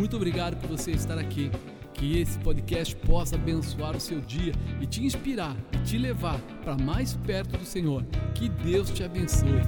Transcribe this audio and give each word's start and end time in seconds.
Muito 0.00 0.16
obrigado 0.16 0.56
por 0.56 0.66
você 0.66 0.92
estar 0.92 1.18
aqui. 1.18 1.50
Que 1.92 2.18
esse 2.18 2.38
podcast 2.38 2.96
possa 2.96 3.34
abençoar 3.34 3.94
o 3.94 4.00
seu 4.00 4.18
dia 4.18 4.54
e 4.80 4.86
te 4.86 5.04
inspirar 5.04 5.54
e 5.74 5.76
te 5.82 5.98
levar 5.98 6.40
para 6.64 6.74
mais 6.74 7.12
perto 7.18 7.58
do 7.58 7.66
Senhor. 7.66 8.02
Que 8.34 8.48
Deus 8.48 8.88
te 8.88 9.04
abençoe. 9.04 9.60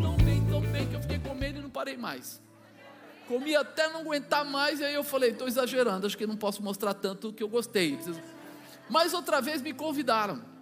Tão 0.00 0.16
bem, 0.18 0.46
tão 0.48 0.60
bem 0.60 0.86
que 0.86 0.94
eu 0.94 1.02
fiquei 1.02 1.18
comendo 1.18 1.58
e 1.58 1.62
não 1.62 1.70
parei 1.70 1.96
mais. 1.96 2.40
Comi 3.26 3.56
até 3.56 3.88
não 3.88 4.02
aguentar 4.02 4.44
mais, 4.44 4.78
e 4.78 4.84
aí 4.84 4.94
eu 4.94 5.02
falei, 5.02 5.30
estou 5.30 5.48
exagerando, 5.48 6.06
acho 6.06 6.16
que 6.16 6.24
não 6.24 6.36
posso 6.36 6.62
mostrar 6.62 6.94
tanto 6.94 7.32
que 7.32 7.42
eu 7.42 7.48
gostei. 7.48 7.98
Mas 8.88 9.12
outra 9.12 9.40
vez 9.40 9.60
me 9.60 9.72
convidaram. 9.72 10.54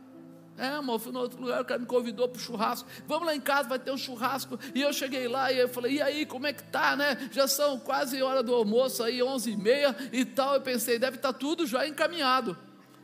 É, 0.56 0.68
amor, 0.68 1.00
fui 1.00 1.10
no 1.10 1.18
outro 1.18 1.40
lugar, 1.40 1.62
o 1.62 1.64
cara 1.64 1.80
me 1.80 1.86
convidou 1.86 2.28
para 2.28 2.38
o 2.38 2.40
churrasco. 2.40 2.88
Vamos 3.08 3.26
lá 3.26 3.34
em 3.34 3.40
casa, 3.40 3.68
vai 3.68 3.78
ter 3.78 3.90
um 3.90 3.96
churrasco. 3.96 4.58
E 4.72 4.82
eu 4.82 4.92
cheguei 4.92 5.26
lá 5.26 5.50
e 5.50 5.58
eu 5.58 5.68
falei, 5.68 5.94
e 5.94 6.02
aí, 6.02 6.24
como 6.24 6.46
é 6.46 6.52
que 6.52 6.62
tá, 6.62 6.94
né? 6.94 7.28
Já 7.32 7.48
são 7.48 7.78
quase 7.80 8.22
hora 8.22 8.40
do 8.40 8.54
almoço 8.54 9.02
aí, 9.02 9.20
onze 9.20 9.50
e 9.50 9.56
meia 9.56 9.96
e 10.12 10.24
tal. 10.24 10.54
Eu 10.54 10.60
pensei, 10.60 10.98
deve 10.98 11.16
estar 11.16 11.32
tá 11.32 11.38
tudo 11.38 11.66
já 11.66 11.86
encaminhado. 11.86 12.56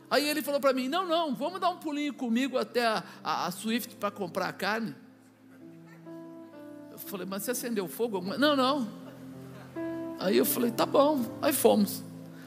Aí 0.09 0.27
ele 0.27 0.41
falou 0.41 0.61
para 0.61 0.73
mim, 0.73 0.87
não, 0.87 1.05
não, 1.05 1.35
vamos 1.35 1.59
dar 1.59 1.69
um 1.69 1.77
pulinho 1.77 2.13
comigo 2.13 2.57
até 2.57 2.85
a, 2.85 3.03
a, 3.23 3.47
a 3.47 3.51
Swift 3.51 3.95
para 3.95 4.11
comprar 4.11 4.47
a 4.47 4.53
carne. 4.53 4.95
Eu 6.91 6.97
falei, 6.99 7.25
mas 7.25 7.43
você 7.43 7.51
acendeu 7.51 7.87
fogo? 7.87 8.21
Não, 8.37 8.55
não. 8.55 8.87
Aí 10.19 10.37
eu 10.37 10.45
falei, 10.45 10.71
tá 10.71 10.85
bom. 10.85 11.37
Aí 11.41 11.51
fomos. 11.51 12.03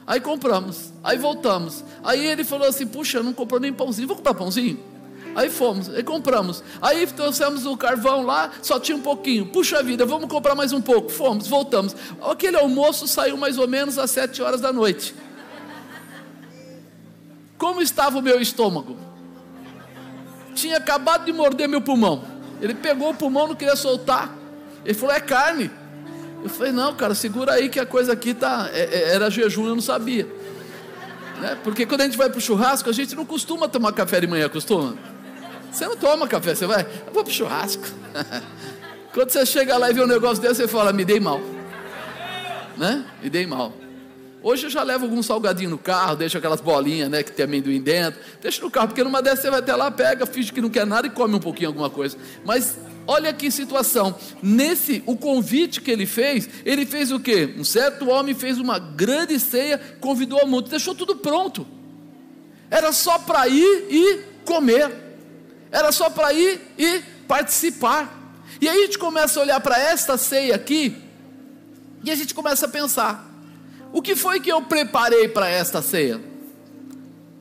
Aí 0.07 0.19
compramos. 0.19 0.93
Aí 1.03 1.17
voltamos. 1.17 1.83
Aí 2.03 2.25
ele 2.25 2.43
falou 2.43 2.67
assim, 2.67 2.87
puxa, 2.87 3.21
não 3.21 3.33
comprou 3.33 3.59
nem 3.59 3.73
pãozinho. 3.73 4.07
Vou 4.07 4.17
comprar 4.17 4.33
pãozinho? 4.33 4.94
Aí 5.35 5.49
fomos, 5.49 5.89
aí 5.89 6.01
compramos. 6.01 6.63
Aí 6.81 7.05
trouxemos 7.07 7.65
o 7.65 7.75
carvão 7.75 8.23
lá, 8.23 8.51
só 8.61 8.79
tinha 8.79 8.95
um 8.97 9.01
pouquinho. 9.01 9.45
Puxa 9.47 9.83
vida, 9.83 10.05
vamos 10.05 10.29
comprar 10.29 10.55
mais 10.55 10.71
um 10.71 10.79
pouco. 10.79 11.09
Fomos, 11.09 11.45
voltamos. 11.47 11.93
Aquele 12.21 12.55
almoço 12.55 13.05
saiu 13.05 13.35
mais 13.35 13.57
ou 13.57 13.67
menos 13.67 13.97
às 13.97 14.11
sete 14.11 14.41
horas 14.41 14.61
da 14.61 14.71
noite. 14.71 15.13
Como 17.57 17.81
estava 17.81 18.17
o 18.17 18.21
meu 18.21 18.39
estômago? 18.39 18.95
Tinha 20.53 20.77
acabado 20.77 21.25
de 21.25 21.33
morder 21.33 21.67
meu 21.67 21.81
pulmão. 21.81 22.23
Ele 22.61 22.73
pegou 22.73 23.09
o 23.09 23.13
pulmão, 23.13 23.49
não 23.49 23.55
queria 23.55 23.75
soltar. 23.75 24.33
Ele 24.85 24.93
falou: 24.93 25.13
é 25.13 25.19
carne. 25.19 25.69
Eu 26.41 26.49
falei: 26.49 26.71
não, 26.71 26.95
cara, 26.95 27.13
segura 27.13 27.53
aí 27.53 27.67
que 27.67 27.79
a 27.79 27.85
coisa 27.85 28.13
aqui 28.13 28.33
tá. 28.33 28.69
É, 28.71 28.83
é, 28.83 29.15
era 29.15 29.29
jejum, 29.29 29.67
eu 29.67 29.75
não 29.75 29.81
sabia. 29.81 30.25
Né? 31.41 31.57
Porque 31.61 31.85
quando 31.85 32.01
a 32.01 32.03
gente 32.05 32.17
vai 32.17 32.29
para 32.29 32.37
o 32.37 32.41
churrasco, 32.41 32.89
a 32.89 32.93
gente 32.93 33.15
não 33.15 33.25
costuma 33.25 33.67
tomar 33.67 33.91
café 33.91 34.21
de 34.21 34.27
manhã, 34.27 34.47
costuma? 34.47 34.95
Você 35.75 35.85
não 35.85 35.97
toma 35.97 36.25
café, 36.25 36.55
você 36.55 36.65
vai, 36.65 36.87
eu 37.05 37.11
vou 37.11 37.21
para 37.21 37.29
o 37.29 37.33
churrasco. 37.33 37.83
Quando 39.13 39.29
você 39.29 39.45
chega 39.45 39.77
lá 39.77 39.89
e 39.89 39.93
vê 39.93 40.01
um 40.01 40.07
negócio 40.07 40.41
desse, 40.41 40.55
você 40.55 40.69
fala, 40.69 40.93
me 40.93 41.03
dei 41.03 41.19
mal. 41.19 41.41
Né? 42.77 43.03
Me 43.21 43.29
dei 43.29 43.45
mal. 43.45 43.73
Hoje 44.41 44.67
eu 44.67 44.69
já 44.69 44.83
levo 44.83 45.03
algum 45.03 45.21
salgadinho 45.21 45.69
no 45.69 45.77
carro, 45.77 46.15
deixo 46.15 46.37
aquelas 46.37 46.61
bolinhas, 46.61 47.09
né, 47.09 47.23
que 47.23 47.31
tem 47.31 47.43
amendoim 47.43 47.81
dentro. 47.81 48.21
Deixa 48.41 48.61
no 48.61 48.71
carro, 48.71 48.87
porque 48.87 49.03
numa 49.03 49.21
dessas 49.21 49.41
você 49.41 49.49
vai 49.49 49.59
até 49.59 49.75
lá, 49.75 49.91
pega, 49.91 50.25
finge 50.25 50.53
que 50.53 50.61
não 50.61 50.69
quer 50.69 50.85
nada 50.85 51.07
e 51.07 51.09
come 51.09 51.35
um 51.35 51.39
pouquinho 51.39 51.67
alguma 51.67 51.89
coisa. 51.89 52.17
Mas 52.45 52.77
olha 53.05 53.33
que 53.33 53.51
situação. 53.51 54.15
Nesse, 54.41 55.03
o 55.05 55.17
convite 55.17 55.81
que 55.81 55.91
ele 55.91 56.05
fez, 56.05 56.47
ele 56.63 56.85
fez 56.85 57.11
o 57.11 57.19
quê? 57.19 57.53
Um 57.57 57.65
certo 57.65 58.07
homem 58.07 58.33
fez 58.33 58.59
uma 58.59 58.79
grande 58.79 59.37
ceia, 59.41 59.77
convidou 59.99 60.39
a 60.39 60.45
mundo, 60.45 60.69
deixou 60.69 60.95
tudo 60.95 61.17
pronto. 61.17 61.67
Era 62.71 62.93
só 62.93 63.19
para 63.19 63.45
ir 63.49 63.87
e 63.89 64.19
comer 64.45 65.04
era 65.71 65.91
só 65.91 66.09
para 66.09 66.33
ir 66.33 66.61
e 66.77 67.01
participar. 67.27 68.23
E 68.61 68.69
aí 68.69 68.83
a 68.83 68.85
gente 68.85 68.97
começa 68.97 69.39
a 69.39 69.43
olhar 69.43 69.59
para 69.59 69.77
esta 69.77 70.17
ceia 70.17 70.55
aqui, 70.55 70.95
e 72.03 72.11
a 72.11 72.15
gente 72.15 72.33
começa 72.33 72.65
a 72.65 72.69
pensar: 72.69 73.27
o 73.91 74.01
que 74.01 74.15
foi 74.15 74.39
que 74.39 74.51
eu 74.51 74.61
preparei 74.61 75.27
para 75.27 75.49
esta 75.49 75.81
ceia? 75.81 76.21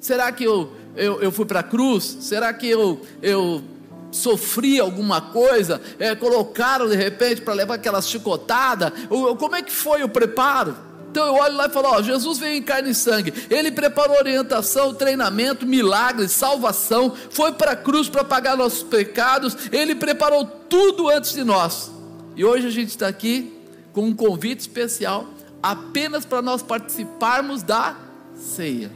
Será 0.01 0.31
que 0.33 0.45
eu, 0.45 0.73
eu, 0.97 1.23
eu 1.23 1.33
fui 1.33 1.45
para 1.45 1.61
a 1.61 1.63
cruz? 1.63 2.19
Será 2.21 2.53
que 2.53 2.69
eu, 2.69 3.01
eu 3.23 3.63
sofri 4.11 4.79
alguma 4.79 5.21
coisa? 5.21 5.81
É, 5.99 6.15
colocaram 6.15 6.89
de 6.89 6.97
repente 6.97 7.41
para 7.41 7.55
levar 7.55 7.75
aquela 7.75 8.01
chicotada? 8.03 8.93
Como 9.39 9.57
é 9.57 9.63
que 9.63 9.73
foi 9.73 10.03
o 10.03 10.09
preparo? 10.09 10.77
Então 11.15 11.29
eu 11.29 11.35
olho 11.35 11.55
lá 11.55 11.67
e 11.67 11.71
falo: 11.71 11.91
ó, 11.91 12.03
Jesus 12.03 12.41
veio 12.41 12.57
em 12.57 12.63
carne 12.63 12.91
e 12.91 12.95
sangue, 12.95 13.33
ele 13.49 13.71
preparou 13.71 14.17
orientação, 14.17 14.93
treinamento, 14.93 15.65
milagres, 15.65 16.33
salvação, 16.33 17.15
foi 17.31 17.53
para 17.53 17.71
a 17.71 17.77
cruz 17.77 18.09
para 18.09 18.25
pagar 18.25 18.57
nossos 18.57 18.83
pecados, 18.83 19.57
ele 19.71 19.95
preparou 19.95 20.45
tudo 20.45 21.09
antes 21.09 21.33
de 21.33 21.45
nós. 21.45 21.93
E 22.35 22.45
hoje 22.45 22.67
a 22.67 22.71
gente 22.71 22.89
está 22.89 23.07
aqui 23.07 23.57
com 23.93 24.07
um 24.07 24.13
convite 24.13 24.59
especial, 24.59 25.29
apenas 25.63 26.25
para 26.25 26.43
nós 26.43 26.65
participarmos 26.65 27.63
da 27.63 27.95
ceia. 28.35 28.91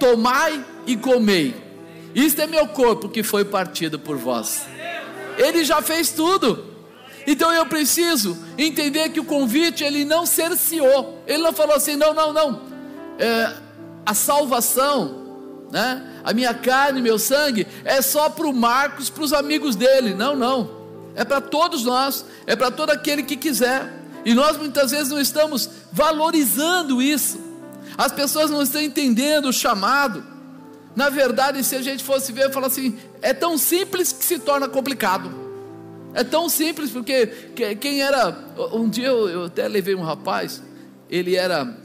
Tomai 0.00 0.64
e 0.86 0.96
comei, 0.96 1.54
isto 2.14 2.40
é 2.40 2.46
meu 2.46 2.66
corpo 2.68 3.10
que 3.10 3.22
foi 3.22 3.44
partido 3.44 3.98
por 3.98 4.16
vós. 4.16 4.62
Ele 5.36 5.66
já 5.66 5.82
fez 5.82 6.12
tudo. 6.12 6.75
Então 7.26 7.52
eu 7.52 7.66
preciso 7.66 8.38
entender 8.56 9.08
que 9.08 9.18
o 9.18 9.24
convite 9.24 9.82
ele 9.82 10.04
não 10.04 10.24
cerceou, 10.24 11.22
ele 11.26 11.42
não 11.42 11.52
falou 11.52 11.74
assim, 11.74 11.96
não, 11.96 12.14
não, 12.14 12.32
não, 12.32 12.62
é, 13.18 13.52
a 14.04 14.14
salvação, 14.14 15.26
né? 15.70 16.12
A 16.22 16.32
minha 16.32 16.54
carne, 16.54 17.02
meu 17.02 17.18
sangue 17.18 17.66
é 17.84 18.00
só 18.00 18.28
para 18.28 18.46
o 18.46 18.52
Marcos, 18.52 19.10
para 19.10 19.24
os 19.24 19.32
amigos 19.32 19.74
dele, 19.74 20.14
não, 20.14 20.36
não, 20.36 20.70
é 21.16 21.24
para 21.24 21.40
todos 21.40 21.84
nós, 21.84 22.24
é 22.46 22.54
para 22.54 22.70
todo 22.70 22.90
aquele 22.90 23.22
que 23.24 23.36
quiser. 23.36 23.92
E 24.24 24.34
nós 24.34 24.56
muitas 24.56 24.90
vezes 24.90 25.08
não 25.08 25.20
estamos 25.20 25.68
valorizando 25.92 27.00
isso. 27.00 27.40
As 27.96 28.12
pessoas 28.12 28.50
não 28.50 28.62
estão 28.62 28.80
entendendo 28.80 29.48
o 29.48 29.52
chamado. 29.52 30.24
Na 30.96 31.08
verdade, 31.08 31.62
se 31.62 31.76
a 31.76 31.82
gente 31.82 32.02
fosse 32.02 32.32
ver, 32.32 32.52
falar 32.52 32.66
assim, 32.66 32.98
é 33.22 33.32
tão 33.32 33.56
simples 33.56 34.12
que 34.12 34.24
se 34.24 34.38
torna 34.38 34.68
complicado. 34.68 35.45
É 36.16 36.24
tão 36.24 36.48
simples, 36.48 36.90
porque 36.90 37.26
quem 37.78 38.00
era. 38.00 38.34
Um 38.72 38.88
dia 38.88 39.08
eu, 39.08 39.28
eu 39.28 39.44
até 39.44 39.68
levei 39.68 39.94
um 39.94 40.00
rapaz, 40.00 40.62
ele 41.10 41.36
era 41.36 41.76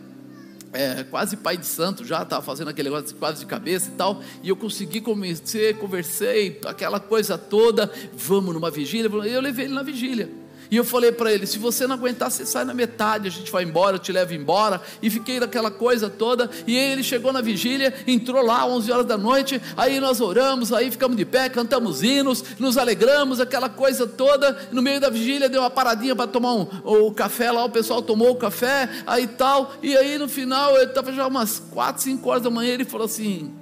é, 0.71 1.03
quase 1.03 1.35
pai 1.35 1.57
de 1.57 1.65
santo 1.65 2.05
já, 2.05 2.21
estava 2.21 2.41
fazendo 2.41 2.69
aquele 2.69 2.89
negócio 2.89 3.13
quase 3.17 3.41
de 3.41 3.45
cabeça 3.45 3.89
e 3.89 3.91
tal, 3.91 4.23
e 4.41 4.47
eu 4.47 4.55
consegui 4.55 5.01
convencer, 5.01 5.77
conversei, 5.77 6.61
aquela 6.65 6.97
coisa 6.97 7.37
toda, 7.37 7.91
vamos 8.13 8.53
numa 8.53 8.71
vigília, 8.71 9.11
eu 9.27 9.41
levei 9.41 9.65
ele 9.65 9.73
na 9.73 9.83
vigília. 9.83 10.29
E 10.71 10.77
eu 10.77 10.85
falei 10.85 11.11
para 11.11 11.33
ele: 11.33 11.45
se 11.45 11.59
você 11.59 11.85
não 11.85 11.95
aguentar, 11.95 12.31
você 12.31 12.45
sai 12.45 12.63
na 12.63 12.73
metade, 12.73 13.27
a 13.27 13.31
gente 13.31 13.51
vai 13.51 13.65
embora, 13.65 13.97
eu 13.97 13.99
te 13.99 14.13
levo 14.13 14.33
embora. 14.33 14.81
E 15.01 15.09
fiquei 15.09 15.37
naquela 15.37 15.69
coisa 15.69 16.09
toda. 16.09 16.49
E 16.65 16.77
ele 16.77 17.03
chegou 17.03 17.33
na 17.33 17.41
vigília, 17.41 17.93
entrou 18.07 18.41
lá 18.41 18.65
11 18.65 18.89
horas 18.89 19.05
da 19.05 19.17
noite. 19.17 19.61
Aí 19.75 19.99
nós 19.99 20.21
oramos, 20.21 20.71
aí 20.71 20.89
ficamos 20.89 21.17
de 21.17 21.25
pé, 21.25 21.49
cantamos 21.49 22.01
hinos, 22.01 22.41
nos 22.57 22.77
alegramos, 22.77 23.41
aquela 23.41 23.67
coisa 23.67 24.07
toda. 24.07 24.69
No 24.71 24.81
meio 24.81 25.01
da 25.01 25.09
vigília 25.09 25.49
deu 25.49 25.61
uma 25.61 25.69
paradinha 25.69 26.15
para 26.15 26.27
tomar 26.27 26.53
um, 26.53 26.65
o 26.85 27.11
café 27.11 27.51
lá, 27.51 27.65
o 27.65 27.69
pessoal 27.69 28.01
tomou 28.01 28.31
o 28.31 28.35
café, 28.37 28.89
aí 29.05 29.27
tal. 29.27 29.73
E 29.83 29.97
aí 29.97 30.17
no 30.17 30.29
final, 30.29 30.77
ele 30.77 30.85
estava 30.85 31.11
já 31.11 31.27
umas 31.27 31.59
4, 31.59 32.01
5 32.01 32.29
horas 32.29 32.43
da 32.43 32.49
manhã. 32.49 32.71
Ele 32.71 32.85
falou 32.85 33.07
assim: 33.07 33.53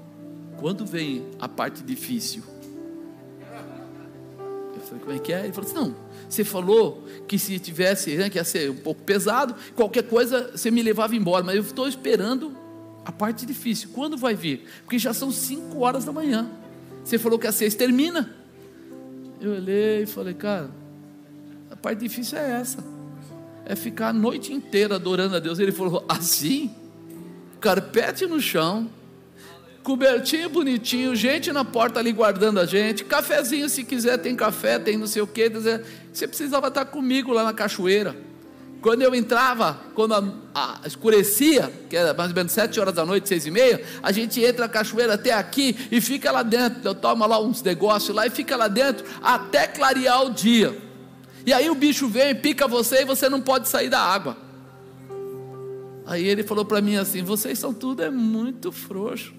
quando 0.59 0.85
vem 0.85 1.25
a 1.39 1.49
parte 1.49 1.81
difícil? 1.81 2.43
Eu 4.75 4.81
falei: 4.81 5.03
como 5.03 5.15
é 5.15 5.19
que 5.19 5.33
é? 5.33 5.45
Ele 5.45 5.53
falou 5.53 5.67
assim: 5.67 5.79
não 5.79 6.08
você 6.29 6.43
falou 6.43 7.03
que 7.27 7.39
se 7.39 7.57
tivesse, 7.57 8.15
né, 8.15 8.29
que 8.29 8.37
ia 8.37 8.43
ser 8.43 8.69
um 8.69 8.75
pouco 8.75 9.01
pesado, 9.01 9.55
qualquer 9.75 10.03
coisa 10.03 10.51
você 10.55 10.69
me 10.69 10.83
levava 10.83 11.15
embora, 11.15 11.43
mas 11.43 11.55
eu 11.55 11.63
estou 11.63 11.87
esperando 11.87 12.55
a 13.03 13.11
parte 13.11 13.45
difícil. 13.47 13.89
Quando 13.93 14.15
vai 14.15 14.35
vir? 14.35 14.65
Porque 14.83 14.99
já 14.99 15.11
são 15.11 15.31
5 15.31 15.79
horas 15.79 16.05
da 16.05 16.11
manhã. 16.11 16.47
Você 17.03 17.17
falou 17.17 17.39
que 17.39 17.47
a 17.47 17.51
seis 17.51 17.73
termina. 17.73 18.35
Eu 19.41 19.53
olhei 19.53 20.03
e 20.03 20.05
falei, 20.05 20.35
cara, 20.35 20.69
a 21.71 21.75
parte 21.75 22.01
difícil 22.01 22.37
é 22.37 22.61
essa. 22.61 22.83
É 23.65 23.75
ficar 23.75 24.09
a 24.09 24.13
noite 24.13 24.53
inteira 24.53 24.95
adorando 24.95 25.35
a 25.35 25.39
Deus. 25.39 25.57
Ele 25.57 25.71
falou, 25.71 26.05
assim? 26.07 26.75
Carpete 27.59 28.27
no 28.27 28.39
chão, 28.39 28.87
cobertinho 29.89 30.47
bonitinho, 30.49 31.15
gente 31.15 31.51
na 31.51 31.65
porta 31.65 31.99
ali 31.99 32.11
guardando 32.11 32.59
a 32.59 32.65
gente, 32.67 33.03
cafezinho 33.03 33.67
se 33.67 33.83
quiser, 33.83 34.19
tem 34.19 34.35
café, 34.35 34.77
tem 34.77 34.95
não 34.95 35.07
sei 35.07 35.23
o 35.23 35.25
que. 35.25 35.49
Você 35.49 36.27
precisava 36.27 36.67
estar 36.67 36.85
comigo 36.85 37.33
lá 37.33 37.43
na 37.43 37.53
cachoeira. 37.53 38.15
Quando 38.83 39.01
eu 39.01 39.15
entrava, 39.15 39.79
quando 39.95 40.13
a, 40.13 40.23
a, 40.53 40.87
escurecia, 40.87 41.73
que 41.89 41.97
era 41.97 42.13
mais 42.13 42.29
ou 42.29 42.35
menos 42.35 42.51
sete 42.51 42.79
horas 42.79 42.93
da 42.93 43.03
noite, 43.03 43.27
seis 43.27 43.47
e 43.47 43.51
meia, 43.51 43.83
a 44.03 44.11
gente 44.11 44.39
entra 44.39 44.67
na 44.67 44.69
cachoeira 44.69 45.15
até 45.15 45.33
aqui 45.33 45.75
e 45.91 45.99
fica 45.99 46.31
lá 46.31 46.43
dentro. 46.43 46.81
Eu 46.83 46.93
tomo 46.93 47.25
lá 47.25 47.41
uns 47.41 47.63
negócios 47.63 48.15
lá 48.15 48.27
e 48.27 48.29
fica 48.29 48.55
lá 48.55 48.67
dentro 48.67 49.03
até 49.23 49.65
clarear 49.65 50.23
o 50.23 50.29
dia. 50.29 50.77
E 51.47 51.51
aí 51.51 51.67
o 51.67 51.73
bicho 51.73 52.07
vem, 52.07 52.35
pica 52.35 52.67
você 52.67 53.01
e 53.01 53.05
você 53.05 53.27
não 53.27 53.41
pode 53.41 53.67
sair 53.67 53.89
da 53.89 53.99
água. 53.99 54.37
Aí 56.05 56.27
ele 56.27 56.43
falou 56.43 56.63
para 56.63 56.79
mim 56.79 56.95
assim: 56.95 57.23
vocês 57.23 57.57
são 57.57 57.73
tudo 57.73 58.03
é 58.03 58.11
muito 58.11 58.71
frouxo. 58.71 59.38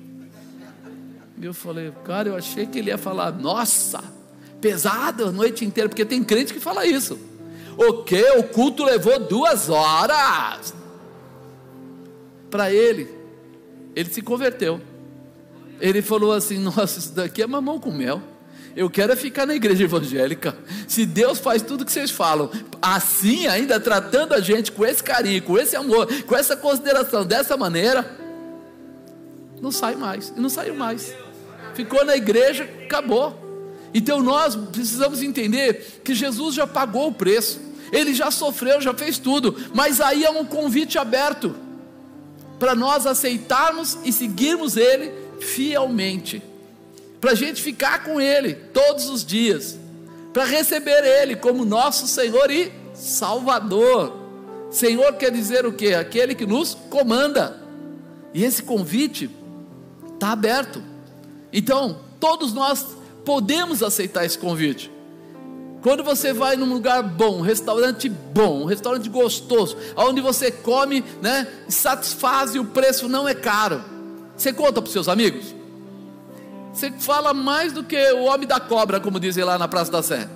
Eu 1.43 1.55
falei, 1.55 1.91
cara, 2.05 2.29
eu 2.29 2.37
achei 2.37 2.67
que 2.67 2.79
ele 2.79 2.91
ia 2.91 2.99
falar, 2.99 3.33
nossa, 3.33 4.03
pesado 4.61 5.27
a 5.27 5.33
noite 5.33 5.65
inteira, 5.65 5.89
porque 5.89 6.05
tem 6.05 6.23
crente 6.23 6.53
que 6.53 6.61
fala 6.61 6.87
isso. 6.87 7.19
O 7.79 8.03
que? 8.03 8.23
O 8.33 8.45
culto 8.45 8.85
levou 8.85 9.19
duas 9.19 9.71
horas. 9.71 10.75
Para 12.51 12.71
ele, 12.71 13.09
ele 13.97 14.11
se 14.11 14.21
converteu. 14.21 14.81
Ele 15.81 16.03
falou 16.03 16.33
assim: 16.33 16.59
Nossa, 16.61 16.99
isso 16.99 17.15
daqui 17.15 17.43
é 17.43 17.47
mamão 17.47 17.81
com 17.81 17.91
mel. 17.91 18.21
Eu 18.77 18.91
quero 18.91 19.13
é 19.13 19.17
ficar 19.17 19.47
na 19.47 19.55
igreja 19.55 19.85
evangélica. 19.85 20.57
Se 20.87 21.07
Deus 21.07 21.39
faz 21.39 21.63
tudo 21.63 21.85
que 21.85 21.91
vocês 21.91 22.11
falam, 22.11 22.51
assim 22.81 23.47
ainda 23.47 23.81
tratando 23.81 24.35
a 24.35 24.41
gente 24.41 24.71
com 24.71 24.85
esse 24.85 25.03
carinho, 25.03 25.43
com 25.43 25.59
esse 25.59 25.75
amor, 25.75 26.07
com 26.25 26.37
essa 26.37 26.57
consideração, 26.57 27.25
dessa 27.25 27.57
maneira, 27.57 28.09
não 29.61 29.73
sai 29.73 29.97
mais. 29.97 30.33
E 30.37 30.41
não 30.41 30.49
saiu 30.49 30.75
mais. 30.75 31.15
Ficou 31.75 32.05
na 32.05 32.17
igreja, 32.17 32.65
acabou. 32.85 33.39
Então 33.93 34.23
nós 34.23 34.55
precisamos 34.55 35.23
entender 35.23 36.01
que 36.05 36.15
Jesus 36.15 36.55
já 36.55 36.67
pagou 36.67 37.09
o 37.09 37.15
preço. 37.15 37.61
Ele 37.93 38.15
já 38.15 38.31
sofreu, 38.31 38.81
já 38.81 38.95
fez 38.95 39.19
tudo, 39.19 39.57
mas 39.75 40.01
aí 40.01 40.25
é 40.25 40.31
um 40.31 40.45
convite 40.45 40.97
aberto 40.97 41.57
para 42.59 42.75
nós 42.75 43.07
aceitarmos 43.07 43.99
e 44.05 44.13
seguirmos 44.13 44.77
Ele 44.77 45.11
fielmente 45.41 46.43
para 47.21 47.33
a 47.33 47.35
gente 47.35 47.61
ficar 47.61 48.03
com 48.03 48.21
Ele 48.21 48.55
todos 48.55 49.09
os 49.09 49.25
dias, 49.25 49.79
para 50.33 50.45
receber 50.45 51.05
Ele 51.05 51.37
como 51.37 51.65
nosso 51.65 52.07
Senhor 52.07 52.51
e 52.51 52.73
Salvador. 52.95 54.17
Senhor 54.71 55.15
quer 55.15 55.31
dizer 55.31 55.67
o 55.67 55.73
que? 55.73 55.93
Aquele 55.93 56.35
que 56.35 56.47
nos 56.47 56.75
comanda. 56.89 57.61
E 58.33 58.45
esse 58.45 58.63
convite 58.63 59.29
está 60.15 60.33
aberto. 60.33 60.83
Então, 61.53 61.99
todos 62.19 62.53
nós 62.53 62.87
podemos 63.25 63.83
aceitar 63.83 64.25
esse 64.25 64.39
convite. 64.39 64.91
Quando 65.83 66.05
você 66.05 66.33
vai 66.33 66.57
num 66.57 66.71
lugar 66.73 67.03
bom, 67.03 67.39
um 67.39 67.43
restaurante 67.43 68.09
bom, 68.09 68.63
um 68.63 68.65
restaurante 68.67 69.09
gostoso, 69.09 69.77
onde 69.97 70.21
você 70.21 70.51
come, 70.51 71.03
né, 71.23 71.49
satisfaz 71.69 72.55
e 72.55 72.59
o 72.59 72.67
preço 72.67 73.09
não 73.09 73.27
é 73.27 73.35
caro, 73.35 73.83
você 74.37 74.53
conta 74.53 74.75
para 74.75 74.85
os 74.85 74.93
seus 74.93 75.09
amigos? 75.09 75.55
Você 76.73 76.91
fala 76.93 77.33
mais 77.33 77.73
do 77.73 77.83
que 77.83 77.97
o 78.13 78.25
homem 78.25 78.47
da 78.47 78.61
cobra, 78.61 79.01
como 79.01 79.19
dizem 79.19 79.43
lá 79.43 79.59
na 79.59 79.67
Praça 79.67 79.91
da 79.91 80.03
Sé. 80.03 80.29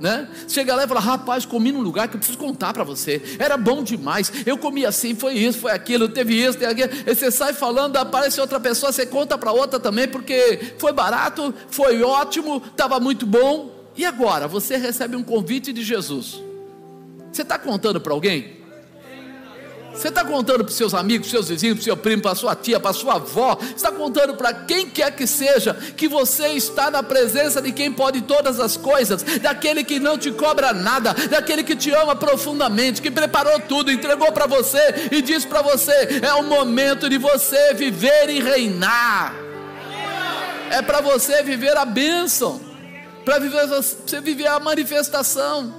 Né? 0.00 0.28
Chega 0.48 0.74
lá 0.74 0.84
e 0.84 0.88
fala: 0.88 1.00
Rapaz, 1.00 1.46
comi 1.46 1.70
num 1.70 1.80
lugar 1.80 2.08
que 2.08 2.16
eu 2.16 2.18
preciso 2.18 2.38
contar 2.38 2.72
para 2.72 2.82
você. 2.82 3.22
Era 3.38 3.56
bom 3.56 3.82
demais. 3.82 4.32
Eu 4.44 4.58
comi 4.58 4.84
assim, 4.84 5.14
foi 5.14 5.34
isso, 5.34 5.58
foi 5.58 5.72
aquilo, 5.72 6.08
teve 6.08 6.34
isso, 6.34 6.58
teve 6.58 6.72
aquilo. 6.84 7.10
E 7.10 7.14
você 7.14 7.30
sai 7.30 7.52
falando, 7.52 7.96
aparece 7.96 8.40
outra 8.40 8.58
pessoa, 8.58 8.92
você 8.92 9.06
conta 9.06 9.38
para 9.38 9.52
outra 9.52 9.78
também, 9.78 10.08
porque 10.08 10.74
foi 10.78 10.92
barato, 10.92 11.54
foi 11.68 12.02
ótimo, 12.02 12.62
estava 12.66 12.98
muito 12.98 13.24
bom. 13.24 13.70
E 13.96 14.04
agora? 14.04 14.48
Você 14.48 14.76
recebe 14.76 15.14
um 15.14 15.22
convite 15.22 15.72
de 15.72 15.82
Jesus. 15.82 16.42
Você 17.32 17.42
está 17.42 17.58
contando 17.58 18.00
para 18.00 18.12
alguém? 18.12 18.63
Você 19.94 20.08
está 20.08 20.24
contando 20.24 20.64
para 20.64 20.74
seus 20.74 20.92
amigos, 20.92 21.30
seus 21.30 21.48
vizinhos, 21.48 21.76
para 21.76 21.84
seu 21.84 21.96
primo, 21.96 22.20
para 22.20 22.34
sua 22.34 22.56
tia, 22.56 22.80
para 22.80 22.92
sua 22.92 23.14
avó, 23.14 23.56
está 23.76 23.92
contando 23.92 24.34
para 24.34 24.52
quem 24.52 24.90
quer 24.90 25.14
que 25.14 25.24
seja, 25.24 25.72
que 25.72 26.08
você 26.08 26.48
está 26.48 26.90
na 26.90 27.02
presença 27.02 27.62
de 27.62 27.70
quem 27.70 27.92
pode 27.92 28.22
todas 28.22 28.58
as 28.58 28.76
coisas, 28.76 29.22
daquele 29.40 29.84
que 29.84 30.00
não 30.00 30.18
te 30.18 30.32
cobra 30.32 30.72
nada, 30.72 31.14
daquele 31.30 31.62
que 31.62 31.76
te 31.76 31.92
ama 31.92 32.16
profundamente, 32.16 33.00
que 33.00 33.10
preparou 33.10 33.60
tudo, 33.60 33.92
entregou 33.92 34.32
para 34.32 34.46
você 34.46 35.08
e 35.12 35.22
diz 35.22 35.44
para 35.44 35.62
você: 35.62 36.20
é 36.20 36.34
o 36.34 36.42
momento 36.42 37.08
de 37.08 37.16
você 37.16 37.72
viver 37.74 38.28
e 38.28 38.40
reinar, 38.40 39.32
é 40.70 40.82
para 40.82 41.00
você 41.00 41.42
viver 41.44 41.76
a 41.76 41.84
bênção, 41.84 42.60
para 43.24 43.38
você 43.38 44.20
viver 44.20 44.48
a 44.48 44.58
manifestação. 44.58 45.72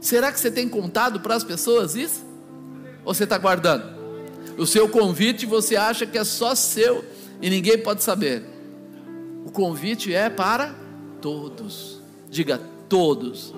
Será 0.00 0.32
que 0.32 0.40
você 0.40 0.50
tem 0.50 0.68
contado 0.68 1.20
para 1.20 1.36
as 1.36 1.44
pessoas 1.44 1.94
isso? 1.94 2.23
Ou 3.04 3.12
você 3.12 3.24
está 3.24 3.38
guardando? 3.38 3.94
O 4.56 4.66
seu 4.66 4.88
convite 4.88 5.46
você 5.46 5.76
acha 5.76 6.06
que 6.06 6.16
é 6.16 6.24
só 6.24 6.54
seu 6.54 7.04
e 7.40 7.50
ninguém 7.50 7.78
pode 7.78 8.02
saber. 8.02 8.42
O 9.44 9.50
convite 9.50 10.14
é 10.14 10.30
para 10.30 10.74
todos. 11.20 12.00
Diga 12.30 12.60
todos. 12.88 13.52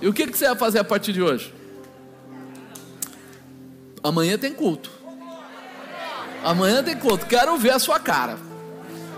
E 0.00 0.08
o 0.08 0.12
que, 0.12 0.26
que 0.26 0.36
você 0.36 0.46
vai 0.46 0.56
fazer 0.56 0.78
a 0.78 0.84
partir 0.84 1.12
de 1.12 1.22
hoje? 1.22 1.54
Amanhã 4.02 4.38
tem 4.38 4.52
culto. 4.52 4.90
Amanhã 6.42 6.82
tem 6.82 6.96
culto. 6.96 7.26
Quero 7.26 7.56
ver 7.58 7.70
a 7.70 7.78
sua 7.78 8.00
cara. 8.00 8.38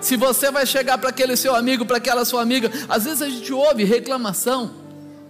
Se 0.01 0.17
você 0.17 0.51
vai 0.51 0.67
chegar 0.67 0.99
para 0.99 1.11
aquele 1.11 1.37
seu 1.37 1.55
amigo, 1.55 1.87
para 1.87 1.99
aquela 1.99 2.25
sua 2.25 2.43
amiga, 2.43 2.71
às 2.89 3.05
vezes 3.05 3.23
a 3.23 3.29
gente 3.29 3.53
ouve 3.53 3.85
reclamação, 3.85 4.73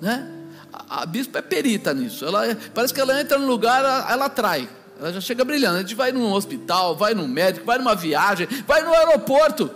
né? 0.01 0.42
A, 0.73 1.03
a 1.03 1.07
bispa 1.07 1.41
é 1.41 1.43
perita 1.43 1.93
nisso. 1.93 2.25
Ela, 2.25 2.47
é, 2.47 2.55
parece 2.55 2.95
que 2.95 3.01
ela 3.01 3.21
entra 3.21 3.39
no 3.39 3.47
lugar, 3.47 3.85
ela, 3.85 4.11
ela 4.11 4.25
atrai. 4.27 4.69
Ela 4.99 5.13
já 5.13 5.21
chega 5.21 5.45
brilhando. 5.45 5.79
A 5.79 5.81
gente 5.81 5.95
vai 5.95 6.13
num 6.13 6.33
hospital, 6.33 6.97
vai 6.97 7.15
num 7.15 7.29
médico, 7.29 7.67
vai 7.67 7.79
numa 7.79 7.95
viagem, 7.95 8.47
vai 8.67 8.83
no 8.83 8.93
aeroporto. 8.93 9.71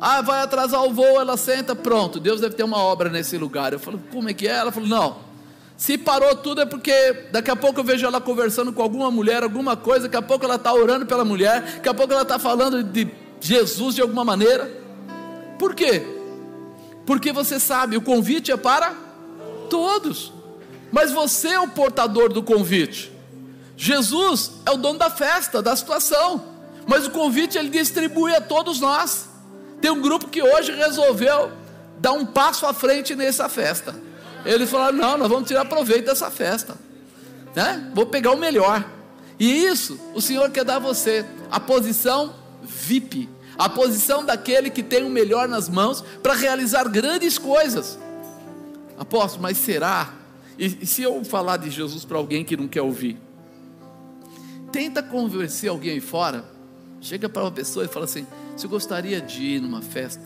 Ah, 0.00 0.20
vai 0.20 0.42
atrasar 0.42 0.82
o 0.82 0.92
voo, 0.92 1.20
ela 1.20 1.36
senta, 1.36 1.76
pronto. 1.76 2.18
Deus 2.18 2.40
deve 2.40 2.56
ter 2.56 2.64
uma 2.64 2.78
obra 2.78 3.08
nesse 3.08 3.38
lugar. 3.38 3.72
Eu 3.72 3.78
falo, 3.78 4.00
como 4.10 4.28
é 4.28 4.34
que 4.34 4.48
é? 4.48 4.50
Ela 4.50 4.72
falou, 4.72 4.88
não. 4.88 5.32
Se 5.76 5.96
parou 5.96 6.34
tudo 6.36 6.60
é 6.60 6.66
porque 6.66 7.26
daqui 7.32 7.50
a 7.50 7.56
pouco 7.56 7.80
eu 7.80 7.84
vejo 7.84 8.06
ela 8.06 8.20
conversando 8.20 8.72
com 8.72 8.82
alguma 8.82 9.10
mulher, 9.10 9.42
alguma 9.42 9.76
coisa, 9.76 10.02
daqui 10.06 10.16
a 10.16 10.22
pouco 10.22 10.44
ela 10.44 10.56
está 10.56 10.72
orando 10.72 11.06
pela 11.06 11.24
mulher, 11.24 11.60
daqui 11.60 11.88
a 11.88 11.94
pouco 11.94 12.12
ela 12.12 12.22
está 12.22 12.38
falando 12.38 12.84
de 12.84 13.08
Jesus 13.40 13.94
de 13.94 14.02
alguma 14.02 14.24
maneira. 14.24 14.70
Por 15.58 15.74
quê? 15.74 16.02
Porque 17.06 17.32
você 17.32 17.58
sabe, 17.58 17.96
o 17.96 18.02
convite 18.02 18.52
é 18.52 18.56
para 18.56 18.94
todos. 19.72 20.30
Mas 20.92 21.10
você 21.10 21.48
é 21.48 21.60
o 21.60 21.68
portador 21.68 22.30
do 22.30 22.42
convite. 22.42 23.10
Jesus 23.74 24.52
é 24.66 24.70
o 24.70 24.76
dono 24.76 24.98
da 24.98 25.08
festa, 25.08 25.62
da 25.62 25.74
situação. 25.74 26.44
Mas 26.86 27.06
o 27.06 27.10
convite 27.10 27.56
ele 27.56 27.70
distribui 27.70 28.34
a 28.34 28.40
todos 28.40 28.78
nós. 28.80 29.30
Tem 29.80 29.90
um 29.90 30.02
grupo 30.02 30.28
que 30.28 30.42
hoje 30.42 30.72
resolveu 30.72 31.50
dar 31.98 32.12
um 32.12 32.26
passo 32.26 32.66
à 32.66 32.74
frente 32.74 33.14
nessa 33.14 33.48
festa. 33.48 33.94
Eles 34.44 34.68
falaram: 34.68 34.98
não, 34.98 35.16
nós 35.16 35.28
vamos 35.28 35.48
tirar 35.48 35.64
proveito 35.64 36.04
dessa 36.04 36.30
festa. 36.30 36.76
Né? 37.56 37.90
Vou 37.94 38.04
pegar 38.04 38.32
o 38.32 38.36
melhor. 38.36 38.84
E 39.40 39.64
isso 39.64 39.98
o 40.14 40.20
Senhor 40.20 40.50
quer 40.50 40.66
dar 40.66 40.76
a 40.76 40.80
você. 40.80 41.24
A 41.50 41.58
posição 41.58 42.34
VIP. 42.62 43.26
A 43.56 43.70
posição 43.70 44.22
daquele 44.22 44.68
que 44.68 44.82
tem 44.82 45.02
o 45.02 45.10
melhor 45.10 45.48
nas 45.48 45.70
mãos 45.70 46.04
para 46.22 46.34
realizar 46.34 46.84
grandes 46.88 47.38
coisas. 47.38 47.98
Apóstolo, 48.98 49.42
mas 49.42 49.56
será? 49.58 50.12
E, 50.58 50.78
e 50.82 50.86
se 50.86 51.02
eu 51.02 51.24
falar 51.24 51.56
de 51.56 51.70
Jesus 51.70 52.04
para 52.04 52.18
alguém 52.18 52.44
que 52.44 52.56
não 52.56 52.68
quer 52.68 52.82
ouvir? 52.82 53.18
Tenta 54.70 55.02
convencer 55.02 55.70
alguém 55.70 55.92
aí 55.92 56.00
fora. 56.00 56.44
Chega 57.00 57.28
para 57.28 57.42
uma 57.42 57.50
pessoa 57.50 57.84
e 57.84 57.88
fala 57.88 58.04
assim: 58.04 58.26
Você 58.56 58.66
gostaria 58.68 59.20
de 59.20 59.42
ir 59.42 59.60
numa 59.60 59.82
festa 59.82 60.22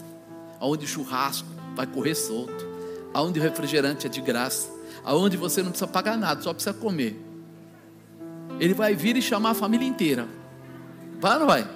onde 0.61 0.87
churrasco 0.87 1.49
vai 1.75 1.87
correr 1.87 2.15
solto, 2.15 2.67
onde 3.15 3.41
refrigerante 3.41 4.07
é 4.07 4.11
de 4.11 4.21
graça, 4.21 4.71
aonde 5.05 5.37
você 5.37 5.63
não 5.63 5.71
precisa 5.71 5.89
pagar 5.89 6.17
nada, 6.17 6.43
só 6.43 6.53
precisa 6.53 6.75
comer. 6.75 7.23
Ele 8.59 8.75
vai 8.75 8.95
vir 8.95 9.17
e 9.17 9.23
chamar 9.23 9.51
a 9.51 9.55
família 9.55 9.87
inteira. 9.87 10.27
Vai 11.21 11.35
ou 11.35 11.41
não 11.41 11.47
vai? 11.47 11.69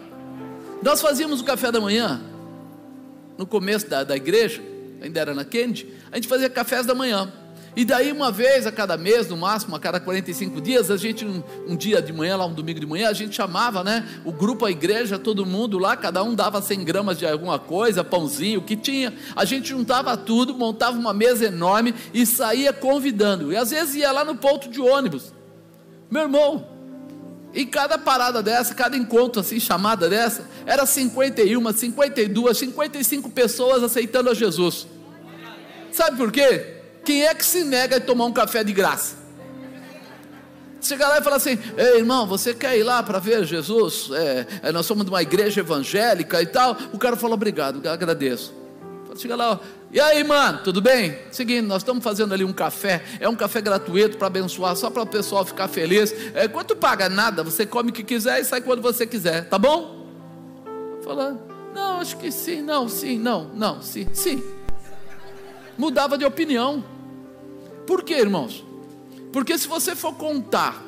Nós 0.82 1.00
fazíamos 1.00 1.40
o 1.40 1.44
café 1.44 1.70
da 1.70 1.80
manhã 1.80 2.22
no 3.36 3.46
começo 3.46 3.88
da, 3.88 4.02
da 4.02 4.16
igreja 4.16 4.62
ainda 5.00 5.20
era 5.20 5.34
na 5.34 5.44
Kennedy, 5.44 5.88
a 6.10 6.16
gente 6.16 6.28
fazia 6.28 6.50
cafés 6.50 6.86
da 6.86 6.94
manhã. 6.94 7.32
E 7.76 7.84
daí, 7.84 8.10
uma 8.10 8.32
vez 8.32 8.66
a 8.66 8.72
cada 8.72 8.96
mês, 8.96 9.28
no 9.28 9.36
máximo, 9.36 9.76
a 9.76 9.78
cada 9.78 10.00
45 10.00 10.60
dias, 10.60 10.90
a 10.90 10.96
gente, 10.96 11.24
um, 11.24 11.40
um, 11.68 11.76
dia 11.76 12.02
de 12.02 12.12
manhã, 12.12 12.36
lá 12.36 12.44
um 12.44 12.52
domingo 12.52 12.80
de 12.80 12.86
manhã, 12.86 13.08
a 13.08 13.12
gente 13.12 13.36
chamava, 13.36 13.84
né? 13.84 14.08
O 14.24 14.32
grupo, 14.32 14.66
a 14.66 14.70
igreja, 14.72 15.20
todo 15.20 15.46
mundo 15.46 15.78
lá, 15.78 15.96
cada 15.96 16.22
um 16.24 16.34
dava 16.34 16.60
100 16.60 16.84
gramas 16.84 17.16
de 17.16 17.26
alguma 17.26 17.60
coisa, 17.60 18.02
pãozinho, 18.02 18.58
o 18.58 18.62
que 18.64 18.76
tinha. 18.76 19.14
A 19.36 19.44
gente 19.44 19.68
juntava 19.68 20.16
tudo, 20.16 20.52
montava 20.52 20.98
uma 20.98 21.14
mesa 21.14 21.46
enorme 21.46 21.94
e 22.12 22.26
saía 22.26 22.72
convidando. 22.72 23.52
E 23.52 23.56
às 23.56 23.70
vezes 23.70 23.94
ia 23.94 24.10
lá 24.10 24.24
no 24.24 24.34
ponto 24.34 24.68
de 24.68 24.80
ônibus. 24.80 25.32
Meu 26.10 26.22
irmão, 26.22 26.66
e 27.52 27.66
cada 27.66 27.98
parada 27.98 28.42
dessa, 28.42 28.74
cada 28.74 28.96
encontro 28.96 29.40
assim, 29.40 29.58
chamada 29.58 30.08
dessa, 30.08 30.48
era 30.64 30.86
51, 30.86 31.72
52, 31.72 32.58
55 32.58 33.30
pessoas 33.30 33.82
aceitando 33.82 34.30
a 34.30 34.34
Jesus. 34.34 34.86
Sabe 35.90 36.16
por 36.16 36.30
quê? 36.30 36.76
Quem 37.04 37.26
é 37.26 37.34
que 37.34 37.44
se 37.44 37.64
nega 37.64 37.96
a 37.96 38.00
tomar 38.00 38.26
um 38.26 38.32
café 38.32 38.62
de 38.62 38.72
graça? 38.72 39.16
Chega 40.80 41.06
lá 41.08 41.18
e 41.18 41.22
fala 41.22 41.36
assim: 41.36 41.58
Ei, 41.76 41.98
irmão, 41.98 42.26
você 42.26 42.54
quer 42.54 42.78
ir 42.78 42.82
lá 42.82 43.02
para 43.02 43.18
ver 43.18 43.44
Jesus? 43.44 44.08
É, 44.12 44.46
é, 44.62 44.72
nós 44.72 44.86
somos 44.86 45.04
de 45.04 45.10
uma 45.10 45.20
igreja 45.20 45.60
evangélica 45.60 46.40
e 46.40 46.46
tal. 46.46 46.76
O 46.92 46.98
cara 46.98 47.16
fala: 47.16 47.34
Obrigado, 47.34 47.86
agradeço. 47.86 48.54
Chega 49.16 49.36
lá, 49.36 49.52
ó, 49.52 49.58
e 49.92 49.98
aí, 50.00 50.22
mano, 50.22 50.60
tudo 50.62 50.80
bem? 50.80 51.18
Seguinte, 51.30 51.62
nós 51.62 51.82
estamos 51.82 52.02
fazendo 52.04 52.32
ali 52.32 52.44
um 52.44 52.52
café, 52.52 53.02
é 53.18 53.28
um 53.28 53.34
café 53.34 53.60
gratuito 53.60 54.16
para 54.16 54.28
abençoar, 54.28 54.76
só 54.76 54.88
para 54.88 55.02
o 55.02 55.06
pessoal 55.06 55.44
ficar 55.44 55.68
feliz. 55.68 56.14
É, 56.34 56.46
quanto 56.46 56.76
paga? 56.76 57.08
Nada, 57.08 57.42
você 57.42 57.66
come 57.66 57.90
o 57.90 57.92
que 57.92 58.04
quiser 58.04 58.40
e 58.40 58.44
sai 58.44 58.60
quando 58.60 58.80
você 58.80 59.06
quiser, 59.06 59.48
tá 59.48 59.58
bom? 59.58 60.06
Falando, 61.02 61.40
Não, 61.74 62.00
acho 62.00 62.16
que 62.16 62.30
sim, 62.30 62.62
não, 62.62 62.88
sim, 62.88 63.18
não, 63.18 63.50
não, 63.54 63.82
sim, 63.82 64.06
sim. 64.12 64.42
Mudava 65.76 66.16
de 66.16 66.24
opinião. 66.24 66.84
Por 67.86 68.02
quê, 68.02 68.14
irmãos? 68.14 68.64
Porque 69.32 69.56
se 69.56 69.66
você 69.66 69.96
for 69.96 70.14
contar 70.14 70.84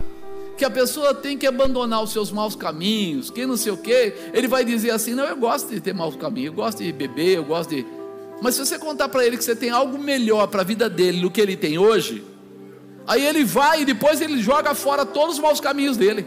que 0.56 0.64
a 0.64 0.70
pessoa 0.70 1.14
tem 1.14 1.36
que 1.36 1.46
abandonar 1.46 2.02
os 2.02 2.12
seus 2.12 2.30
maus 2.30 2.54
caminhos, 2.54 3.30
que 3.30 3.46
não 3.46 3.56
sei 3.56 3.72
o 3.72 3.76
quê, 3.76 4.14
ele 4.32 4.46
vai 4.46 4.64
dizer 4.64 4.90
assim: 4.90 5.14
não, 5.14 5.24
eu 5.24 5.36
gosto 5.36 5.70
de 5.70 5.80
ter 5.80 5.94
maus 5.94 6.14
caminhos, 6.14 6.48
eu 6.48 6.52
gosto 6.52 6.82
de 6.82 6.92
beber, 6.92 7.36
eu 7.36 7.44
gosto 7.44 7.70
de. 7.70 7.86
Mas 8.42 8.56
se 8.56 8.66
você 8.66 8.76
contar 8.76 9.08
para 9.08 9.24
ele 9.24 9.36
que 9.36 9.44
você 9.44 9.54
tem 9.54 9.70
algo 9.70 9.96
melhor 9.96 10.48
para 10.48 10.62
a 10.62 10.64
vida 10.64 10.90
dele 10.90 11.20
do 11.20 11.30
que 11.30 11.40
ele 11.40 11.56
tem 11.56 11.78
hoje, 11.78 12.24
aí 13.06 13.24
ele 13.24 13.44
vai 13.44 13.82
e 13.82 13.84
depois 13.84 14.20
ele 14.20 14.42
joga 14.42 14.74
fora 14.74 15.06
todos 15.06 15.36
os 15.36 15.40
maus 15.40 15.60
caminhos 15.60 15.96
dele. 15.96 16.26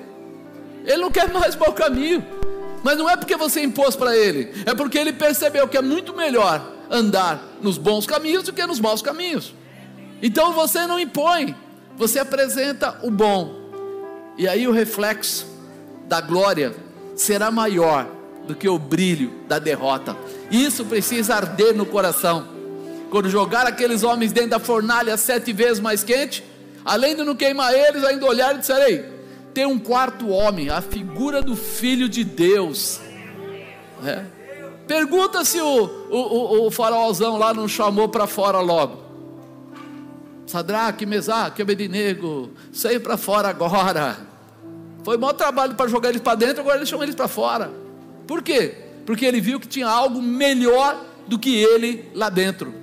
Ele 0.85 1.01
não 1.01 1.11
quer 1.11 1.29
mais 1.29 1.57
mau 1.59 1.73
caminho. 1.73 2.25
Mas 2.81 2.97
não 2.97 3.09
é 3.09 3.17
porque 3.17 3.35
você 3.35 3.61
impôs 3.61 3.97
para 3.97 4.15
ele, 4.15 4.53
é 4.65 4.73
porque 4.73 4.97
ele 4.97 5.11
percebeu 5.11 5.67
que 5.67 5.75
é 5.75 5.81
muito 5.81 6.15
melhor 6.15 6.65
andar 6.89 7.43
nos 7.61 7.77
bons 7.77 8.05
caminhos 8.05 8.43
do 8.43 8.53
que 8.53 8.65
nos 8.65 8.79
maus 8.79 9.01
caminhos. 9.01 9.53
Então 10.21 10.53
você 10.53 10.87
não 10.87 10.97
impõe, 10.97 11.53
você 11.97 12.19
apresenta 12.19 12.97
o 13.03 13.11
bom. 13.11 13.55
E 14.37 14.47
aí 14.47 14.67
o 14.67 14.71
reflexo 14.71 15.47
da 16.07 16.21
glória 16.21 16.75
será 17.15 17.51
maior 17.51 18.07
do 18.47 18.55
que 18.55 18.67
o 18.67 18.77
brilho 18.77 19.31
da 19.47 19.59
derrota. 19.59 20.15
Isso 20.51 20.85
precisa 20.85 21.35
arder 21.35 21.75
no 21.75 21.85
coração. 21.85 22.47
Quando 23.09 23.29
jogar 23.29 23.65
aqueles 23.65 24.03
homens 24.03 24.31
dentro 24.31 24.51
da 24.51 24.59
fornalha 24.59 25.15
sete 25.17 25.53
vezes 25.53 25.79
mais 25.79 26.03
quente, 26.03 26.43
além 26.83 27.15
de 27.15 27.23
não 27.23 27.35
queimar 27.35 27.73
eles, 27.73 28.03
ainda 28.03 28.25
olhar 28.25 28.55
e 28.55 28.59
disserei: 28.59 29.05
tem 29.53 29.65
um 29.65 29.79
quarto 29.79 30.27
homem, 30.29 30.69
a 30.69 30.81
figura 30.81 31.41
do 31.41 31.55
Filho 31.55 32.09
de 32.09 32.23
Deus. 32.23 32.99
É. 34.05 34.23
Pergunta 34.85 35.43
se 35.43 35.59
o, 35.59 35.85
o, 36.11 36.67
o, 36.67 36.71
faraózão 36.71 37.37
lá 37.37 37.53
não 37.53 37.67
chamou 37.67 38.07
para 38.09 38.27
fora 38.27 38.59
logo. 38.59 39.03
Sadraque, 40.45 41.05
Mesaque, 41.05 41.61
Abednego, 41.61 42.51
saia 42.71 42.99
para 42.99 43.17
fora 43.17 43.47
agora. 43.47 44.17
Foi 45.03 45.17
mau 45.17 45.33
trabalho 45.33 45.73
para 45.73 45.87
jogar 45.87 46.09
eles 46.09 46.21
para 46.21 46.35
dentro, 46.35 46.61
agora 46.61 46.77
ele 46.77 46.85
chama 46.85 47.03
eles 47.03 47.15
para 47.15 47.27
fora. 47.27 47.84
Por 48.27 48.41
quê? 48.41 48.75
Porque 49.05 49.25
ele 49.25 49.39
viu 49.39 49.59
que 49.59 49.67
tinha 49.67 49.87
algo 49.87 50.21
melhor 50.21 51.03
do 51.27 51.37
que 51.37 51.55
ele 51.55 52.09
lá 52.13 52.29
dentro. 52.29 52.73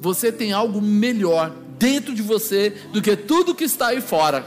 Você 0.00 0.30
tem 0.30 0.52
algo 0.52 0.80
melhor 0.80 1.52
dentro 1.78 2.14
de 2.14 2.22
você 2.22 2.70
do 2.92 3.02
que 3.02 3.16
tudo 3.16 3.54
que 3.54 3.64
está 3.64 3.88
aí 3.88 4.00
fora. 4.00 4.44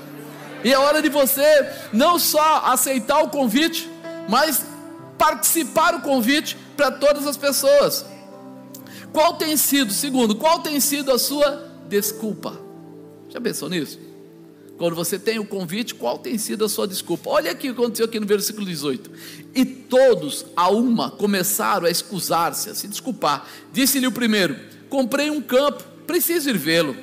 E 0.64 0.72
é 0.72 0.78
hora 0.78 1.02
de 1.02 1.10
você 1.10 1.70
não 1.94 2.20
só 2.20 2.64
aceitar 2.66 3.22
o 3.24 3.30
convite, 3.30 3.90
mas 4.28 4.66
participar 5.18 5.92
do 5.92 6.02
convite 6.02 6.58
para 6.76 6.92
todas 6.92 7.26
as 7.28 7.38
pessoas. 7.38 8.06
Qual 9.12 9.34
tem 9.34 9.58
sido, 9.58 9.92
segundo, 9.92 10.36
qual 10.36 10.60
tem 10.60 10.80
sido 10.80 11.12
a 11.12 11.20
sua 11.20 11.68
desculpa? 11.88 12.60
Já 13.30 13.42
pensou 13.42 13.70
nisso? 13.70 14.09
Quando 14.80 14.96
você 14.96 15.20
tem 15.20 15.38
o 15.38 15.46
convite, 15.46 15.94
qual 15.94 16.18
tem 16.18 16.38
sido 16.38 16.64
a 16.64 16.70
sua 16.70 16.88
desculpa? 16.88 17.30
Olha 17.30 17.52
aqui 17.52 17.70
o 17.70 17.76
que 17.76 17.82
aconteceu 17.82 18.06
aqui 18.06 18.18
no 18.18 18.26
versículo 18.26 18.66
18. 18.66 19.12
E 19.54 19.66
todos, 19.66 20.46
a 20.56 20.70
uma, 20.70 21.12
começaram 21.12 21.86
a 21.86 21.90
excusar-se, 21.92 22.70
a 22.70 22.74
se 22.74 22.88
desculpar. 22.88 23.46
Disse-lhe 23.74 24.08
o 24.08 24.12
primeiro: 24.12 24.56
Comprei 24.90 25.30
um 25.30 25.42
campo, 25.42 25.84
preciso 26.08 26.50
ir 26.50 26.58
vê-lo. 26.58 26.96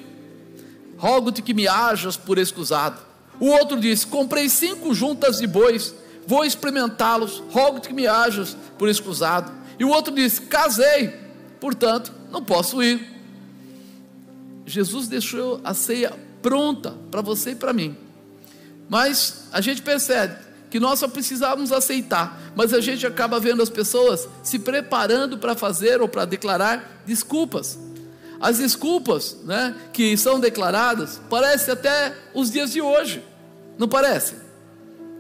Rogo-te 0.97 1.43
que 1.43 1.53
me 1.53 1.69
hajas 1.69 2.17
por 2.17 2.39
excusado. 2.39 2.99
O 3.39 3.49
outro 3.49 3.79
disse: 3.79 4.07
Comprei 4.07 4.49
cinco 4.49 4.95
juntas 4.95 5.37
de 5.37 5.47
bois, 5.47 5.95
vou 6.27 6.47
experimentá-los, 6.47 7.43
rogo-te 7.51 7.89
que 7.89 7.95
me 7.95 8.07
hajas 8.07 8.57
por 8.79 8.89
escusado. 8.89 9.53
E 9.79 9.85
o 9.85 9.91
outro 9.91 10.15
disse: 10.15 10.41
Casei, 10.41 11.13
portanto, 11.61 12.11
não 12.33 12.43
posso 12.43 12.83
ir. 12.83 13.07
Jesus 14.65 15.09
deixou 15.09 15.61
a 15.63 15.75
ceia 15.75 16.25
pronta 16.47 16.95
para 17.11 17.21
você 17.21 17.51
e 17.51 17.55
para 17.57 17.73
mim. 17.73 17.97
Mas 18.89 19.49
a 19.51 19.61
gente 19.61 19.83
percebe 19.83 20.37
que 20.71 20.79
nós 20.79 21.01
só 21.01 21.09
precisávamos 21.09 21.73
aceitar, 21.73 22.41
mas 22.55 22.73
a 22.73 22.81
gente 22.81 23.05
acaba 23.05 23.41
vendo 23.41 23.65
as 23.65 23.69
pessoas 23.69 24.29
se 24.45 24.61
preparando 24.61 25.39
para 25.39 25.57
fazer 25.57 26.01
ou 26.01 26.07
para 26.07 26.25
declarar 26.25 27.03
desculpas. 27.05 27.77
As 28.41 28.59
desculpas 28.59 29.39
né, 29.43 29.75
que 29.93 30.17
são 30.17 30.39
declaradas 30.39 31.21
parecem 31.29 31.75
até 31.75 32.17
os 32.33 32.49
dias 32.49 32.71
de 32.71 32.81
hoje, 32.81 33.25
não 33.77 33.89
parece? 33.89 34.37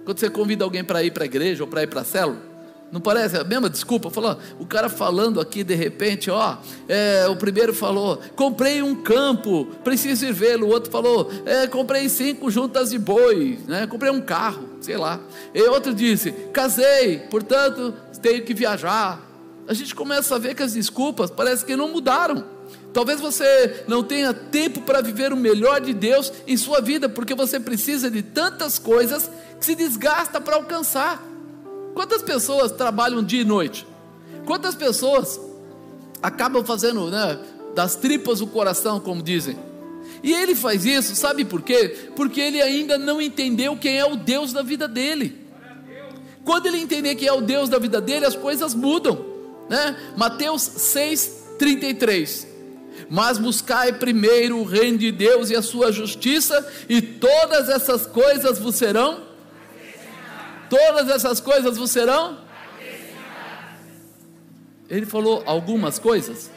Quando 0.04 0.20
você 0.20 0.30
convida 0.30 0.62
alguém 0.62 0.84
para 0.84 1.02
ir 1.02 1.10
para 1.10 1.24
a 1.24 1.26
igreja 1.26 1.64
ou 1.64 1.68
para 1.68 1.82
ir 1.82 1.88
para 1.88 2.02
a 2.02 2.04
célula, 2.04 2.40
não 2.92 3.00
parece 3.00 3.36
a 3.36 3.44
mesma 3.44 3.68
desculpa? 3.68 4.10
Falou, 4.10 4.38
o 4.58 4.66
cara 4.66 4.88
falando 4.88 5.40
aqui 5.40 5.64
de 5.64 5.74
repente, 5.74 6.30
ó, 6.30 6.56
é, 6.88 7.26
o 7.28 7.36
primeiro 7.36 7.74
falou, 7.74 8.20
comprei 8.34 8.82
um 8.82 8.94
campo, 8.94 9.66
preciso 9.82 10.24
ir 10.24 10.32
vê-lo. 10.32 10.66
O 10.66 10.70
outro 10.70 10.90
falou, 10.90 11.30
é, 11.44 11.66
comprei 11.66 12.08
cinco 12.08 12.50
juntas 12.50 12.90
de 12.90 12.98
boi, 12.98 13.58
né? 13.66 13.86
comprei 13.86 14.10
um 14.10 14.20
carro, 14.20 14.68
sei 14.80 14.96
lá. 14.96 15.20
E 15.54 15.60
outro 15.62 15.92
disse, 15.92 16.30
casei, 16.52 17.18
portanto 17.30 17.92
tenho 18.20 18.42
que 18.42 18.54
viajar. 18.54 19.20
A 19.68 19.74
gente 19.74 19.94
começa 19.94 20.34
a 20.34 20.38
ver 20.38 20.54
que 20.54 20.62
as 20.62 20.74
desculpas 20.74 21.30
parece 21.30 21.64
que 21.64 21.76
não 21.76 21.88
mudaram. 21.88 22.44
Talvez 22.92 23.20
você 23.20 23.84
não 23.86 24.02
tenha 24.02 24.32
tempo 24.32 24.80
para 24.80 25.02
viver 25.02 25.32
o 25.32 25.36
melhor 25.36 25.80
de 25.80 25.92
Deus 25.92 26.32
em 26.46 26.56
sua 26.56 26.80
vida, 26.80 27.08
porque 27.08 27.34
você 27.34 27.60
precisa 27.60 28.10
de 28.10 28.22
tantas 28.22 28.78
coisas 28.78 29.30
que 29.58 29.66
se 29.66 29.74
desgasta 29.74 30.40
para 30.40 30.56
alcançar. 30.56 31.22
Quantas 31.96 32.20
pessoas 32.20 32.70
trabalham 32.72 33.24
dia 33.24 33.40
e 33.40 33.44
noite? 33.44 33.86
Quantas 34.44 34.74
pessoas 34.74 35.40
acabam 36.22 36.62
fazendo 36.62 37.10
né, 37.10 37.38
das 37.74 37.96
tripas 37.96 38.42
o 38.42 38.46
coração, 38.46 39.00
como 39.00 39.22
dizem? 39.22 39.56
E 40.22 40.30
ele 40.30 40.54
faz 40.54 40.84
isso, 40.84 41.16
sabe 41.16 41.42
por 41.42 41.62
quê? 41.62 42.10
Porque 42.14 42.38
ele 42.38 42.60
ainda 42.60 42.98
não 42.98 43.18
entendeu 43.18 43.78
quem 43.78 43.96
é 43.98 44.04
o 44.04 44.14
Deus 44.14 44.52
da 44.52 44.60
vida 44.60 44.86
dele. 44.86 45.40
Quando 46.44 46.66
ele 46.66 46.76
entender 46.76 47.14
quem 47.14 47.28
é 47.28 47.32
o 47.32 47.40
Deus 47.40 47.70
da 47.70 47.78
vida 47.78 47.98
dele, 47.98 48.26
as 48.26 48.36
coisas 48.36 48.74
mudam. 48.74 49.24
Né? 49.66 49.96
Mateus 50.18 50.60
6, 50.60 51.44
33 51.58 52.56
mas 53.08 53.38
buscai 53.38 53.92
primeiro 53.92 54.58
o 54.58 54.64
reino 54.64 54.98
de 54.98 55.12
Deus 55.12 55.50
e 55.50 55.54
a 55.54 55.62
sua 55.62 55.92
justiça, 55.92 56.66
e 56.88 57.00
todas 57.00 57.68
essas 57.68 58.04
coisas 58.04 58.58
vos 58.58 58.74
serão. 58.74 59.25
Todas 60.68 61.08
essas 61.08 61.40
coisas 61.40 61.76
vos 61.76 61.90
serão. 61.90 62.38
Ele 64.88 65.06
falou 65.06 65.42
algumas 65.46 65.98
coisas. 65.98 66.50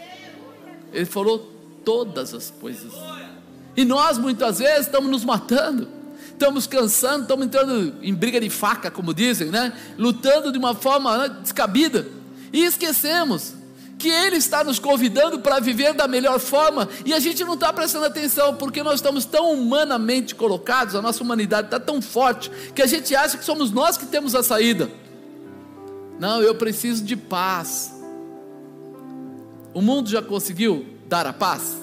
Ele 0.93 1.05
falou 1.05 1.51
todas 1.83 2.33
as 2.33 2.51
coisas. 2.51 2.93
E 3.75 3.85
nós 3.85 4.17
muitas 4.17 4.59
vezes 4.59 4.87
estamos 4.87 5.09
nos 5.09 5.23
matando, 5.23 5.87
estamos 6.27 6.67
cansando, 6.67 7.21
estamos 7.21 7.45
entrando 7.45 7.95
em 8.01 8.13
briga 8.13 8.39
de 8.39 8.49
faca, 8.49 8.91
como 8.91 9.13
dizem, 9.13 9.49
né? 9.49 9.73
Lutando 9.97 10.51
de 10.51 10.57
uma 10.57 10.75
forma 10.75 11.17
né, 11.17 11.35
descabida. 11.41 12.05
E 12.51 12.65
esquecemos 12.65 13.53
que 13.99 14.07
Ele 14.07 14.37
está 14.37 14.63
nos 14.63 14.79
convidando 14.79 15.39
para 15.39 15.59
viver 15.59 15.93
da 15.93 16.07
melhor 16.07 16.39
forma 16.39 16.87
e 17.05 17.13
a 17.13 17.19
gente 17.19 17.43
não 17.43 17.55
está 17.55 17.71
prestando 17.73 18.05
atenção 18.05 18.55
porque 18.55 18.81
nós 18.81 18.95
estamos 18.95 19.25
tão 19.25 19.51
humanamente 19.51 20.33
colocados, 20.33 20.95
a 20.95 21.01
nossa 21.01 21.21
humanidade 21.21 21.67
está 21.67 21.79
tão 21.79 22.01
forte 22.01 22.49
que 22.73 22.81
a 22.81 22.87
gente 22.87 23.13
acha 23.13 23.37
que 23.37 23.43
somos 23.43 23.71
nós 23.71 23.97
que 23.97 24.05
temos 24.05 24.33
a 24.33 24.41
saída. 24.41 24.89
Não, 26.17 26.41
eu 26.41 26.55
preciso 26.55 27.03
de 27.03 27.17
paz. 27.17 27.93
O 29.73 29.81
mundo 29.81 30.09
já 30.09 30.21
conseguiu 30.21 30.85
dar 31.07 31.27
a 31.27 31.33
paz? 31.33 31.77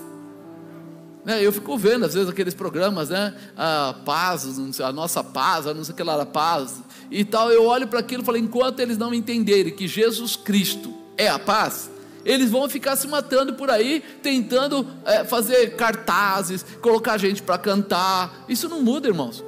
Né, 1.24 1.44
eu 1.44 1.52
fico 1.52 1.76
vendo 1.76 2.06
às 2.06 2.14
vezes 2.14 2.28
aqueles 2.28 2.54
programas, 2.54 3.10
né? 3.10 3.34
A 3.56 3.94
paz, 4.04 4.46
a 4.80 4.92
nossa 4.92 5.24
paz, 5.24 5.66
a 5.66 5.74
não 5.74 5.84
sei 5.84 5.92
o 5.92 5.96
que 5.96 6.02
lá, 6.02 6.20
a 6.22 6.26
paz 6.26 6.80
e 7.10 7.24
tal. 7.24 7.50
Eu 7.50 7.64
olho 7.64 7.88
para 7.88 7.98
aquilo 7.98 8.22
e 8.22 8.24
falo: 8.26 8.38
enquanto 8.38 8.80
eles 8.80 8.96
não 8.96 9.12
entenderem 9.12 9.74
que 9.74 9.88
Jesus 9.88 10.36
Cristo 10.36 10.94
é 11.16 11.28
a 11.28 11.38
paz, 11.38 11.90
eles 12.26 12.50
vão 12.50 12.68
ficar 12.68 12.96
se 12.96 13.06
matando 13.06 13.54
por 13.54 13.70
aí, 13.70 14.02
tentando 14.20 14.84
é, 15.04 15.24
fazer 15.24 15.76
cartazes, 15.76 16.66
colocar 16.82 17.16
gente 17.18 17.40
para 17.40 17.56
cantar. 17.56 18.44
Isso 18.48 18.68
não 18.68 18.82
muda, 18.82 19.06
irmãos. 19.06 19.44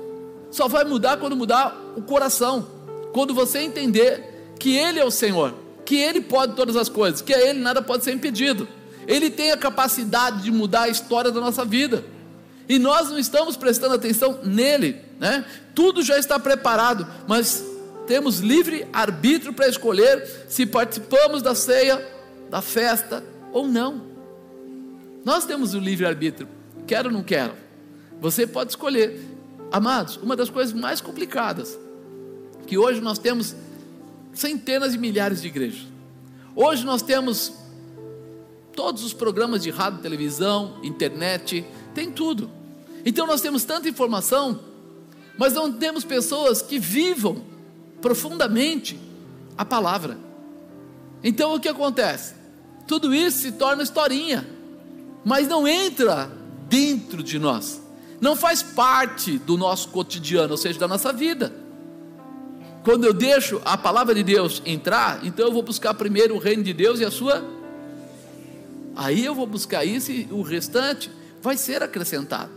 Só 0.48 0.68
vai 0.68 0.84
mudar 0.84 1.16
quando 1.16 1.36
mudar 1.36 1.76
o 1.96 2.02
coração. 2.02 2.68
Quando 3.12 3.34
você 3.34 3.58
entender 3.58 4.54
que 4.60 4.76
Ele 4.76 5.00
é 5.00 5.04
o 5.04 5.10
Senhor, 5.10 5.54
que 5.84 5.96
Ele 5.96 6.20
pode 6.20 6.54
todas 6.54 6.76
as 6.76 6.88
coisas, 6.88 7.20
que 7.20 7.34
a 7.34 7.40
Ele 7.40 7.58
nada 7.58 7.82
pode 7.82 8.04
ser 8.04 8.12
impedido. 8.12 8.68
Ele 9.08 9.28
tem 9.28 9.50
a 9.50 9.56
capacidade 9.56 10.44
de 10.44 10.52
mudar 10.52 10.82
a 10.82 10.88
história 10.88 11.32
da 11.32 11.40
nossa 11.40 11.64
vida. 11.64 12.04
E 12.68 12.78
nós 12.78 13.10
não 13.10 13.18
estamos 13.18 13.56
prestando 13.56 13.96
atenção 13.96 14.38
nele, 14.44 15.00
né? 15.18 15.44
Tudo 15.74 16.00
já 16.00 16.16
está 16.16 16.38
preparado, 16.38 17.08
mas 17.26 17.64
temos 18.06 18.38
livre 18.38 18.86
arbítrio 18.92 19.52
para 19.52 19.66
escolher 19.66 20.46
se 20.48 20.64
participamos 20.64 21.42
da 21.42 21.56
ceia 21.56 22.17
da 22.50 22.60
festa 22.60 23.24
ou 23.52 23.66
não. 23.66 24.02
Nós 25.24 25.44
temos 25.44 25.74
o 25.74 25.78
livre-arbítrio, 25.78 26.48
quero 26.86 27.08
ou 27.08 27.14
não 27.14 27.22
quero. 27.22 27.54
Você 28.20 28.46
pode 28.46 28.70
escolher. 28.70 29.20
Amados, 29.70 30.16
uma 30.16 30.34
das 30.34 30.48
coisas 30.48 30.72
mais 30.72 31.00
complicadas, 31.00 31.78
que 32.66 32.78
hoje 32.78 33.00
nós 33.02 33.18
temos 33.18 33.54
centenas 34.32 34.92
de 34.92 34.98
milhares 34.98 35.42
de 35.42 35.48
igrejas, 35.48 35.86
Hoje 36.60 36.84
nós 36.84 37.02
temos 37.02 37.52
todos 38.74 39.04
os 39.04 39.12
programas 39.12 39.62
de 39.62 39.70
rádio, 39.70 40.00
televisão, 40.00 40.80
internet, 40.82 41.64
tem 41.94 42.10
tudo. 42.10 42.50
Então 43.06 43.28
nós 43.28 43.40
temos 43.40 43.62
tanta 43.62 43.88
informação, 43.88 44.58
mas 45.38 45.52
não 45.52 45.72
temos 45.72 46.02
pessoas 46.02 46.60
que 46.60 46.76
vivam 46.80 47.44
profundamente 48.02 48.98
a 49.56 49.64
palavra. 49.64 50.18
Então 51.22 51.54
o 51.54 51.60
que 51.60 51.68
acontece? 51.68 52.34
Tudo 52.88 53.14
isso 53.14 53.42
se 53.42 53.52
torna 53.52 53.82
historinha, 53.82 54.48
mas 55.22 55.46
não 55.46 55.68
entra 55.68 56.30
dentro 56.68 57.22
de 57.22 57.38
nós, 57.38 57.82
não 58.18 58.34
faz 58.34 58.62
parte 58.62 59.38
do 59.38 59.58
nosso 59.58 59.90
cotidiano, 59.90 60.52
ou 60.52 60.56
seja, 60.56 60.78
da 60.78 60.88
nossa 60.88 61.12
vida. 61.12 61.52
Quando 62.82 63.04
eu 63.04 63.12
deixo 63.12 63.60
a 63.62 63.76
palavra 63.76 64.14
de 64.14 64.22
Deus 64.22 64.62
entrar, 64.64 65.20
então 65.22 65.46
eu 65.46 65.52
vou 65.52 65.62
buscar 65.62 65.92
primeiro 65.92 66.34
o 66.34 66.38
reino 66.38 66.62
de 66.62 66.72
Deus 66.72 66.98
e 66.98 67.04
a 67.04 67.10
sua. 67.10 67.44
Aí 68.96 69.22
eu 69.22 69.34
vou 69.34 69.46
buscar 69.46 69.84
isso 69.84 70.10
e 70.10 70.26
o 70.30 70.40
restante 70.40 71.10
vai 71.42 71.58
ser 71.58 71.82
acrescentado. 71.82 72.50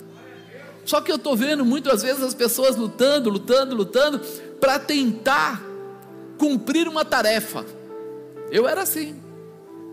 Só 0.86 1.02
que 1.02 1.12
eu 1.12 1.18
estou 1.18 1.36
vendo 1.36 1.66
muitas 1.66 2.02
vezes 2.02 2.24
as 2.24 2.34
pessoas 2.34 2.78
lutando, 2.78 3.30
lutando, 3.30 3.76
lutando, 3.76 4.20
para 4.62 4.80
tentar 4.80 5.62
cumprir 6.38 6.88
uma 6.88 7.04
tarefa. 7.04 7.66
Eu 8.50 8.66
era 8.66 8.84
assim. 8.84 9.21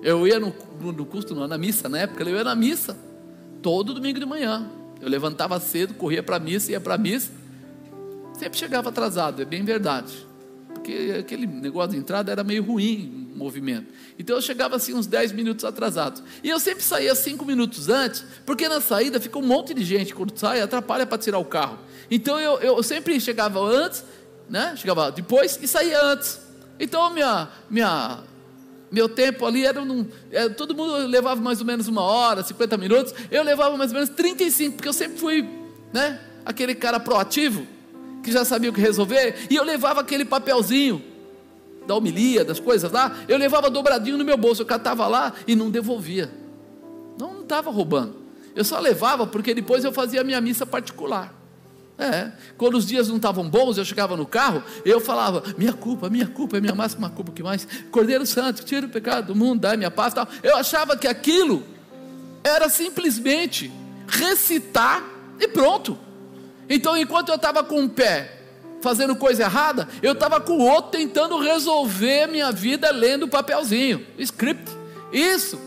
Eu 0.03 0.27
ia 0.27 0.39
no, 0.39 0.55
no, 0.81 0.93
no 0.93 1.07
culto, 1.07 1.35
na 1.35 1.59
missa 1.59 1.89
na 1.89 1.99
época, 1.99 2.23
eu 2.23 2.37
ia 2.37 2.45
na 2.45 2.55
missa, 2.55 2.97
todo 3.63 3.95
domingo 3.95 4.19
de 4.19 4.27
manhã. 4.27 4.71
Eu 5.01 5.09
levantava 5.09 5.59
cedo, 5.61 5.95
corria 5.95 6.23
para 6.23 6.37
a 6.37 6.41
missa, 6.41 6.73
ia 6.73 6.81
para 6.81 6.95
a 6.95 6.99
missa. 6.99 7.31
Sempre 8.35 8.59
chegava 8.59 8.89
atrasado, 8.89 9.43
é 9.43 9.45
bem 9.45 9.65
verdade. 9.65 10.27
Porque 10.73 11.17
aquele 11.19 11.47
negócio 11.47 11.91
de 11.91 11.97
entrada 11.97 12.31
era 12.31 12.45
meio 12.45 12.63
ruim 12.63 13.31
o 13.35 13.39
movimento. 13.39 13.93
Então 14.19 14.37
eu 14.37 14.43
chegava 14.43 14.77
assim 14.77 14.95
uns 14.95 15.07
10 15.07 15.33
minutos 15.33 15.65
atrasado. 15.65 16.23
E 16.43 16.49
eu 16.49 16.61
sempre 16.61 16.83
saía 16.83 17.15
5 17.15 17.45
minutos 17.45 17.89
antes, 17.89 18.25
porque 18.47 18.69
na 18.69 18.81
saída 18.81 19.21
fica 19.21 19.39
um 19.39 19.43
monte 19.43 19.75
de 19.75 19.85
gente. 19.85 20.15
Quando 20.15 20.37
sai, 20.37 20.61
atrapalha 20.61 21.07
para 21.07 21.19
tirar 21.19 21.39
o 21.39 21.45
carro. 21.45 21.79
Então 22.11 22.39
eu, 22.39 22.59
eu 22.59 22.83
sempre 22.83 23.21
chegava 23.21 23.61
antes, 23.61 24.05
né? 24.49 24.75
Chegava 24.77 25.11
depois 25.11 25.59
e 25.61 25.67
saía 25.67 26.01
antes. 26.03 26.41
Então 26.79 27.13
minha, 27.13 27.49
minha 27.69 28.23
meu 28.91 29.09
tempo 29.09 29.45
ali 29.45 29.65
era, 29.65 29.85
num, 29.85 30.07
era, 30.31 30.47
é, 30.47 30.49
todo 30.49 30.75
mundo 30.75 30.95
levava 31.07 31.41
mais 31.41 31.61
ou 31.61 31.67
menos 31.67 31.89
uma 31.89 32.03
hora, 32.03 32.43
50 32.43 32.77
minutos, 32.77 33.15
eu 33.31 33.43
levava 33.43 33.77
mais 33.77 33.91
ou 33.91 33.95
menos 33.97 34.11
35, 34.11 34.77
porque 34.77 34.89
eu 34.89 34.93
sempre 34.93 35.19
fui, 35.19 35.49
né, 35.93 36.21
aquele 36.45 36.75
cara 36.75 36.99
proativo, 36.99 37.67
que 38.23 38.33
já 38.33 38.45
sabia 38.45 38.71
o 38.71 38.73
que 38.73 38.81
resolver, 38.81 39.47
e 39.51 39.57
eu 39.57 39.65
levava 39.65 40.01
aquele 40.01 40.25
papelzinho 40.25 41.03
da 41.87 41.95
homilia, 41.95 42.45
das 42.45 42.61
coisas 42.61 42.91
lá, 42.91 43.17
eu 43.29 43.39
levava 43.39 43.71
dobradinho 43.71 44.19
no 44.19 44.25
meu 44.25 44.37
bolso, 44.37 44.63
eu 44.63 44.67
catava 44.67 45.07
lá 45.07 45.33
e 45.47 45.55
não 45.55 45.71
devolvia. 45.71 46.31
Não 47.19 47.41
estava 47.41 47.71
roubando. 47.71 48.17
Eu 48.55 48.65
só 48.65 48.79
levava 48.79 49.27
porque 49.27 49.55
depois 49.55 49.85
eu 49.85 49.93
fazia 49.93 50.21
a 50.21 50.25
minha 50.25 50.41
missa 50.41 50.67
particular. 50.67 51.38
É, 51.99 52.31
quando 52.57 52.77
os 52.77 52.87
dias 52.87 53.09
não 53.09 53.17
estavam 53.17 53.51
bons, 53.51 53.77
eu 53.77 53.85
chegava 53.85 54.17
no 54.17 54.25
carro, 54.25 54.63
eu 54.85 55.01
falava: 55.01 55.43
minha 55.59 55.73
culpa, 55.73 56.09
minha 56.09 56.29
culpa, 56.29 56.57
é 56.57 56.61
minha 56.61 56.75
máxima 56.75 57.11
culpa, 57.11 57.33
que 57.33 57.43
mais? 57.43 57.67
Cordeiro 57.91 58.25
Santo, 58.25 58.65
tira 58.65 58.87
o 58.87 58.89
pecado 58.89 59.27
do 59.27 59.35
mundo, 59.35 59.63
dá 59.63 59.77
minha 59.77 59.91
paz. 59.91 60.15
Tal. 60.15 60.29
Eu 60.41 60.57
achava 60.57 60.97
que 60.97 61.09
aquilo 61.09 61.65
era 62.45 62.69
simplesmente 62.69 63.73
recitar 64.07 65.03
e 65.41 65.49
pronto. 65.49 65.99
Então, 66.69 66.97
enquanto 66.97 67.31
eu 67.31 67.35
estava 67.35 67.65
com 67.65 67.81
um 67.81 67.89
pé 67.89 68.43
fazendo 68.81 69.17
coisa 69.17 69.43
errada, 69.43 69.89
eu 70.01 70.13
estava 70.13 70.41
com 70.41 70.53
o 70.53 70.69
outro 70.69 70.93
tentando 70.93 71.37
resolver 71.41 72.29
minha 72.29 72.53
vida 72.53 72.93
lendo 72.93 73.25
o 73.25 73.29
papelzinho, 73.29 74.07
script. 74.19 74.71
Isso 75.13 75.59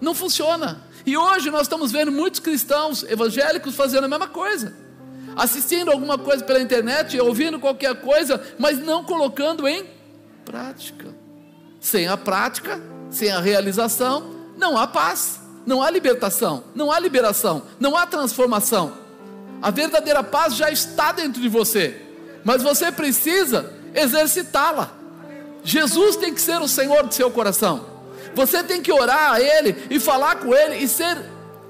não 0.00 0.14
funciona. 0.14 0.82
E 1.04 1.14
hoje 1.14 1.50
nós 1.50 1.62
estamos 1.62 1.92
vendo 1.92 2.10
muitos 2.10 2.40
cristãos 2.40 3.02
evangélicos 3.02 3.74
fazendo 3.74 4.04
a 4.04 4.08
mesma 4.08 4.28
coisa 4.28 4.83
assistindo 5.36 5.90
alguma 5.90 6.18
coisa 6.18 6.44
pela 6.44 6.60
internet, 6.60 7.18
ouvindo 7.20 7.58
qualquer 7.58 8.00
coisa, 8.00 8.40
mas 8.58 8.78
não 8.78 9.04
colocando 9.04 9.66
em 9.66 9.84
prática. 10.44 11.14
Sem 11.80 12.06
a 12.06 12.16
prática, 12.16 12.80
sem 13.10 13.30
a 13.30 13.40
realização, 13.40 14.34
não 14.56 14.76
há 14.76 14.86
paz, 14.86 15.40
não 15.66 15.82
há 15.82 15.90
libertação, 15.90 16.64
não 16.74 16.90
há 16.90 16.98
liberação, 16.98 17.62
não 17.80 17.96
há 17.96 18.06
transformação. 18.06 18.92
A 19.60 19.70
verdadeira 19.70 20.22
paz 20.22 20.54
já 20.54 20.70
está 20.70 21.12
dentro 21.12 21.40
de 21.40 21.48
você, 21.48 22.00
mas 22.44 22.62
você 22.62 22.92
precisa 22.92 23.72
exercitá-la. 23.94 24.92
Jesus 25.62 26.16
tem 26.16 26.34
que 26.34 26.40
ser 26.40 26.60
o 26.60 26.68
Senhor 26.68 27.06
do 27.06 27.14
seu 27.14 27.30
coração. 27.30 27.86
Você 28.34 28.62
tem 28.62 28.82
que 28.82 28.92
orar 28.92 29.32
a 29.32 29.40
Ele 29.40 29.86
e 29.88 29.98
falar 29.98 30.36
com 30.36 30.54
Ele 30.54 30.76
e 30.76 30.88
ser 30.88 31.16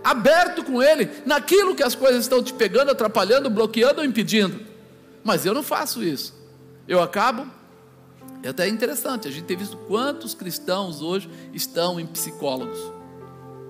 aberto 0.04 0.62
com 0.62 0.82
Ele 0.82 1.10
naquilo 1.24 1.74
que 1.74 1.82
as 1.82 1.94
coisas 1.94 2.20
estão 2.20 2.42
te 2.42 2.52
pegando, 2.52 2.90
atrapalhando, 2.90 3.48
bloqueando 3.48 4.00
ou 4.00 4.06
impedindo. 4.06 4.60
Mas 5.24 5.46
eu 5.46 5.54
não 5.54 5.62
faço 5.62 6.04
isso. 6.04 6.34
Eu 6.86 7.02
acabo. 7.02 7.50
É 8.42 8.50
até 8.50 8.68
interessante, 8.68 9.26
a 9.26 9.30
gente 9.30 9.44
tem 9.44 9.56
visto 9.56 9.76
quantos 9.88 10.34
cristãos 10.34 11.00
hoje 11.00 11.30
estão 11.54 11.98
em 11.98 12.06
psicólogos. 12.06 12.78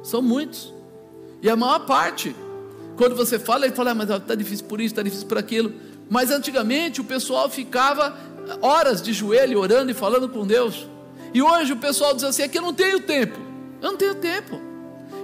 São 0.02 0.20
muitos. 0.20 0.74
E 1.40 1.48
a 1.48 1.54
maior 1.54 1.86
parte, 1.86 2.34
quando 2.96 3.14
você 3.14 3.38
fala, 3.38 3.66
ele 3.66 3.74
fala, 3.74 3.92
ah, 3.92 3.94
mas 3.94 4.10
está 4.10 4.34
difícil 4.34 4.66
por 4.66 4.80
isso, 4.80 4.92
está 4.92 5.02
difícil 5.02 5.28
por 5.28 5.38
aquilo. 5.38 5.72
Mas 6.10 6.32
antigamente 6.32 7.00
o 7.00 7.04
pessoal 7.04 7.48
ficava 7.48 8.16
horas 8.60 9.00
de 9.00 9.12
joelho 9.12 9.60
orando 9.60 9.92
e 9.92 9.94
falando 9.94 10.28
com 10.28 10.44
Deus. 10.44 10.88
E 11.32 11.42
hoje 11.42 11.72
o 11.72 11.76
pessoal 11.76 12.14
diz 12.14 12.24
assim: 12.24 12.42
é 12.42 12.48
que 12.48 12.58
eu 12.58 12.62
não 12.62 12.74
tenho 12.74 13.00
tempo. 13.00 13.38
Eu 13.80 13.92
não 13.92 13.98
tenho 13.98 14.14
tempo. 14.14 14.60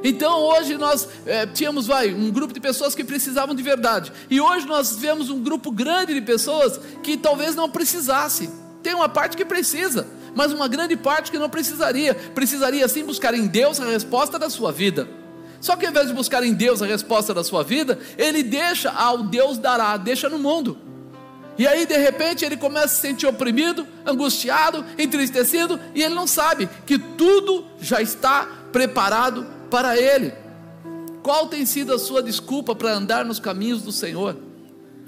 Então 0.02 0.40
hoje 0.40 0.76
nós 0.76 1.08
é, 1.26 1.46
tínhamos 1.46 1.86
vai, 1.86 2.12
um 2.12 2.30
grupo 2.30 2.54
de 2.54 2.60
pessoas 2.60 2.94
que 2.94 3.04
precisavam 3.04 3.54
de 3.54 3.62
verdade. 3.62 4.12
E 4.30 4.40
hoje 4.40 4.66
nós 4.66 4.96
vemos 4.96 5.30
um 5.30 5.42
grupo 5.42 5.70
grande 5.70 6.14
de 6.14 6.22
pessoas 6.22 6.80
que 7.02 7.16
talvez 7.16 7.54
não 7.54 7.68
precisasse. 7.68 8.50
Tem 8.82 8.94
uma 8.94 9.08
parte 9.08 9.36
que 9.36 9.44
precisa, 9.44 10.06
mas 10.34 10.52
uma 10.52 10.68
grande 10.68 10.96
parte 10.96 11.30
que 11.30 11.38
não 11.38 11.50
precisaria. 11.50 12.14
Precisaria 12.14 12.86
sim 12.88 13.04
buscar 13.04 13.34
em 13.34 13.46
Deus 13.46 13.78
a 13.80 13.84
resposta 13.84 14.38
da 14.38 14.48
sua 14.48 14.72
vida. 14.72 15.06
Só 15.60 15.76
que 15.76 15.84
ao 15.84 15.90
invés 15.90 16.08
de 16.08 16.14
buscar 16.14 16.42
em 16.42 16.54
Deus 16.54 16.80
a 16.80 16.86
resposta 16.86 17.34
da 17.34 17.44
sua 17.44 17.62
vida, 17.62 17.98
ele 18.16 18.42
deixa 18.42 18.90
ao 18.90 19.24
Deus 19.24 19.58
dará, 19.58 19.98
deixa 19.98 20.28
no 20.28 20.38
mundo. 20.38 20.78
E 21.58 21.66
aí 21.66 21.84
de 21.84 21.98
repente 21.98 22.42
ele 22.42 22.56
começa 22.56 22.86
a 22.86 22.88
se 22.88 23.02
sentir 23.02 23.26
oprimido, 23.26 23.86
angustiado, 24.06 24.82
entristecido, 24.96 25.78
e 25.94 26.02
ele 26.02 26.14
não 26.14 26.26
sabe 26.26 26.66
que 26.86 26.98
tudo 26.98 27.66
já 27.78 28.00
está 28.00 28.48
preparado 28.72 29.46
para 29.70 29.96
Ele. 29.96 30.32
Qual 31.22 31.46
tem 31.46 31.64
sido 31.64 31.92
a 31.92 31.98
sua 31.98 32.22
desculpa 32.22 32.74
para 32.74 32.92
andar 32.92 33.24
nos 33.24 33.38
caminhos 33.38 33.82
do 33.82 33.92
Senhor? 33.92 34.36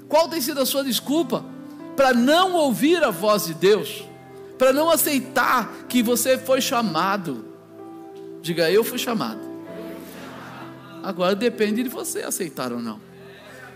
Qual 0.07 0.29
tem 0.29 0.39
sido 0.39 0.61
a 0.61 0.65
sua 0.65 0.83
desculpa 0.83 1.43
para 1.95 2.13
não 2.13 2.53
ouvir 2.53 3.03
a 3.03 3.09
voz 3.09 3.45
de 3.45 3.53
Deus? 3.53 4.03
Para 4.57 4.71
não 4.71 4.89
aceitar 4.89 5.85
que 5.89 6.03
você 6.03 6.37
foi 6.37 6.61
chamado? 6.61 7.45
Diga, 8.41 8.69
eu 8.69 8.83
fui 8.83 8.97
chamado. 8.97 9.41
Agora 11.01 11.35
depende 11.35 11.83
de 11.83 11.89
você 11.89 12.21
aceitar 12.21 12.71
ou 12.71 12.79
não. 12.79 12.99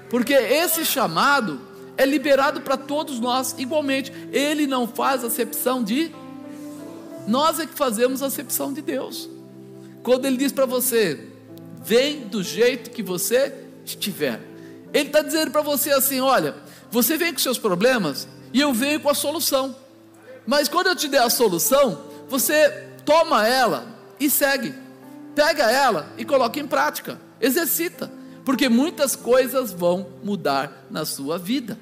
Porque 0.09 0.33
esse 0.33 0.85
chamado 0.85 1.59
é 1.97 2.05
liberado 2.05 2.61
para 2.61 2.77
todos 2.77 3.19
nós 3.19 3.55
igualmente. 3.57 4.13
Ele 4.31 4.67
não 4.67 4.87
faz 4.87 5.23
acepção 5.23 5.83
de 5.83 6.11
nós 7.27 7.59
é 7.59 7.65
que 7.65 7.73
fazemos 7.73 8.23
acepção 8.23 8.71
de 8.71 8.81
Deus. 8.81 9.29
Quando 10.07 10.23
ele 10.23 10.37
diz 10.37 10.53
para 10.53 10.65
você, 10.65 11.19
vem 11.83 12.29
do 12.29 12.41
jeito 12.41 12.91
que 12.91 13.03
você 13.03 13.53
estiver. 13.83 14.39
Ele 14.93 15.07
está 15.09 15.21
dizendo 15.21 15.51
para 15.51 15.61
você 15.61 15.91
assim: 15.91 16.21
olha, 16.21 16.55
você 16.89 17.17
vem 17.17 17.33
com 17.33 17.39
seus 17.39 17.57
problemas 17.57 18.25
e 18.53 18.61
eu 18.61 18.73
venho 18.73 19.01
com 19.01 19.09
a 19.09 19.13
solução. 19.13 19.75
Mas 20.45 20.69
quando 20.69 20.87
eu 20.87 20.95
te 20.95 21.09
der 21.09 21.23
a 21.23 21.29
solução, 21.29 22.05
você 22.29 22.69
toma 23.03 23.45
ela 23.45 23.85
e 24.17 24.29
segue. 24.29 24.73
Pega 25.35 25.69
ela 25.69 26.09
e 26.17 26.23
coloca 26.23 26.57
em 26.57 26.65
prática. 26.65 27.19
Exercita. 27.41 28.09
Porque 28.45 28.69
muitas 28.69 29.13
coisas 29.13 29.73
vão 29.73 30.07
mudar 30.23 30.85
na 30.89 31.03
sua 31.03 31.37
vida. 31.37 31.77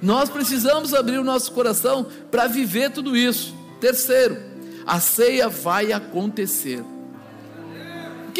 Nós 0.00 0.30
precisamos 0.30 0.94
abrir 0.94 1.18
o 1.18 1.24
nosso 1.24 1.50
coração 1.50 2.06
para 2.30 2.46
viver 2.46 2.92
tudo 2.92 3.16
isso. 3.16 3.52
Terceiro, 3.80 4.40
a 4.86 5.00
ceia 5.00 5.48
vai 5.48 5.90
acontecer 5.90 6.84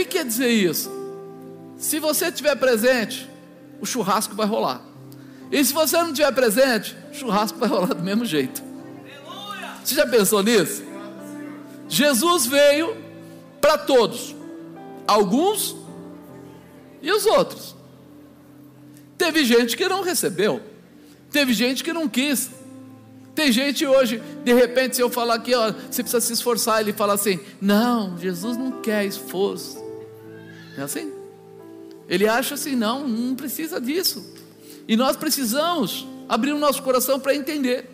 que 0.05 0.19
quer 0.19 0.25
dizer 0.25 0.51
isso? 0.51 0.91
Se 1.77 1.99
você 1.99 2.27
estiver 2.27 2.55
presente, 2.57 3.29
o 3.81 3.87
churrasco 3.87 4.35
vai 4.35 4.47
rolar. 4.47 4.83
E 5.51 5.65
se 5.65 5.73
você 5.73 5.97
não 5.97 6.09
estiver 6.09 6.33
presente, 6.33 6.97
o 7.11 7.15
churrasco 7.15 7.59
vai 7.59 7.69
rolar 7.69 7.95
do 7.95 8.03
mesmo 8.03 8.25
jeito. 8.25 8.63
Você 9.85 9.95
já 9.95 10.07
pensou 10.07 10.43
nisso? 10.43 10.83
Jesus 11.89 12.47
veio 12.47 12.97
para 13.61 13.79
todos, 13.79 14.37
alguns 15.07 15.75
e 17.01 17.11
os 17.11 17.25
outros. 17.25 17.75
Teve 19.17 19.45
gente 19.45 19.77
que 19.77 19.89
não 19.89 20.03
recebeu, 20.03 20.61
teve 21.31 21.53
gente 21.53 21.83
que 21.83 21.93
não 21.93 22.09
quis, 22.09 22.51
Tem 23.35 23.53
gente 23.53 23.87
hoje, 23.87 24.21
de 24.45 24.53
repente, 24.53 24.97
se 24.97 25.01
eu 25.01 25.09
falar 25.09 25.35
aqui, 25.37 25.55
ó, 25.55 25.71
você 25.71 26.03
precisa 26.03 26.21
se 26.21 26.33
esforçar, 26.33 26.81
ele 26.81 26.93
fala 26.93 27.15
assim: 27.15 27.39
não, 27.61 28.19
Jesus 28.19 28.57
não 28.57 28.83
quer 28.83 29.05
esforço. 29.05 29.88
É 30.79 30.83
assim? 30.83 31.13
Ele 32.09 32.29
acha 32.29 32.55
assim: 32.55 32.77
não, 32.77 33.07
não 33.07 33.35
precisa 33.35 33.81
disso. 33.81 34.25
E 34.87 34.97
nós 34.97 35.17
precisamos 35.17 36.07
abrir 36.29 36.53
o 36.53 36.59
nosso 36.59 36.83
coração 36.83 37.19
para 37.19 37.35
entender 37.35 37.91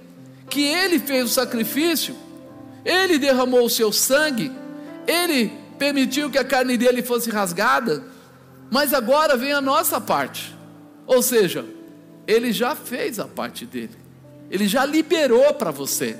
que 0.51 0.63
Ele 0.63 0.99
fez 0.99 1.25
o 1.25 1.33
sacrifício, 1.33 2.15
Ele 2.85 3.19
derramou 3.19 3.65
o 3.65 3.71
seu 3.71 3.91
sangue, 3.91 4.53
Ele 5.07 5.51
permitiu 5.79 6.31
que 6.31 6.39
a 6.39 6.45
carne 6.45 6.77
dele 6.77 7.03
fosse 7.03 7.31
rasgada, 7.31 8.05
mas 8.71 8.93
agora 8.93 9.37
vem 9.37 9.53
a 9.53 9.61
nossa 9.61 9.99
parte. 10.01 10.55
Ou 11.07 11.23
seja, 11.23 11.65
Ele 12.27 12.53
já 12.53 12.77
fez 12.77 13.19
a 13.19 13.27
parte 13.27 13.65
dele. 13.65 13.97
Ele 14.51 14.69
já 14.69 14.85
liberou 14.85 15.55
para 15.55 15.71
você, 15.71 16.19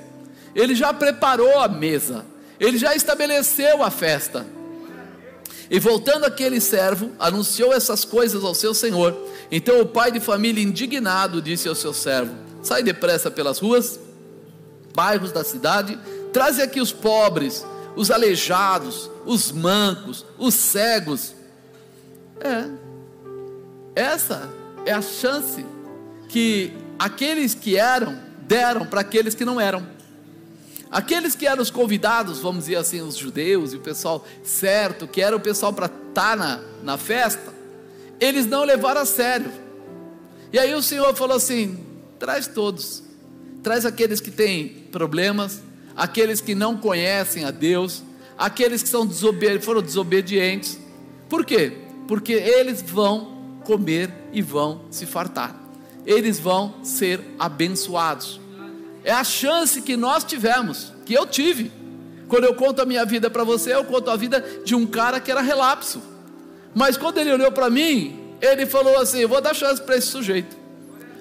Ele 0.55 0.73
já 0.73 0.91
preparou 0.91 1.59
a 1.59 1.67
mesa, 1.67 2.25
Ele 2.59 2.77
já 2.77 2.95
estabeleceu 2.95 3.83
a 3.83 3.91
festa. 3.91 4.45
E 5.69 5.79
voltando 5.79 6.25
aquele 6.25 6.61
servo, 6.61 7.11
anunciou 7.19 7.73
essas 7.73 8.05
coisas 8.05 8.43
ao 8.43 8.53
seu 8.53 8.73
senhor. 8.73 9.15
Então 9.51 9.81
o 9.81 9.85
pai 9.85 10.11
de 10.11 10.19
família, 10.19 10.63
indignado, 10.63 11.41
disse 11.41 11.67
ao 11.67 11.75
seu 11.75 11.93
servo: 11.93 12.35
Sai 12.61 12.83
depressa 12.83 13.31
pelas 13.31 13.59
ruas, 13.59 13.99
bairros 14.93 15.31
da 15.31 15.43
cidade, 15.43 15.97
traze 16.31 16.61
aqui 16.61 16.79
os 16.79 16.91
pobres, 16.91 17.65
os 17.95 18.11
aleijados, 18.11 19.09
os 19.25 19.51
mancos, 19.51 20.25
os 20.37 20.53
cegos. 20.53 21.33
É, 22.39 22.65
essa 23.95 24.49
é 24.85 24.93
a 24.93 25.01
chance 25.01 25.65
que 26.29 26.73
aqueles 26.99 27.53
que 27.53 27.77
eram 27.77 28.19
deram 28.41 28.85
para 28.85 29.01
aqueles 29.01 29.33
que 29.33 29.45
não 29.45 29.59
eram. 29.59 29.94
Aqueles 30.91 31.35
que 31.35 31.47
eram 31.47 31.61
os 31.61 31.69
convidados, 31.69 32.39
vamos 32.39 32.65
dizer 32.65 32.77
assim, 32.77 33.01
os 33.01 33.17
judeus 33.17 33.73
e 33.73 33.77
o 33.77 33.79
pessoal 33.79 34.25
certo, 34.43 35.07
que 35.07 35.21
era 35.21 35.35
o 35.35 35.39
pessoal 35.39 35.73
para 35.73 35.87
estar 35.87 36.11
tá 36.13 36.35
na, 36.35 36.61
na 36.83 36.97
festa, 36.97 37.53
eles 38.19 38.45
não 38.45 38.63
levaram 38.63 39.01
a 39.01 39.05
sério. 39.05 39.51
E 40.53 40.59
aí 40.59 40.73
o 40.73 40.81
Senhor 40.81 41.13
falou 41.15 41.35
assim: 41.35 41.79
traz 42.19 42.47
todos, 42.47 43.03
traz 43.61 43.85
aqueles 43.85 44.21
que 44.21 44.31
têm 44.31 44.87
problemas, 44.91 45.61
aqueles 45.95 46.39
que 46.39 46.55
não 46.55 46.77
conhecem 46.77 47.43
a 47.43 47.51
Deus, 47.51 48.03
aqueles 48.37 48.81
que 48.81 48.89
são 48.89 49.05
desobedi 49.05 49.59
foram 49.63 49.81
desobedientes. 49.81 50.79
Por 51.27 51.43
quê? 51.43 51.73
Porque 52.07 52.33
eles 52.33 52.81
vão 52.81 53.59
comer 53.63 54.13
e 54.31 54.41
vão 54.41 54.85
se 54.91 55.05
fartar 55.05 55.65
eles 56.05 56.39
vão 56.39 56.75
ser 56.83 57.19
abençoados. 57.39 58.39
É 59.05 59.11
a 59.11 59.23
chance 59.23 59.83
que 59.83 59.95
nós 59.95 60.23
tivemos, 60.23 60.91
que 61.05 61.13
eu 61.13 61.27
tive. 61.27 61.71
Quando 62.27 62.45
eu 62.45 62.55
conto 62.55 62.81
a 62.81 62.85
minha 62.85 63.05
vida 63.05 63.29
para 63.29 63.43
você, 63.43 63.75
eu 63.75 63.85
conto 63.85 64.09
a 64.09 64.15
vida 64.15 64.43
de 64.65 64.73
um 64.73 64.87
cara 64.87 65.19
que 65.19 65.29
era 65.29 65.41
relapso. 65.41 66.01
Mas 66.73 66.97
quando 66.97 67.19
ele 67.19 67.31
olhou 67.31 67.51
para 67.51 67.69
mim, 67.69 68.35
ele 68.41 68.65
falou 68.65 68.97
assim: 68.97 69.19
Eu 69.19 69.29
vou 69.29 69.39
dar 69.39 69.53
chance 69.53 69.79
para 69.79 69.95
esse 69.95 70.07
sujeito. 70.07 70.57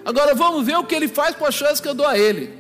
Agora 0.03 0.35
vamos 0.35 0.65
ver 0.65 0.77
o 0.79 0.85
que 0.85 0.95
ele 0.95 1.09
faz 1.09 1.37
com 1.37 1.45
a 1.45 1.51
chance 1.51 1.81
que 1.81 1.87
eu 1.87 1.95
dou 1.95 2.07
a 2.07 2.19
ele. 2.19 2.59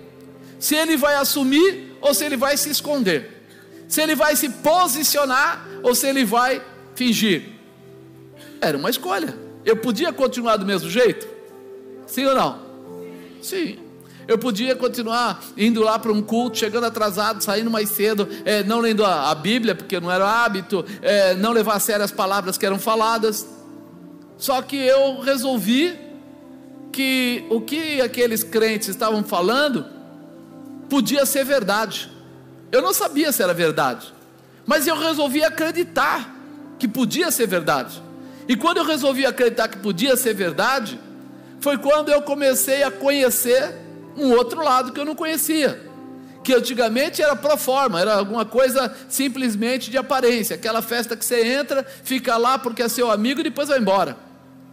Se 0.58 0.76
ele 0.76 0.94
vai 0.94 1.14
assumir 1.14 1.96
ou 2.02 2.12
se 2.12 2.22
ele 2.22 2.36
vai 2.36 2.56
se 2.58 2.68
esconder. 2.68 3.46
Se 3.88 4.02
ele 4.02 4.14
vai 4.14 4.36
se 4.36 4.50
posicionar 4.50 5.66
ou 5.82 5.94
se 5.94 6.06
ele 6.06 6.24
vai 6.24 6.62
fingir. 6.94 7.50
Era 8.60 8.76
uma 8.76 8.90
escolha. 8.90 9.34
Eu 9.64 9.78
podia 9.78 10.12
continuar 10.12 10.58
do 10.58 10.66
mesmo 10.66 10.90
jeito? 10.90 11.26
Sim 12.06 12.26
ou 12.26 12.34
não? 12.34 12.62
Sim. 13.42 13.83
Eu 14.26 14.38
podia 14.38 14.74
continuar 14.74 15.42
indo 15.56 15.82
lá 15.82 15.98
para 15.98 16.12
um 16.12 16.22
culto, 16.22 16.58
chegando 16.58 16.84
atrasado, 16.84 17.42
saindo 17.42 17.70
mais 17.70 17.90
cedo, 17.90 18.28
é, 18.44 18.62
não 18.62 18.80
lendo 18.80 19.04
a, 19.04 19.30
a, 19.30 19.34
Bíblia, 19.34 19.74
porque 19.74 20.00
não 20.00 20.10
era 20.10 20.26
hábito, 20.26 20.84
é, 21.02 21.34
não 21.34 21.52
levar 21.52 21.74
a 21.74 21.80
sério 21.80 22.04
as 22.04 22.10
palavras 22.10 22.56
que 22.56 22.64
eram 22.64 22.78
faladas. 22.78 23.46
Só 24.38 24.62
que 24.62 24.76
eu 24.76 25.20
resolvi 25.20 25.98
que 26.90 27.44
o 27.50 27.60
que 27.60 28.00
aqueles 28.00 28.42
crentes 28.42 28.88
estavam 28.88 29.22
falando 29.22 29.84
podia 30.88 31.26
ser 31.26 31.44
verdade. 31.44 32.10
Eu 32.72 32.80
não 32.80 32.94
sabia 32.94 33.30
se 33.30 33.42
era 33.42 33.52
verdade, 33.52 34.12
mas 34.66 34.86
eu 34.86 34.96
resolvi 34.96 35.44
acreditar 35.44 36.34
que 36.78 36.88
podia 36.88 37.30
ser 37.30 37.46
verdade. 37.46 38.02
E 38.48 38.56
quando 38.56 38.78
eu 38.78 38.84
resolvi 38.84 39.24
acreditar 39.24 39.68
que 39.68 39.78
podia 39.78 40.16
ser 40.16 40.34
verdade, 40.34 40.98
foi 41.60 41.78
quando 41.78 42.10
eu 42.10 42.22
comecei 42.22 42.82
a 42.82 42.90
conhecer 42.90 43.83
um 44.16 44.32
outro 44.32 44.62
lado 44.62 44.92
que 44.92 45.00
eu 45.00 45.04
não 45.04 45.14
conhecia. 45.14 45.80
Que 46.42 46.54
antigamente 46.54 47.22
era 47.22 47.34
pro 47.34 47.56
forma, 47.56 48.00
era 48.00 48.14
alguma 48.14 48.44
coisa 48.44 48.94
simplesmente 49.08 49.90
de 49.90 49.96
aparência. 49.96 50.56
Aquela 50.56 50.82
festa 50.82 51.16
que 51.16 51.24
você 51.24 51.46
entra, 51.46 51.86
fica 52.02 52.36
lá 52.36 52.58
porque 52.58 52.82
é 52.82 52.88
seu 52.88 53.10
amigo 53.10 53.40
e 53.40 53.44
depois 53.44 53.68
vai 53.68 53.78
embora. 53.78 54.16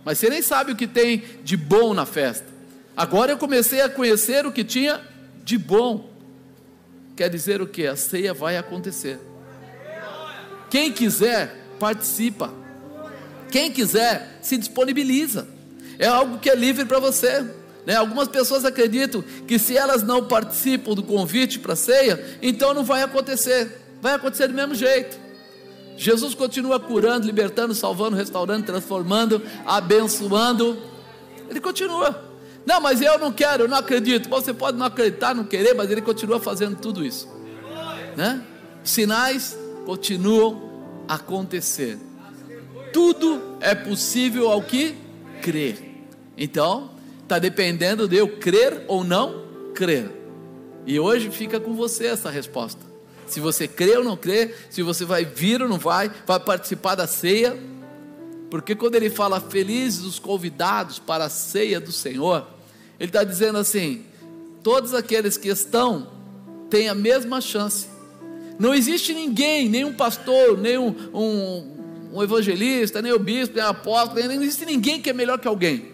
Mas 0.03 0.17
você 0.17 0.29
nem 0.29 0.41
sabe 0.41 0.73
o 0.73 0.75
que 0.75 0.87
tem 0.87 1.23
de 1.43 1.55
bom 1.55 1.93
na 1.93 2.05
festa. 2.05 2.45
Agora 2.95 3.31
eu 3.31 3.37
comecei 3.37 3.81
a 3.81 3.89
conhecer 3.89 4.45
o 4.45 4.51
que 4.51 4.63
tinha 4.63 4.99
de 5.43 5.57
bom. 5.57 6.09
Quer 7.15 7.29
dizer 7.29 7.61
o 7.61 7.67
que? 7.67 7.87
A 7.87 7.95
ceia 7.95 8.33
vai 8.33 8.57
acontecer. 8.57 9.19
Quem 10.69 10.91
quiser, 10.91 11.55
participa. 11.79 12.53
Quem 13.49 13.71
quiser, 13.71 14.39
se 14.41 14.57
disponibiliza 14.57 15.47
é 16.01 16.07
algo 16.07 16.39
que 16.39 16.49
é 16.49 16.55
livre 16.55 16.83
para 16.83 16.99
você. 16.99 17.45
Né? 17.85 17.95
Algumas 17.95 18.27
pessoas 18.27 18.65
acreditam 18.65 19.23
que 19.47 19.57
se 19.57 19.75
elas 19.75 20.03
não 20.03 20.27
participam 20.27 20.93
do 20.93 21.03
convite 21.03 21.59
para 21.59 21.73
a 21.73 21.75
ceia, 21.75 22.37
então 22.41 22.73
não 22.73 22.83
vai 22.83 23.01
acontecer. 23.01 23.79
Vai 24.01 24.13
acontecer 24.13 24.47
do 24.47 24.53
mesmo 24.53 24.75
jeito. 24.75 25.19
Jesus 25.97 26.33
continua 26.33 26.79
curando, 26.79 27.25
libertando, 27.25 27.73
salvando, 27.73 28.15
restaurando, 28.15 28.65
transformando, 28.65 29.41
abençoando. 29.65 30.77
Ele 31.49 31.59
continua. 31.59 32.31
Não, 32.65 32.79
mas 32.79 33.01
eu 33.01 33.17
não 33.19 33.31
quero, 33.31 33.63
eu 33.63 33.67
não 33.67 33.77
acredito. 33.77 34.29
Você 34.29 34.53
pode 34.53 34.77
não 34.77 34.85
acreditar, 34.85 35.33
não 35.35 35.43
querer, 35.43 35.73
mas 35.73 35.89
ele 35.91 36.01
continua 36.01 36.39
fazendo 36.39 36.77
tudo 36.77 37.05
isso. 37.05 37.27
Né? 38.15 38.41
Sinais 38.83 39.57
continuam 39.85 40.71
a 41.07 41.15
acontecer. 41.15 41.97
Tudo 42.93 43.57
é 43.59 43.73
possível 43.73 44.49
ao 44.49 44.61
que 44.61 44.95
crer. 45.41 46.03
Então, 46.37 46.90
está 47.31 47.39
dependendo 47.39 48.09
de 48.09 48.17
eu 48.17 48.27
crer 48.27 48.83
ou 48.89 49.05
não 49.05 49.45
crer. 49.73 50.11
E 50.85 50.99
hoje 50.99 51.31
fica 51.31 51.61
com 51.61 51.73
você 51.73 52.07
essa 52.07 52.29
resposta. 52.29 52.81
Se 53.25 53.39
você 53.39 53.69
crê 53.69 53.95
ou 53.95 54.03
não 54.03 54.17
crê, 54.17 54.53
se 54.69 54.81
você 54.81 55.05
vai 55.05 55.23
vir 55.23 55.61
ou 55.61 55.69
não 55.69 55.77
vai, 55.77 56.11
vai 56.27 56.39
participar 56.41 56.95
da 56.95 57.07
ceia. 57.07 57.57
Porque 58.49 58.75
quando 58.75 58.95
ele 58.95 59.09
fala 59.09 59.39
felizes 59.39 60.03
os 60.03 60.19
convidados 60.19 60.99
para 60.99 61.25
a 61.25 61.29
ceia 61.29 61.79
do 61.79 61.93
Senhor, 61.93 62.45
ele 62.99 63.07
está 63.07 63.23
dizendo 63.23 63.59
assim: 63.59 64.03
todos 64.61 64.93
aqueles 64.93 65.37
que 65.37 65.47
estão 65.47 66.11
têm 66.69 66.89
a 66.89 66.95
mesma 66.95 67.39
chance. 67.39 67.87
Não 68.59 68.73
existe 68.73 69.13
ninguém, 69.13 69.69
nenhum 69.69 69.93
pastor, 69.93 70.57
nenhum 70.57 70.93
um, 71.13 72.17
um 72.17 72.21
evangelista, 72.21 73.01
nem 73.01 73.13
o 73.13 73.19
bispo, 73.19 73.55
nem 73.55 73.63
o 73.63 73.69
apóstolo, 73.69 74.21
não 74.21 74.43
existe 74.43 74.65
ninguém 74.65 75.01
que 75.01 75.09
é 75.09 75.13
melhor 75.13 75.39
que 75.39 75.47
alguém. 75.47 75.90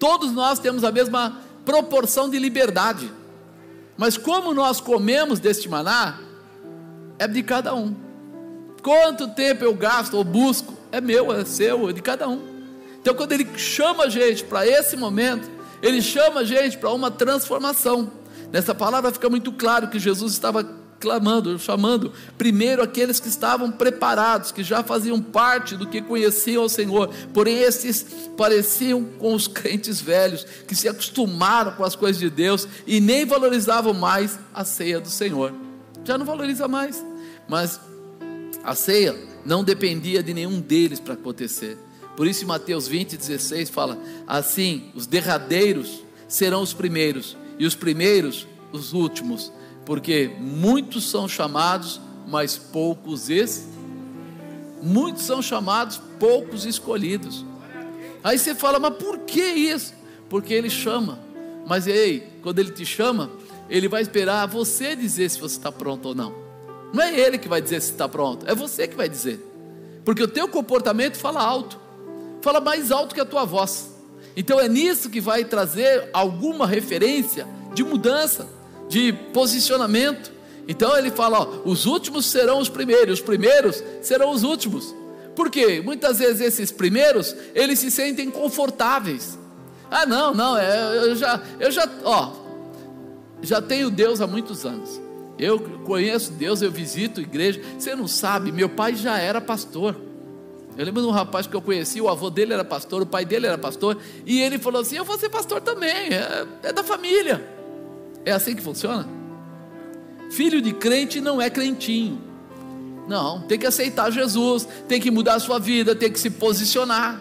Todos 0.00 0.32
nós 0.32 0.58
temos 0.58 0.82
a 0.82 0.90
mesma 0.90 1.36
proporção 1.64 2.28
de 2.28 2.38
liberdade. 2.38 3.12
Mas 3.96 4.16
como 4.16 4.54
nós 4.54 4.80
comemos 4.80 5.38
deste 5.38 5.68
maná, 5.68 6.18
é 7.18 7.28
de 7.28 7.42
cada 7.42 7.74
um. 7.74 7.94
Quanto 8.82 9.28
tempo 9.28 9.62
eu 9.62 9.74
gasto 9.74 10.14
ou 10.14 10.24
busco, 10.24 10.72
é 10.90 11.02
meu, 11.02 11.30
é 11.30 11.44
seu, 11.44 11.90
é 11.90 11.92
de 11.92 12.00
cada 12.00 12.26
um. 12.26 12.40
Então, 13.00 13.14
quando 13.14 13.32
ele 13.32 13.46
chama 13.58 14.04
a 14.04 14.08
gente 14.08 14.42
para 14.42 14.66
esse 14.66 14.96
momento, 14.96 15.50
ele 15.82 16.00
chama 16.00 16.40
a 16.40 16.44
gente 16.44 16.78
para 16.78 16.90
uma 16.90 17.10
transformação. 17.10 18.10
Nessa 18.50 18.74
palavra 18.74 19.12
fica 19.12 19.28
muito 19.28 19.52
claro 19.52 19.88
que 19.88 19.98
Jesus 19.98 20.32
estava 20.32 20.79
clamando, 21.00 21.58
chamando 21.58 22.12
primeiro 22.36 22.82
aqueles 22.82 23.18
que 23.18 23.28
estavam 23.28 23.72
preparados, 23.72 24.52
que 24.52 24.62
já 24.62 24.84
faziam 24.84 25.20
parte 25.20 25.74
do 25.74 25.86
que 25.86 26.02
conheciam 26.02 26.64
o 26.64 26.68
Senhor, 26.68 27.08
porém 27.32 27.58
esses 27.58 28.04
pareciam 28.36 29.04
com 29.18 29.34
os 29.34 29.48
crentes 29.48 30.00
velhos, 30.00 30.44
que 30.68 30.76
se 30.76 30.88
acostumaram 30.88 31.72
com 31.72 31.82
as 31.82 31.96
coisas 31.96 32.20
de 32.20 32.28
Deus 32.28 32.68
e 32.86 33.00
nem 33.00 33.24
valorizavam 33.24 33.94
mais 33.94 34.38
a 34.52 34.64
ceia 34.64 35.00
do 35.00 35.08
Senhor. 35.08 35.52
Já 36.04 36.18
não 36.18 36.26
valoriza 36.26 36.68
mais, 36.68 37.04
mas 37.48 37.80
a 38.62 38.74
ceia 38.74 39.16
não 39.44 39.64
dependia 39.64 40.22
de 40.22 40.34
nenhum 40.34 40.60
deles 40.60 41.00
para 41.00 41.14
acontecer. 41.14 41.78
Por 42.16 42.26
isso, 42.26 42.44
em 42.44 42.46
Mateus 42.46 42.86
20, 42.86 43.16
16 43.16 43.70
fala: 43.70 43.98
Assim, 44.26 44.90
os 44.94 45.06
derradeiros 45.06 46.02
serão 46.28 46.60
os 46.60 46.74
primeiros, 46.74 47.36
e 47.58 47.64
os 47.64 47.74
primeiros 47.74 48.46
os 48.72 48.92
últimos 48.92 49.52
porque 49.84 50.30
muitos 50.38 51.10
são 51.10 51.28
chamados, 51.28 52.00
mas 52.26 52.56
poucos 52.56 53.28
es 53.28 53.70
muitos 54.82 55.22
são 55.22 55.42
chamados, 55.42 56.00
poucos 56.18 56.64
escolhidos. 56.64 57.44
Aí 58.22 58.38
você 58.38 58.54
fala, 58.54 58.78
mas 58.78 58.94
por 58.96 59.18
que 59.20 59.42
isso? 59.42 59.94
Porque 60.28 60.52
ele 60.52 60.70
chama. 60.70 61.18
Mas 61.66 61.86
ei, 61.86 62.28
quando 62.42 62.58
ele 62.58 62.70
te 62.70 62.84
chama, 62.84 63.30
ele 63.68 63.88
vai 63.88 64.02
esperar 64.02 64.46
você 64.46 64.96
dizer 64.96 65.30
se 65.30 65.40
você 65.40 65.56
está 65.56 65.70
pronto 65.70 66.08
ou 66.08 66.14
não. 66.14 66.34
Não 66.92 67.02
é 67.02 67.18
ele 67.18 67.38
que 67.38 67.48
vai 67.48 67.62
dizer 67.62 67.80
se 67.80 67.92
está 67.92 68.08
pronto, 68.08 68.44
é 68.48 68.54
você 68.54 68.88
que 68.88 68.96
vai 68.96 69.08
dizer. 69.08 69.46
Porque 70.04 70.22
o 70.22 70.28
teu 70.28 70.48
comportamento 70.48 71.16
fala 71.16 71.40
alto, 71.40 71.78
fala 72.40 72.60
mais 72.60 72.90
alto 72.90 73.14
que 73.14 73.20
a 73.20 73.24
tua 73.24 73.44
voz. 73.44 73.94
Então 74.36 74.58
é 74.58 74.68
nisso 74.68 75.10
que 75.10 75.20
vai 75.20 75.44
trazer 75.44 76.08
alguma 76.12 76.66
referência 76.66 77.46
de 77.74 77.84
mudança, 77.84 78.48
de 78.90 79.12
posicionamento. 79.32 80.32
Então 80.68 80.94
ele 80.98 81.10
fala: 81.10 81.40
ó, 81.40 81.62
os 81.64 81.86
últimos 81.86 82.26
serão 82.26 82.58
os 82.58 82.68
primeiros, 82.68 83.20
os 83.20 83.24
primeiros 83.24 83.82
serão 84.02 84.30
os 84.32 84.42
últimos. 84.42 84.94
Porque 85.34 85.80
muitas 85.80 86.18
vezes 86.18 86.40
esses 86.40 86.70
primeiros 86.70 87.34
eles 87.54 87.78
se 87.78 87.90
sentem 87.90 88.30
confortáveis. 88.30 89.38
Ah, 89.90 90.04
não, 90.04 90.34
não, 90.34 90.58
é, 90.58 90.98
eu 90.98 91.16
já, 91.16 91.40
eu 91.58 91.70
já, 91.70 91.88
ó, 92.04 92.32
já 93.40 93.62
tenho 93.62 93.90
Deus 93.90 94.20
há 94.20 94.26
muitos 94.26 94.66
anos. 94.66 95.00
Eu 95.38 95.58
conheço 95.84 96.32
Deus, 96.32 96.60
eu 96.60 96.70
visito 96.70 97.20
igreja. 97.20 97.60
Você 97.78 97.94
não 97.94 98.06
sabe, 98.06 98.52
meu 98.52 98.68
pai 98.68 98.94
já 98.94 99.18
era 99.18 99.40
pastor. 99.40 99.96
Eu 100.76 100.84
lembro 100.84 101.00
de 101.02 101.08
um 101.08 101.12
rapaz 101.12 101.46
que 101.46 101.54
eu 101.54 101.62
conheci, 101.62 102.00
o 102.00 102.08
avô 102.08 102.28
dele 102.28 102.52
era 102.52 102.64
pastor, 102.64 103.02
o 103.02 103.06
pai 103.06 103.24
dele 103.24 103.46
era 103.46 103.58
pastor, 103.58 103.98
e 104.26 104.40
ele 104.40 104.58
falou 104.58 104.80
assim: 104.80 104.96
Eu 104.96 105.04
vou 105.04 105.18
ser 105.18 105.28
pastor 105.28 105.60
também, 105.60 106.12
é, 106.12 106.46
é 106.64 106.72
da 106.72 106.82
família. 106.84 107.59
É 108.24 108.32
assim 108.32 108.54
que 108.54 108.62
funciona? 108.62 109.06
Filho 110.30 110.60
de 110.60 110.72
crente 110.72 111.20
não 111.20 111.40
é 111.40 111.50
crentinho. 111.50 112.20
Não, 113.08 113.40
tem 113.42 113.58
que 113.58 113.66
aceitar 113.66 114.10
Jesus, 114.10 114.68
tem 114.86 115.00
que 115.00 115.10
mudar 115.10 115.34
a 115.34 115.40
sua 115.40 115.58
vida, 115.58 115.96
tem 115.96 116.12
que 116.12 116.20
se 116.20 116.30
posicionar. 116.30 117.20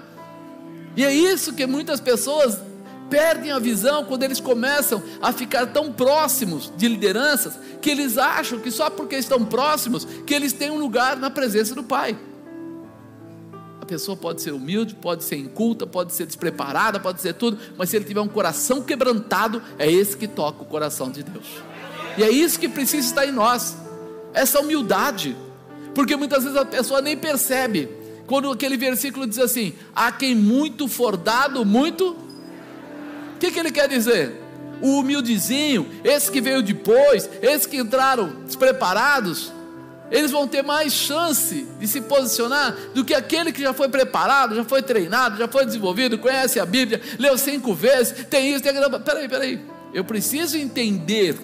E 0.95 1.03
é 1.03 1.13
isso 1.13 1.53
que 1.53 1.65
muitas 1.65 1.99
pessoas 1.99 2.59
perdem 3.09 3.51
a 3.51 3.57
visão 3.57 4.05
quando 4.05 4.23
eles 4.23 4.39
começam 4.39 5.01
a 5.21 5.33
ficar 5.33 5.65
tão 5.67 5.91
próximos 5.91 6.71
de 6.77 6.87
lideranças 6.87 7.57
que 7.81 7.89
eles 7.89 8.17
acham 8.17 8.59
que 8.59 8.69
só 8.69 8.89
porque 8.89 9.15
estão 9.15 9.43
próximos 9.43 10.05
que 10.27 10.33
eles 10.33 10.53
têm 10.53 10.69
um 10.69 10.77
lugar 10.77 11.17
na 11.17 11.29
presença 11.29 11.73
do 11.73 11.83
Pai. 11.83 12.15
Pessoa 13.89 14.15
pode 14.15 14.43
ser 14.43 14.51
humilde, 14.51 14.93
pode 14.93 15.23
ser 15.23 15.37
inculta, 15.37 15.87
pode 15.87 16.13
ser 16.13 16.27
despreparada, 16.27 16.99
pode 16.99 17.21
ser 17.21 17.33
tudo, 17.33 17.57
mas 17.75 17.89
se 17.89 17.95
ele 17.95 18.05
tiver 18.05 18.21
um 18.21 18.27
coração 18.27 18.83
quebrantado, 18.83 19.63
é 19.79 19.91
esse 19.91 20.15
que 20.15 20.27
toca 20.27 20.61
o 20.61 20.65
coração 20.65 21.09
de 21.09 21.23
Deus. 21.23 21.47
E 22.15 22.21
é 22.21 22.29
isso 22.29 22.59
que 22.59 22.69
precisa 22.69 23.07
estar 23.07 23.25
em 23.25 23.31
nós. 23.31 23.75
Essa 24.31 24.59
humildade. 24.59 25.35
Porque 25.95 26.15
muitas 26.15 26.43
vezes 26.43 26.55
a 26.55 26.65
pessoa 26.65 27.01
nem 27.01 27.17
percebe 27.17 27.89
quando 28.27 28.51
aquele 28.51 28.77
versículo 28.77 29.25
diz 29.25 29.39
assim: 29.39 29.73
"A 29.95 30.11
quem 30.11 30.35
muito 30.35 30.87
for 30.87 31.17
dado, 31.17 31.65
muito 31.65 32.09
o 32.09 33.39
que, 33.39 33.49
que 33.49 33.59
ele 33.59 33.71
quer 33.71 33.89
dizer? 33.89 34.39
O 34.83 34.99
humildezinho, 34.99 35.89
esse 36.03 36.31
que 36.31 36.39
veio 36.39 36.61
depois, 36.61 37.27
esses 37.41 37.65
que 37.65 37.77
entraram 37.77 38.43
despreparados, 38.45 39.51
eles 40.11 40.31
vão 40.31 40.47
ter 40.47 40.63
mais 40.63 40.91
chance 40.91 41.67
de 41.79 41.87
se 41.87 42.01
posicionar 42.01 42.75
do 42.93 43.05
que 43.05 43.13
aquele 43.13 43.51
que 43.51 43.61
já 43.61 43.73
foi 43.73 43.89
preparado, 43.89 44.55
já 44.55 44.63
foi 44.63 44.81
treinado, 44.81 45.37
já 45.37 45.47
foi 45.47 45.65
desenvolvido, 45.65 46.17
conhece 46.17 46.59
a 46.59 46.65
Bíblia, 46.65 47.01
leu 47.19 47.37
cinco 47.37 47.73
vezes, 47.73 48.25
tem 48.25 48.53
isso, 48.53 48.63
tem 48.63 48.75
aquilo. 48.75 48.99
Peraí, 48.99 49.29
peraí. 49.29 49.61
Eu 49.93 50.03
preciso 50.03 50.57
entender 50.57 51.37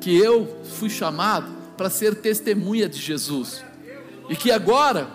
que 0.00 0.16
eu 0.16 0.60
fui 0.78 0.90
chamado 0.90 1.50
para 1.76 1.88
ser 1.88 2.16
testemunha 2.16 2.88
de 2.88 2.98
Jesus. 2.98 3.64
E 4.28 4.36
que 4.36 4.50
agora 4.50 5.08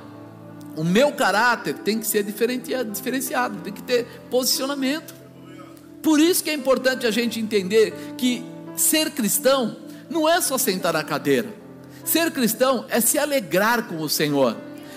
o 0.76 0.84
meu 0.84 1.12
caráter 1.12 1.74
tem 1.76 2.00
que 2.00 2.08
ser 2.08 2.24
diferenciado, 2.24 3.60
tem 3.62 3.74
que 3.74 3.84
ter 3.84 4.06
posicionamento. 4.30 5.14
Por 6.02 6.20
isso 6.20 6.44
que 6.44 6.50
é 6.50 6.54
importante 6.54 7.06
a 7.06 7.12
gente 7.12 7.40
entender 7.40 7.94
que 8.18 8.44
ser 8.76 9.12
cristão 9.12 9.76
não 10.10 10.30
é 10.30 10.40
só 10.40 10.58
sentar 10.58 10.94
na 10.94 11.04
cadeira. 11.04 11.57
Ser 12.08 12.32
cristão 12.32 12.86
é 12.88 13.02
se 13.02 13.20
alegrar 13.20 13.84
com 13.84 14.00
o 14.00 14.08
Senhor. 14.08 14.56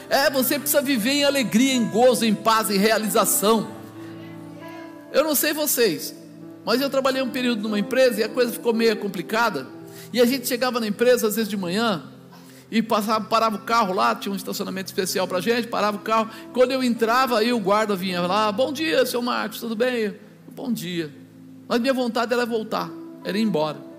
É, 0.09 0.31
você 0.31 0.61
precisa 0.61 0.81
viver 0.81 1.11
em 1.11 1.25
alegria, 1.25 1.75
em 1.75 1.85
gozo, 1.85 2.25
em 2.25 2.33
paz, 2.33 2.70
em 2.70 2.79
realização. 2.79 3.68
Eu 5.12 5.25
não 5.25 5.35
sei 5.35 5.53
vocês, 5.53 6.14
mas 6.64 6.81
eu 6.81 6.88
trabalhei 6.88 7.20
um 7.20 7.29
período 7.29 7.62
numa 7.62 7.81
empresa 7.81 8.20
e 8.20 8.23
a 8.23 8.29
coisa 8.29 8.53
ficou 8.53 8.73
meio 8.73 8.96
complicada. 8.96 9.66
E 10.12 10.20
a 10.20 10.25
gente 10.25 10.46
chegava 10.46 10.79
na 10.79 10.87
empresa 10.87 11.27
às 11.27 11.35
vezes 11.35 11.51
de 11.51 11.57
manhã 11.57 12.05
e 12.70 12.81
passava, 12.81 13.25
parava 13.25 13.57
o 13.57 13.62
carro 13.62 13.92
lá, 13.92 14.14
tinha 14.14 14.33
um 14.33 14.37
estacionamento 14.37 14.87
especial 14.87 15.27
para 15.27 15.40
gente, 15.40 15.66
parava 15.66 15.96
o 15.96 16.01
carro. 16.01 16.31
Quando 16.53 16.70
eu 16.70 16.83
entrava, 16.83 17.40
aí 17.40 17.53
o 17.53 17.59
guarda 17.59 17.96
vinha 17.96 18.20
lá, 18.20 18.53
bom 18.53 18.73
dia, 18.73 19.05
seu 19.05 19.20
Marcos, 19.20 19.59
tudo 19.59 19.75
bem? 19.75 20.14
bom 20.53 20.73
dia. 20.73 21.12
Mas 21.66 21.81
minha 21.81 21.92
vontade 21.92 22.33
era 22.33 22.46
voltar, 22.46 22.88
era 23.25 23.37
ir 23.37 23.42
embora. 23.42 23.89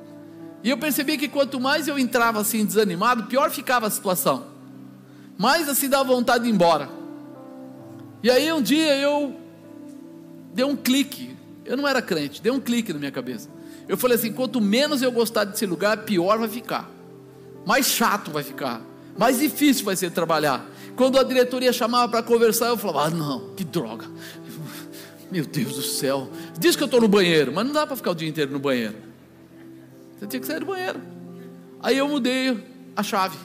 E 0.64 0.70
eu 0.70 0.78
percebi 0.78 1.18
que 1.18 1.28
quanto 1.28 1.60
mais 1.60 1.88
eu 1.88 1.98
entrava 1.98 2.40
assim 2.40 2.66
desanimado, 2.66 3.24
pior 3.24 3.50
ficava 3.50 3.88
a 3.88 3.90
situação. 3.90 4.46
Mais 5.38 5.68
assim 5.68 5.90
dava 5.90 6.14
vontade 6.14 6.44
de 6.44 6.50
ir 6.50 6.54
embora. 6.54 6.90
E 8.22 8.30
aí 8.30 8.52
um 8.54 8.62
dia 8.62 8.96
eu 8.98 9.36
dei 10.54 10.66
um 10.66 10.76
clique. 10.76 11.36
Eu 11.66 11.76
não 11.78 11.88
era 11.88 12.02
crente, 12.02 12.42
dei 12.42 12.52
um 12.52 12.60
clique 12.60 12.94
na 12.94 13.00
minha 13.00 13.12
cabeça. 13.12 13.50
Eu 13.88 13.98
falei 13.98 14.18
assim: 14.18 14.32
quanto 14.32 14.62
menos 14.62 15.02
eu 15.02 15.12
gostar 15.12 15.46
desse 15.46 15.66
lugar, 15.66 15.98
pior 16.00 16.38
vai 16.38 16.48
ficar. 16.48 16.90
Mais 17.66 17.88
chato 17.88 18.32
vai 18.32 18.44
ficar. 18.44 18.82
Mais 19.18 19.40
difícil 19.40 19.84
vai 19.84 19.96
ser 19.96 20.12
trabalhar. 20.12 20.66
Quando 20.96 21.20
a 21.20 21.24
diretoria 21.24 21.74
chamava 21.74 22.10
para 22.10 22.24
conversar, 22.24 22.68
eu 22.68 22.78
falava: 22.78 23.08
ah, 23.08 23.10
não, 23.10 23.50
que 23.56 23.64
droga. 23.64 24.06
Meu 25.32 25.46
Deus 25.46 25.76
do 25.76 25.82
céu. 25.82 26.30
Diz 26.60 26.76
que 26.76 26.84
eu 26.84 26.86
estou 26.86 27.02
no 27.02 27.08
banheiro, 27.08 27.52
mas 27.54 27.66
não 27.66 27.74
dá 27.74 27.88
para 27.88 27.96
ficar 27.96 28.12
o 28.12 28.16
dia 28.16 28.28
inteiro 28.28 28.52
no 28.52 28.60
banheiro. 28.60 29.11
Você 30.22 30.28
tinha 30.28 30.40
que 30.40 30.46
sair 30.46 30.60
do 30.60 30.68
banheiro. 30.68 31.02
Aí 31.80 31.98
eu 31.98 32.08
mudei 32.08 32.64
a 32.96 33.02
chave. 33.02 33.40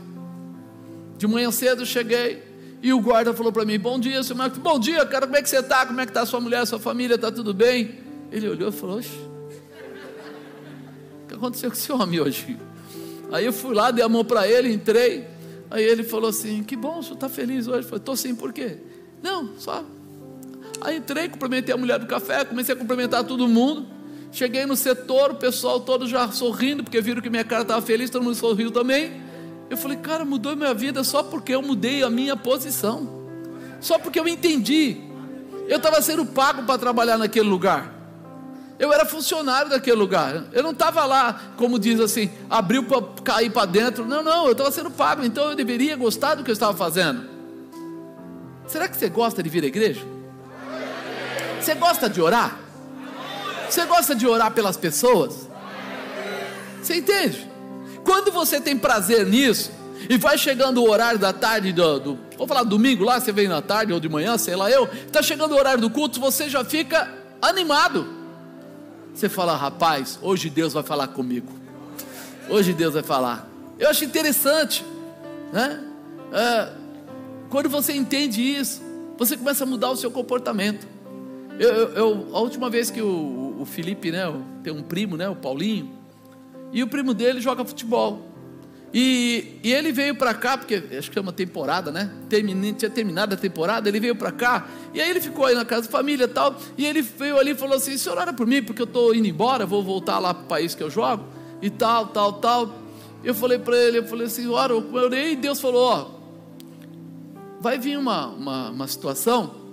De 1.16 1.26
manhã 1.26 1.50
cedo 1.50 1.82
eu 1.82 1.86
cheguei 1.86 2.42
e 2.82 2.92
o 2.92 3.00
guarda 3.00 3.32
falou 3.32 3.50
para 3.50 3.64
mim: 3.64 3.78
Bom 3.78 3.98
dia, 3.98 4.22
senhor 4.22 4.36
Marcos. 4.36 4.58
Bom 4.58 4.78
dia, 4.78 5.06
cara, 5.06 5.26
como 5.26 5.38
é 5.38 5.42
que 5.42 5.48
você 5.48 5.60
está? 5.60 5.86
Como 5.86 5.98
é 6.02 6.04
que 6.04 6.10
está 6.10 6.26
sua 6.26 6.38
mulher, 6.38 6.66
sua 6.66 6.78
família? 6.78 7.14
Está 7.14 7.32
tudo 7.32 7.54
bem? 7.54 7.98
Ele 8.30 8.46
olhou 8.46 8.68
e 8.68 8.72
falou: 8.72 8.98
Oxe, 8.98 9.08
o 11.24 11.28
que 11.28 11.34
aconteceu 11.34 11.70
com 11.70 11.76
esse 11.76 11.90
homem 11.90 12.20
hoje? 12.20 12.58
Aí 13.32 13.46
eu 13.46 13.54
fui 13.54 13.74
lá, 13.74 13.90
dei 13.90 14.04
a 14.04 14.08
mão 14.08 14.22
para 14.22 14.46
ele, 14.46 14.70
entrei. 14.70 15.26
Aí 15.70 15.82
ele 15.82 16.04
falou 16.04 16.28
assim: 16.28 16.62
Que 16.62 16.76
bom, 16.76 16.98
o 16.98 17.02
senhor 17.02 17.14
está 17.14 17.30
feliz 17.30 17.66
hoje? 17.66 17.78
Eu 17.78 17.84
falei: 17.84 18.00
Estou 18.00 18.16
sim, 18.16 18.34
por 18.34 18.52
quê? 18.52 18.76
Não, 19.22 19.52
só 19.56 19.82
Aí 20.82 20.98
entrei, 20.98 21.26
cumprimentei 21.30 21.74
a 21.74 21.78
mulher 21.78 21.98
do 21.98 22.06
café, 22.06 22.44
comecei 22.44 22.74
a 22.74 22.78
cumprimentar 22.78 23.24
todo 23.24 23.48
mundo. 23.48 23.95
Cheguei 24.36 24.66
no 24.66 24.76
setor, 24.76 25.30
o 25.30 25.34
pessoal 25.36 25.80
todo 25.80 26.06
já 26.06 26.30
sorrindo, 26.30 26.84
porque 26.84 27.00
viram 27.00 27.22
que 27.22 27.30
minha 27.30 27.42
cara 27.42 27.62
estava 27.62 27.80
feliz, 27.80 28.10
todo 28.10 28.22
mundo 28.22 28.34
sorriu 28.34 28.70
também. 28.70 29.22
Eu 29.70 29.78
falei, 29.78 29.96
cara, 29.96 30.26
mudou 30.26 30.54
minha 30.54 30.74
vida 30.74 31.02
só 31.02 31.22
porque 31.22 31.54
eu 31.54 31.62
mudei 31.62 32.02
a 32.02 32.10
minha 32.10 32.36
posição. 32.36 33.08
Só 33.80 33.98
porque 33.98 34.20
eu 34.20 34.28
entendi. 34.28 34.98
Eu 35.66 35.78
estava 35.78 36.02
sendo 36.02 36.26
pago 36.26 36.64
para 36.64 36.78
trabalhar 36.78 37.16
naquele 37.16 37.48
lugar. 37.48 37.90
Eu 38.78 38.92
era 38.92 39.06
funcionário 39.06 39.70
daquele 39.70 39.96
lugar. 39.96 40.44
Eu 40.52 40.62
não 40.62 40.72
estava 40.72 41.06
lá, 41.06 41.54
como 41.56 41.78
diz 41.78 41.98
assim, 41.98 42.30
abriu 42.50 42.84
para 42.84 43.02
cair 43.24 43.50
para 43.50 43.64
dentro. 43.64 44.04
Não, 44.04 44.22
não, 44.22 44.44
eu 44.44 44.52
estava 44.52 44.70
sendo 44.70 44.90
pago, 44.90 45.24
então 45.24 45.48
eu 45.48 45.56
deveria 45.56 45.96
gostar 45.96 46.34
do 46.34 46.44
que 46.44 46.50
eu 46.50 46.52
estava 46.52 46.76
fazendo. 46.76 47.26
Será 48.66 48.86
que 48.86 48.98
você 48.98 49.08
gosta 49.08 49.42
de 49.42 49.48
vir 49.48 49.64
à 49.64 49.66
igreja? 49.66 50.02
Você 51.58 51.74
gosta 51.74 52.10
de 52.10 52.20
orar? 52.20 52.65
Você 53.68 53.84
gosta 53.84 54.14
de 54.14 54.26
orar 54.26 54.52
pelas 54.52 54.76
pessoas? 54.76 55.48
Você 56.82 56.96
entende? 56.96 57.50
Quando 58.04 58.30
você 58.30 58.60
tem 58.60 58.78
prazer 58.78 59.26
nisso, 59.26 59.72
e 60.08 60.16
vai 60.16 60.38
chegando 60.38 60.82
o 60.82 60.88
horário 60.88 61.18
da 61.18 61.32
tarde, 61.32 61.72
do, 61.72 61.98
do, 61.98 62.18
vou 62.36 62.46
falar 62.46 62.62
domingo 62.62 63.04
lá, 63.04 63.18
você 63.18 63.32
vem 63.32 63.48
na 63.48 63.60
tarde 63.60 63.92
ou 63.92 63.98
de 63.98 64.08
manhã, 64.08 64.38
sei 64.38 64.54
lá 64.54 64.70
eu, 64.70 64.84
está 65.06 65.22
chegando 65.22 65.52
o 65.52 65.58
horário 65.58 65.80
do 65.80 65.90
culto, 65.90 66.20
você 66.20 66.48
já 66.48 66.64
fica 66.64 67.12
animado. 67.40 68.06
Você 69.14 69.28
fala, 69.28 69.56
rapaz, 69.56 70.18
hoje 70.20 70.50
Deus 70.50 70.72
vai 70.72 70.82
falar 70.82 71.08
comigo. 71.08 71.52
Hoje 72.48 72.72
Deus 72.72 72.94
vai 72.94 73.02
falar. 73.02 73.48
Eu 73.78 73.88
acho 73.88 74.04
interessante, 74.04 74.84
né? 75.52 75.82
É, 76.32 76.68
quando 77.48 77.68
você 77.68 77.94
entende 77.94 78.42
isso, 78.42 78.82
você 79.16 79.36
começa 79.36 79.64
a 79.64 79.66
mudar 79.66 79.90
o 79.90 79.96
seu 79.96 80.10
comportamento. 80.10 80.86
Eu, 81.58 81.70
eu, 81.94 82.28
a 82.34 82.40
última 82.40 82.68
vez 82.68 82.90
que 82.90 83.00
o 83.00 83.45
Felipe, 83.66 84.10
né, 84.10 84.22
tem 84.62 84.72
um 84.72 84.82
primo, 84.82 85.16
né, 85.16 85.28
o 85.28 85.36
Paulinho, 85.36 85.92
e 86.72 86.82
o 86.82 86.86
primo 86.86 87.14
dele 87.14 87.40
joga 87.40 87.64
futebol. 87.64 88.32
E, 88.94 89.58
e 89.62 89.72
ele 89.72 89.92
veio 89.92 90.14
para 90.14 90.32
cá, 90.32 90.56
porque 90.56 90.82
acho 90.96 91.10
que 91.10 91.18
é 91.18 91.20
uma 91.20 91.32
temporada, 91.32 91.90
né? 91.90 92.10
Tinha 92.30 92.88
terminado 92.88 93.34
a 93.34 93.36
temporada, 93.36 93.88
ele 93.88 94.00
veio 94.00 94.16
para 94.16 94.32
cá, 94.32 94.66
e 94.94 95.00
aí 95.00 95.10
ele 95.10 95.20
ficou 95.20 95.44
aí 95.44 95.54
na 95.54 95.64
casa 95.64 95.82
da 95.82 95.90
família 95.90 96.24
e 96.24 96.28
tal, 96.28 96.56
e 96.78 96.86
ele 96.86 97.02
veio 97.02 97.36
ali 97.38 97.50
e 97.50 97.54
falou 97.54 97.76
assim: 97.76 97.98
senhor, 97.98 98.16
ora 98.16 98.32
por 98.32 98.46
mim, 98.46 98.62
porque 98.62 98.80
eu 98.80 98.86
estou 98.86 99.14
indo 99.14 99.26
embora, 99.26 99.66
vou 99.66 99.82
voltar 99.82 100.18
lá 100.18 100.32
para 100.32 100.44
o 100.44 100.46
país 100.46 100.74
que 100.74 100.82
eu 100.82 100.88
jogo, 100.88 101.24
e 101.60 101.68
tal, 101.68 102.06
tal, 102.06 102.34
tal. 102.34 102.74
Eu 103.22 103.34
falei 103.34 103.58
para 103.58 103.76
ele, 103.76 103.98
eu 103.98 104.06
falei 104.06 104.28
assim, 104.28 104.46
ora, 104.48 104.72
eu 104.72 104.94
orei, 104.94 105.32
e 105.32 105.36
Deus 105.36 105.60
falou: 105.60 105.82
ó, 105.82 106.10
vai 107.60 107.78
vir 107.78 107.98
uma, 107.98 108.28
uma, 108.28 108.70
uma 108.70 108.86
situação 108.86 109.66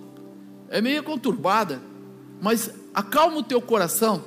é 0.74 0.82
meio 0.82 1.04
conturbada, 1.04 1.80
mas 2.44 2.70
acalma 2.94 3.38
o 3.38 3.44
teu 3.44 3.62
coração, 3.62 4.26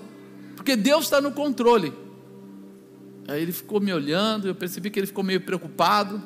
porque 0.57 0.75
Deus 0.75 1.05
está 1.05 1.21
no 1.21 1.33
controle. 1.33 1.93
Aí 3.29 3.43
ele 3.43 3.53
ficou 3.53 3.79
me 3.79 3.93
olhando, 3.93 4.49
eu 4.49 4.55
percebi 4.55 4.89
que 4.89 4.99
ele 4.99 5.07
ficou 5.07 5.23
meio 5.23 5.43
preocupado. 5.43 6.23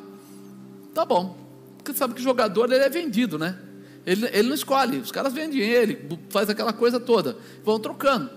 Tá 0.94 1.04
bom, 1.04 1.36
porque 1.76 1.92
sabe 1.92 2.14
que 2.14 2.22
jogador 2.22 2.72
ele 2.72 2.84
é 2.84 2.88
vendido, 2.88 3.40
né? 3.40 3.58
Ele, 4.06 4.24
ele 4.26 4.48
não 4.48 4.54
escolhe, 4.54 4.98
os 4.98 5.10
caras 5.10 5.32
vendem 5.32 5.58
ele, 5.58 5.98
faz 6.28 6.48
aquela 6.48 6.72
coisa 6.72 7.00
toda, 7.00 7.36
vão 7.64 7.80
trocando. 7.80 8.30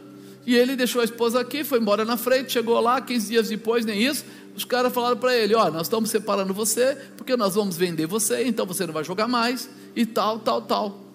E 0.48 0.56
ele 0.56 0.76
deixou 0.76 1.02
a 1.02 1.06
esposa 1.06 1.40
aqui, 1.40 1.64
foi 1.64 1.78
embora 1.80 2.04
na 2.04 2.18
frente, 2.18 2.54
chegou 2.54 2.80
lá, 2.80 3.00
15 3.00 3.28
dias 3.30 3.50
depois, 3.50 3.86
nem 3.86 4.02
isso. 4.02 4.26
Os 4.56 4.66
caras 4.66 4.92
falaram 4.92 5.18
para 5.18 5.38
ele: 5.38 5.54
Ó, 5.54 5.70
nós 5.70 5.84
estamos 5.84 6.10
separando 6.10 6.56
você, 6.56 6.98
porque 7.16 7.38
nós 7.38 7.54
vamos 7.54 7.78
vender 7.78 8.08
você, 8.08 8.46
então 8.46 8.66
você 8.66 8.88
não 8.88 8.94
vai 8.96 9.04
jogar 9.04 9.28
mais, 9.28 9.70
e 9.96 10.08
tal, 10.08 10.40
tal, 10.40 10.64
tal. 10.64 11.13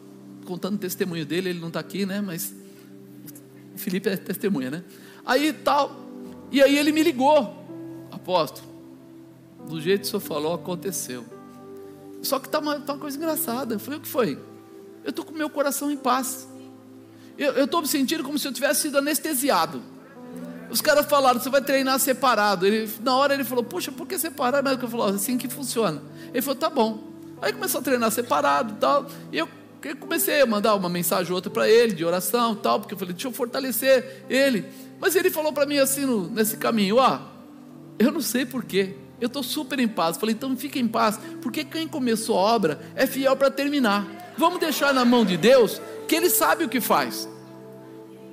Contando 0.48 0.76
o 0.76 0.78
testemunho 0.78 1.26
dele, 1.26 1.50
ele 1.50 1.60
não 1.60 1.68
está 1.68 1.78
aqui, 1.78 2.06
né? 2.06 2.22
Mas 2.22 2.54
o 3.74 3.78
Felipe 3.78 4.08
é 4.08 4.16
testemunha, 4.16 4.70
né? 4.70 4.84
Aí 5.26 5.52
tal, 5.52 5.94
e 6.50 6.62
aí 6.62 6.78
ele 6.78 6.90
me 6.90 7.02
ligou, 7.02 7.54
apóstolo, 8.10 8.66
do 9.68 9.78
jeito 9.78 10.00
que 10.00 10.06
o 10.06 10.10
senhor 10.10 10.20
falou, 10.20 10.54
aconteceu. 10.54 11.22
Só 12.22 12.38
que 12.38 12.48
tá 12.48 12.60
uma, 12.60 12.80
tá 12.80 12.94
uma 12.94 12.98
coisa 12.98 13.14
engraçada. 13.18 13.74
Eu 13.74 13.78
falei: 13.78 13.98
O 13.98 14.02
que 14.02 14.08
foi? 14.08 14.38
Eu 15.04 15.10
estou 15.10 15.22
com 15.22 15.34
meu 15.34 15.50
coração 15.50 15.90
em 15.90 15.98
paz. 15.98 16.48
Eu 17.36 17.66
estou 17.66 17.82
me 17.82 17.86
sentindo 17.86 18.24
como 18.24 18.38
se 18.38 18.48
eu 18.48 18.52
tivesse 18.52 18.80
sido 18.80 18.96
anestesiado. 18.96 19.82
Os 20.70 20.80
caras 20.80 21.04
falaram, 21.04 21.38
você 21.38 21.50
vai 21.50 21.60
treinar 21.60 22.00
separado. 22.00 22.66
Ele, 22.66 22.90
na 23.02 23.14
hora 23.14 23.34
ele 23.34 23.44
falou, 23.44 23.62
puxa, 23.62 23.92
por 23.92 24.06
que 24.06 24.18
separar? 24.18 24.62
Mas 24.62 24.80
eu 24.82 24.88
falou, 24.88 25.06
assim 25.06 25.36
que 25.36 25.46
funciona. 25.46 26.02
Ele 26.32 26.40
falou, 26.40 26.58
tá 26.58 26.70
bom. 26.70 27.04
Aí 27.40 27.52
começou 27.52 27.80
a 27.80 27.84
treinar 27.84 28.10
separado 28.10 28.72
e 28.72 28.76
tal. 28.76 29.06
E 29.30 29.38
eu 29.38 29.48
comecei 30.00 30.40
a 30.40 30.46
mandar 30.46 30.74
uma 30.74 30.88
mensagem 30.88 31.30
ou 31.30 31.36
outra 31.36 31.50
para 31.50 31.68
ele, 31.68 31.92
de 31.92 32.04
oração 32.04 32.54
tal, 32.54 32.80
porque 32.80 32.94
eu 32.94 32.98
falei, 32.98 33.14
deixa 33.14 33.28
eu 33.28 33.32
fortalecer 33.32 34.24
ele. 34.28 34.64
Mas 35.00 35.14
ele 35.14 35.30
falou 35.30 35.52
para 35.52 35.66
mim 35.66 35.78
assim, 35.78 36.04
no, 36.04 36.28
nesse 36.28 36.56
caminho, 36.56 36.96
ó, 36.96 37.02
ah, 37.02 37.22
eu 37.98 38.10
não 38.10 38.20
sei 38.20 38.44
porquê. 38.44 38.94
Eu 39.20 39.26
estou 39.26 39.42
super 39.42 39.78
em 39.80 39.88
paz. 39.88 40.16
Falei, 40.16 40.34
então 40.34 40.56
fique 40.56 40.78
em 40.78 40.86
paz, 40.86 41.18
porque 41.42 41.64
quem 41.64 41.88
começou 41.88 42.38
a 42.38 42.40
obra 42.40 42.80
é 42.94 43.06
fiel 43.06 43.36
para 43.36 43.50
terminar. 43.50 44.06
Vamos 44.36 44.60
deixar 44.60 44.94
na 44.94 45.04
mão 45.04 45.24
de 45.24 45.36
Deus 45.36 45.80
que 46.06 46.14
ele 46.14 46.30
sabe 46.30 46.64
o 46.64 46.68
que 46.68 46.80
faz. 46.80 47.28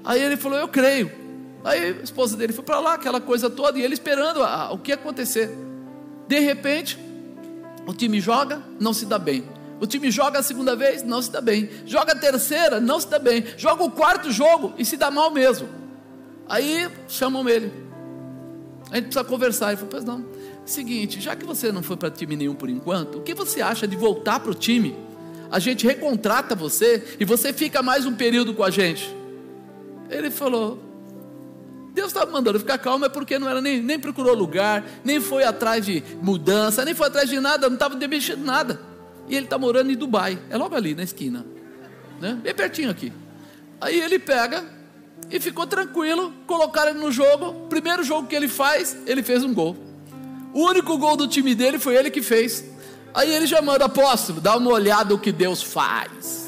Aí 0.03 0.21
ele 0.21 0.37
falou: 0.37 0.59
Eu 0.59 0.67
creio. 0.67 1.11
Aí 1.63 1.97
a 1.99 2.03
esposa 2.03 2.37
dele 2.37 2.53
foi 2.53 2.63
para 2.63 2.79
lá, 2.79 2.93
aquela 2.93 3.19
coisa 3.19 3.49
toda, 3.49 3.79
e 3.79 3.81
ele 3.81 3.95
esperando 3.95 4.43
a, 4.43 4.71
o 4.71 4.77
que 4.77 4.91
acontecer. 4.91 5.49
De 6.27 6.39
repente, 6.39 6.99
o 7.87 7.93
time 7.93 8.21
joga, 8.21 8.61
não 8.79 8.93
se 8.93 9.07
dá 9.07 9.17
bem. 9.17 9.43
O 9.79 9.85
time 9.85 10.09
joga 10.09 10.39
a 10.39 10.43
segunda 10.43 10.75
vez, 10.75 11.03
não 11.03 11.21
se 11.21 11.31
dá 11.31 11.41
bem. 11.41 11.69
Joga 11.85 12.13
a 12.13 12.15
terceira, 12.15 12.79
não 12.79 12.99
se 12.99 13.07
dá 13.07 13.19
bem. 13.19 13.43
Joga 13.57 13.83
o 13.83 13.91
quarto 13.91 14.31
jogo 14.31 14.73
e 14.77 14.85
se 14.85 14.95
dá 14.95 15.11
mal 15.11 15.31
mesmo. 15.31 15.67
Aí 16.47 16.89
chamam 17.07 17.47
ele. 17.49 17.71
A 18.91 18.95
gente 18.95 19.05
precisa 19.05 19.25
conversar. 19.25 19.67
Ele 19.67 19.77
falou: 19.77 19.91
Pois 19.91 20.05
não. 20.05 20.25
Seguinte, 20.65 21.19
já 21.19 21.35
que 21.35 21.45
você 21.45 21.71
não 21.71 21.83
foi 21.83 21.97
para 21.97 22.09
time 22.09 22.35
nenhum 22.35 22.55
por 22.55 22.69
enquanto, 22.69 23.19
o 23.19 23.21
que 23.21 23.33
você 23.33 23.61
acha 23.61 23.87
de 23.87 23.95
voltar 23.95 24.39
para 24.39 24.51
o 24.51 24.55
time? 24.55 25.05
a 25.51 25.59
gente 25.59 25.85
recontrata 25.85 26.55
você 26.55 27.15
e 27.19 27.25
você 27.25 27.53
fica 27.53 27.81
mais 27.81 28.05
um 28.05 28.13
período 28.13 28.53
com 28.53 28.63
a 28.63 28.69
gente. 28.69 29.15
Ele 30.09 30.29
falou: 30.29 30.79
Deus 31.93 32.07
estava 32.07 32.29
mandando 32.31 32.59
ficar 32.59 32.77
calmo, 32.77 33.05
é 33.05 33.09
porque 33.09 33.39
não 33.39 33.49
era 33.49 33.61
nem, 33.61 33.81
nem 33.81 33.99
procurou 33.99 34.33
lugar, 34.33 34.83
nem 35.03 35.19
foi 35.19 35.43
atrás 35.43 35.85
de 35.85 36.03
mudança, 36.21 36.83
nem 36.83 36.93
foi 36.93 37.07
atrás 37.07 37.29
de 37.29 37.39
nada, 37.39 37.67
não 37.67 37.75
estava 37.75 37.95
mexendo 37.95 38.43
nada. 38.43 38.79
E 39.27 39.35
ele 39.35 39.45
está 39.45 39.57
morando 39.57 39.91
em 39.91 39.95
Dubai, 39.95 40.39
é 40.49 40.57
logo 40.57 40.75
ali 40.75 40.93
na 40.93 41.03
esquina, 41.03 41.45
né? 42.21 42.39
bem 42.41 42.53
pertinho 42.53 42.89
aqui. 42.89 43.11
Aí 43.81 43.99
ele 43.99 44.19
pega 44.19 44.63
e 45.29 45.39
ficou 45.39 45.65
tranquilo, 45.65 46.33
colocaram 46.45 46.91
ele 46.91 46.99
no 46.99 47.11
jogo. 47.11 47.67
Primeiro 47.67 48.03
jogo 48.03 48.27
que 48.27 48.35
ele 48.35 48.47
faz, 48.47 48.95
ele 49.05 49.23
fez 49.23 49.43
um 49.43 49.53
gol. 49.53 49.75
O 50.53 50.61
único 50.61 50.97
gol 50.97 51.17
do 51.17 51.27
time 51.27 51.53
dele 51.53 51.79
foi 51.79 51.95
ele 51.95 52.09
que 52.09 52.21
fez. 52.21 52.63
Aí 53.13 53.33
ele 53.33 53.45
já 53.45 53.61
manda, 53.61 53.85
apóstolo, 53.85 54.39
dá 54.39 54.57
uma 54.57 54.71
olhada 54.71 55.13
o 55.13 55.19
que 55.19 55.31
Deus 55.31 55.61
faz. 55.61 56.45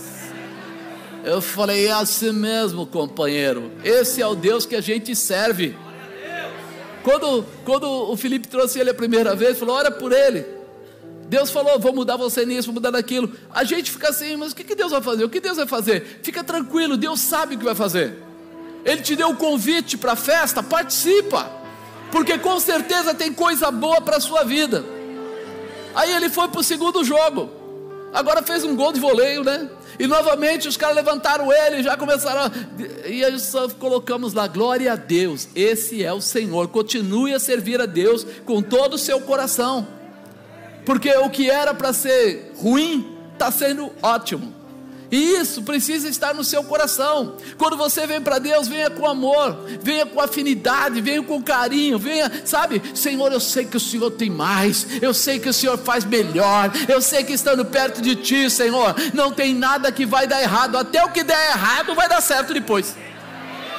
Eu 1.24 1.42
falei, 1.42 1.88
é 1.88 1.92
assim 1.92 2.32
mesmo, 2.32 2.86
companheiro. 2.86 3.72
Esse 3.84 4.22
é 4.22 4.28
o 4.28 4.36
Deus 4.36 4.66
que 4.66 4.76
a 4.76 4.82
gente 4.82 5.16
serve. 5.16 5.76
Quando, 7.04 7.46
quando 7.64 7.86
o 7.86 8.16
Felipe 8.18 8.48
trouxe 8.48 8.80
ele 8.80 8.90
a 8.90 8.94
primeira 8.94 9.36
vez, 9.36 9.58
falou: 9.58 9.76
ora 9.76 9.92
por 9.92 10.12
ele. 10.12 10.57
Deus 11.28 11.52
falou: 11.52 11.80
vou 11.80 11.94
mudar 11.94 12.16
você 12.16 12.46
nisso, 12.46 12.68
vou 12.68 12.76
mudar 12.76 12.92
naquilo. 12.92 13.32
A 13.54 13.64
gente 13.64 13.92
fica 13.92 14.10
assim, 14.10 14.36
mas 14.36 14.52
o 14.52 14.56
que, 14.56 14.64
que 14.64 14.76
Deus 14.76 14.92
vai 14.92 15.02
fazer? 15.02 15.24
O 15.24 15.30
que 15.30 15.40
Deus 15.40 15.58
vai 15.58 15.68
fazer? 15.68 16.20
Fica 16.24 16.44
tranquilo, 16.44 16.98
Deus 16.98 17.20
sabe 17.20 17.56
o 17.56 17.58
que 17.60 17.66
vai 17.66 17.76
fazer. 17.76 18.24
Ele 18.86 19.02
te 19.02 19.16
deu 19.16 19.30
o 19.30 19.36
convite 19.36 19.98
para 19.98 20.14
a 20.14 20.16
festa, 20.16 20.64
participa, 20.64 21.52
porque 22.12 22.38
com 22.38 22.60
certeza 22.60 23.14
tem 23.14 23.34
coisa 23.34 23.70
boa 23.70 24.00
para 24.00 24.18
a 24.18 24.22
sua 24.22 24.44
vida. 24.44 24.86
Aí 25.94 26.12
ele 26.14 26.30
foi 26.30 26.48
para 26.48 26.62
o 26.62 26.64
segundo 26.64 27.04
jogo. 27.04 27.50
Agora 28.14 28.42
fez 28.42 28.64
um 28.64 28.76
gol 28.76 28.94
de 28.94 29.00
voleio, 29.00 29.44
né? 29.44 29.70
E 30.00 30.08
novamente 30.08 30.68
os 30.68 30.78
caras 30.78 30.96
levantaram 30.96 31.52
ele, 31.52 31.84
já 31.84 31.98
começaram. 31.98 32.42
A... 32.44 33.08
E 33.08 33.26
aí 33.26 33.38
só 33.40 33.68
colocamos 33.68 34.34
lá, 34.34 34.48
glória 34.48 34.94
a 34.94 34.96
Deus, 34.96 35.50
esse 35.54 36.04
é 36.04 36.14
o 36.14 36.22
Senhor. 36.22 36.70
Continue 36.70 37.34
a 37.34 37.40
servir 37.40 37.82
a 37.82 37.86
Deus 37.86 38.26
com 38.46 38.62
todo 38.62 38.94
o 38.94 38.98
seu 38.98 39.20
coração. 39.20 39.98
Porque 40.88 41.12
o 41.18 41.30
que 41.30 41.50
era 41.50 41.74
para 41.74 41.92
ser 41.92 42.54
ruim, 42.56 43.18
está 43.34 43.52
sendo 43.52 43.92
ótimo. 44.02 44.56
E 45.12 45.34
isso 45.34 45.62
precisa 45.64 46.08
estar 46.08 46.34
no 46.34 46.46
seu 46.46 46.64
coração. 46.64 47.36
Quando 47.58 47.76
você 47.76 48.08
vem 48.08 48.22
para 48.22 48.40
Deus, 48.40 48.70
venha 48.70 48.90
com 48.90 49.06
amor, 49.06 49.66
venha 49.82 50.06
com 50.06 50.22
afinidade, 50.22 51.02
venha 51.02 51.22
com 51.22 51.44
carinho, 51.44 52.00
venha, 52.00 52.32
sabe? 52.46 52.82
Senhor, 52.96 53.34
eu 53.34 53.40
sei 53.42 53.66
que 53.66 53.76
o 53.76 53.82
Senhor 53.82 54.12
tem 54.12 54.30
mais, 54.30 54.88
eu 55.02 55.14
sei 55.14 55.40
que 55.40 55.50
o 55.50 55.54
Senhor 55.54 55.78
faz 55.78 56.06
melhor, 56.06 56.72
eu 56.88 57.02
sei 57.02 57.22
que 57.26 57.34
estando 57.34 57.66
perto 57.66 58.02
de 58.02 58.16
Ti, 58.16 58.50
Senhor, 58.50 58.96
não 59.14 59.30
tem 59.30 59.54
nada 59.54 59.92
que 59.92 60.06
vai 60.06 60.26
dar 60.26 60.42
errado, 60.42 60.78
até 60.78 61.04
o 61.04 61.12
que 61.12 61.22
der 61.22 61.52
errado 61.52 61.96
vai 61.96 62.08
dar 62.08 62.22
certo 62.22 62.54
depois. 62.54 62.96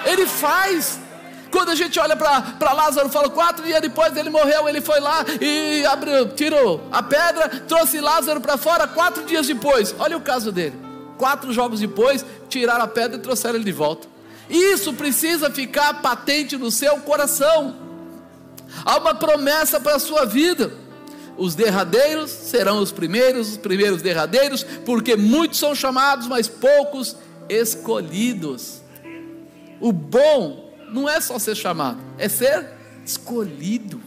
Ele 0.05 0.27
faz. 0.27 1.08
Quando 1.51 1.71
a 1.71 1.75
gente 1.75 1.99
olha 1.99 2.17
para 2.17 2.73
Lázaro, 2.73 3.09
fala 3.09 3.31
quatro 3.31 3.65
dias 3.65 3.81
depois 3.81 4.17
ele 4.17 4.31
morreu, 4.31 4.69
ele 4.69 4.81
foi 4.81 5.01
lá 5.01 5.25
e 5.41 5.85
abriu, 5.87 6.29
tirou 6.35 6.83
a 6.93 7.03
pedra, 7.03 7.49
trouxe 7.67 8.01
Lázaro 8.01 8.41
para 8.41 8.57
fora 8.57 8.87
quatro 8.87 9.25
dias 9.25 9.47
depois. 9.47 9.95
Olha 9.99 10.17
o 10.17 10.21
caso 10.21 10.53
dele. 10.53 10.77
Quatro 11.17 11.53
jogos 11.53 11.81
depois, 11.81 12.25
tiraram 12.49 12.85
a 12.85 12.89
pedra 12.89 13.17
e 13.17 13.21
trouxeram 13.21 13.57
ele 13.57 13.65
de 13.65 13.73
volta. 13.73 14.07
Isso 14.49 14.93
precisa 14.93 15.51
ficar 15.51 16.01
patente 16.01 16.57
no 16.57 16.71
seu 16.71 16.99
coração. 16.99 17.77
Há 18.85 18.99
uma 18.99 19.15
promessa 19.15 19.81
para 19.81 19.97
a 19.97 19.99
sua 19.99 20.25
vida. 20.25 20.73
Os 21.37 21.55
derradeiros 21.55 22.31
serão 22.31 22.81
os 22.81 22.91
primeiros, 22.93 23.51
os 23.51 23.57
primeiros 23.57 24.03
derradeiros, 24.03 24.65
porque 24.85 25.17
muitos 25.17 25.59
são 25.59 25.75
chamados, 25.75 26.27
mas 26.27 26.49
poucos 26.49 27.17
escolhidos. 27.49 28.83
O 29.81 29.93
bom 29.93 30.68
não 30.93 31.09
é 31.09 31.21
só 31.21 31.39
ser 31.39 31.57
chamado, 31.57 31.99
é 32.19 32.29
ser 32.29 32.67
escolhido. 33.05 34.01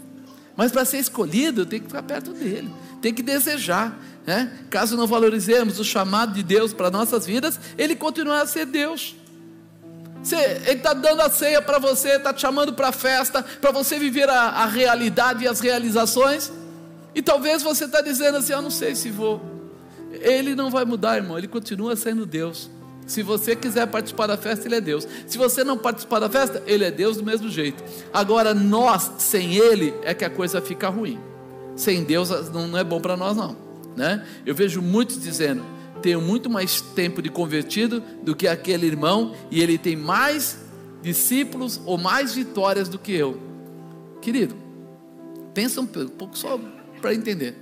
Mas 0.55 0.71
para 0.71 0.85
ser 0.85 0.99
escolhido, 0.99 1.65
tem 1.65 1.79
que 1.79 1.87
ficar 1.87 2.03
perto 2.03 2.33
dele, 2.33 2.71
tem 3.01 3.13
que 3.13 3.23
desejar. 3.23 3.97
Né? 4.25 4.59
Caso 4.69 4.95
não 4.95 5.07
valorizemos 5.07 5.79
o 5.79 5.83
chamado 5.83 6.33
de 6.33 6.43
Deus 6.43 6.73
para 6.73 6.91
nossas 6.91 7.25
vidas, 7.25 7.59
Ele 7.77 7.95
continua 7.95 8.41
a 8.41 8.45
ser 8.45 8.65
Deus. 8.65 9.15
Você, 10.23 10.35
ele 10.35 10.77
está 10.77 10.93
dando 10.93 11.21
a 11.21 11.29
ceia 11.29 11.61
para 11.61 11.79
você, 11.79 12.09
está 12.09 12.31
te 12.31 12.41
chamando 12.41 12.73
para 12.73 12.89
a 12.89 12.91
festa, 12.91 13.41
para 13.41 13.71
você 13.71 13.97
viver 13.97 14.29
a, 14.29 14.49
a, 14.49 14.65
realidade 14.67 15.43
e 15.43 15.47
as 15.47 15.59
realizações. 15.59 16.51
E 17.15 17.21
talvez 17.21 17.63
você 17.63 17.85
está 17.85 18.01
dizendo 18.01 18.37
assim: 18.37 18.53
Eu 18.53 18.61
não 18.61 18.69
sei 18.69 18.93
se 18.93 19.09
vou. 19.09 19.41
Ele 20.11 20.53
não 20.53 20.69
vai 20.69 20.85
mudar, 20.85 21.17
irmão, 21.17 21.37
ele 21.37 21.47
continua 21.47 21.95
sendo 21.95 22.25
Deus. 22.25 22.69
Se 23.11 23.21
você 23.21 23.57
quiser 23.57 23.85
participar 23.87 24.25
da 24.27 24.37
festa, 24.37 24.65
Ele 24.65 24.75
é 24.75 24.79
Deus. 24.79 25.05
Se 25.27 25.37
você 25.37 25.65
não 25.65 25.77
participar 25.77 26.19
da 26.19 26.29
festa, 26.29 26.63
Ele 26.65 26.85
é 26.85 26.89
Deus 26.89 27.17
do 27.17 27.25
mesmo 27.25 27.49
jeito. 27.49 27.83
Agora, 28.13 28.53
nós, 28.53 29.11
sem 29.17 29.57
Ele, 29.57 29.93
é 30.03 30.13
que 30.13 30.23
a 30.23 30.29
coisa 30.29 30.61
fica 30.61 30.87
ruim. 30.87 31.19
Sem 31.75 32.05
Deus, 32.05 32.29
não 32.51 32.77
é 32.77 32.85
bom 32.85 33.01
para 33.01 33.17
nós, 33.17 33.35
não. 33.35 33.57
Né? 33.97 34.25
Eu 34.45 34.55
vejo 34.55 34.81
muitos 34.81 35.21
dizendo: 35.21 35.61
tenho 36.01 36.21
muito 36.21 36.49
mais 36.49 36.79
tempo 36.79 37.21
de 37.21 37.29
convertido 37.29 38.01
do 38.23 38.33
que 38.33 38.47
aquele 38.47 38.87
irmão, 38.87 39.35
e 39.51 39.61
ele 39.61 39.77
tem 39.77 39.97
mais 39.97 40.59
discípulos 41.01 41.81
ou 41.85 41.97
mais 41.97 42.33
vitórias 42.33 42.87
do 42.87 42.97
que 42.97 43.11
eu. 43.11 43.37
Querido, 44.21 44.55
pensa 45.53 45.81
um 45.81 45.85
pouco 45.85 46.37
só 46.37 46.57
para 47.01 47.13
entender. 47.13 47.57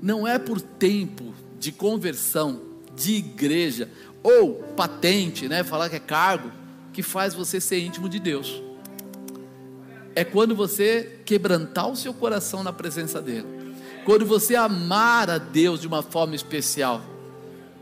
Não 0.00 0.24
é 0.24 0.38
por 0.38 0.60
tempo 0.60 1.34
de 1.58 1.72
conversão, 1.72 2.60
de 2.94 3.14
igreja, 3.14 3.88
ou 4.24 4.54
patente, 4.76 5.48
né, 5.48 5.62
falar 5.62 5.88
que 5.88 5.96
é 5.96 6.00
cargo, 6.00 6.50
que 6.92 7.02
faz 7.02 7.32
você 7.32 7.60
ser 7.60 7.78
íntimo 7.78 8.08
de 8.08 8.18
Deus. 8.18 8.60
É 10.16 10.24
quando 10.24 10.56
você 10.56 11.20
quebrantar 11.24 11.88
o 11.88 11.94
seu 11.94 12.12
coração 12.12 12.64
na 12.64 12.72
presença 12.72 13.22
dele 13.22 13.54
quando 14.04 14.26
você 14.26 14.54
amar 14.54 15.30
a 15.30 15.38
Deus 15.38 15.80
de 15.80 15.86
uma 15.86 16.02
forma 16.02 16.34
especial, 16.34 17.00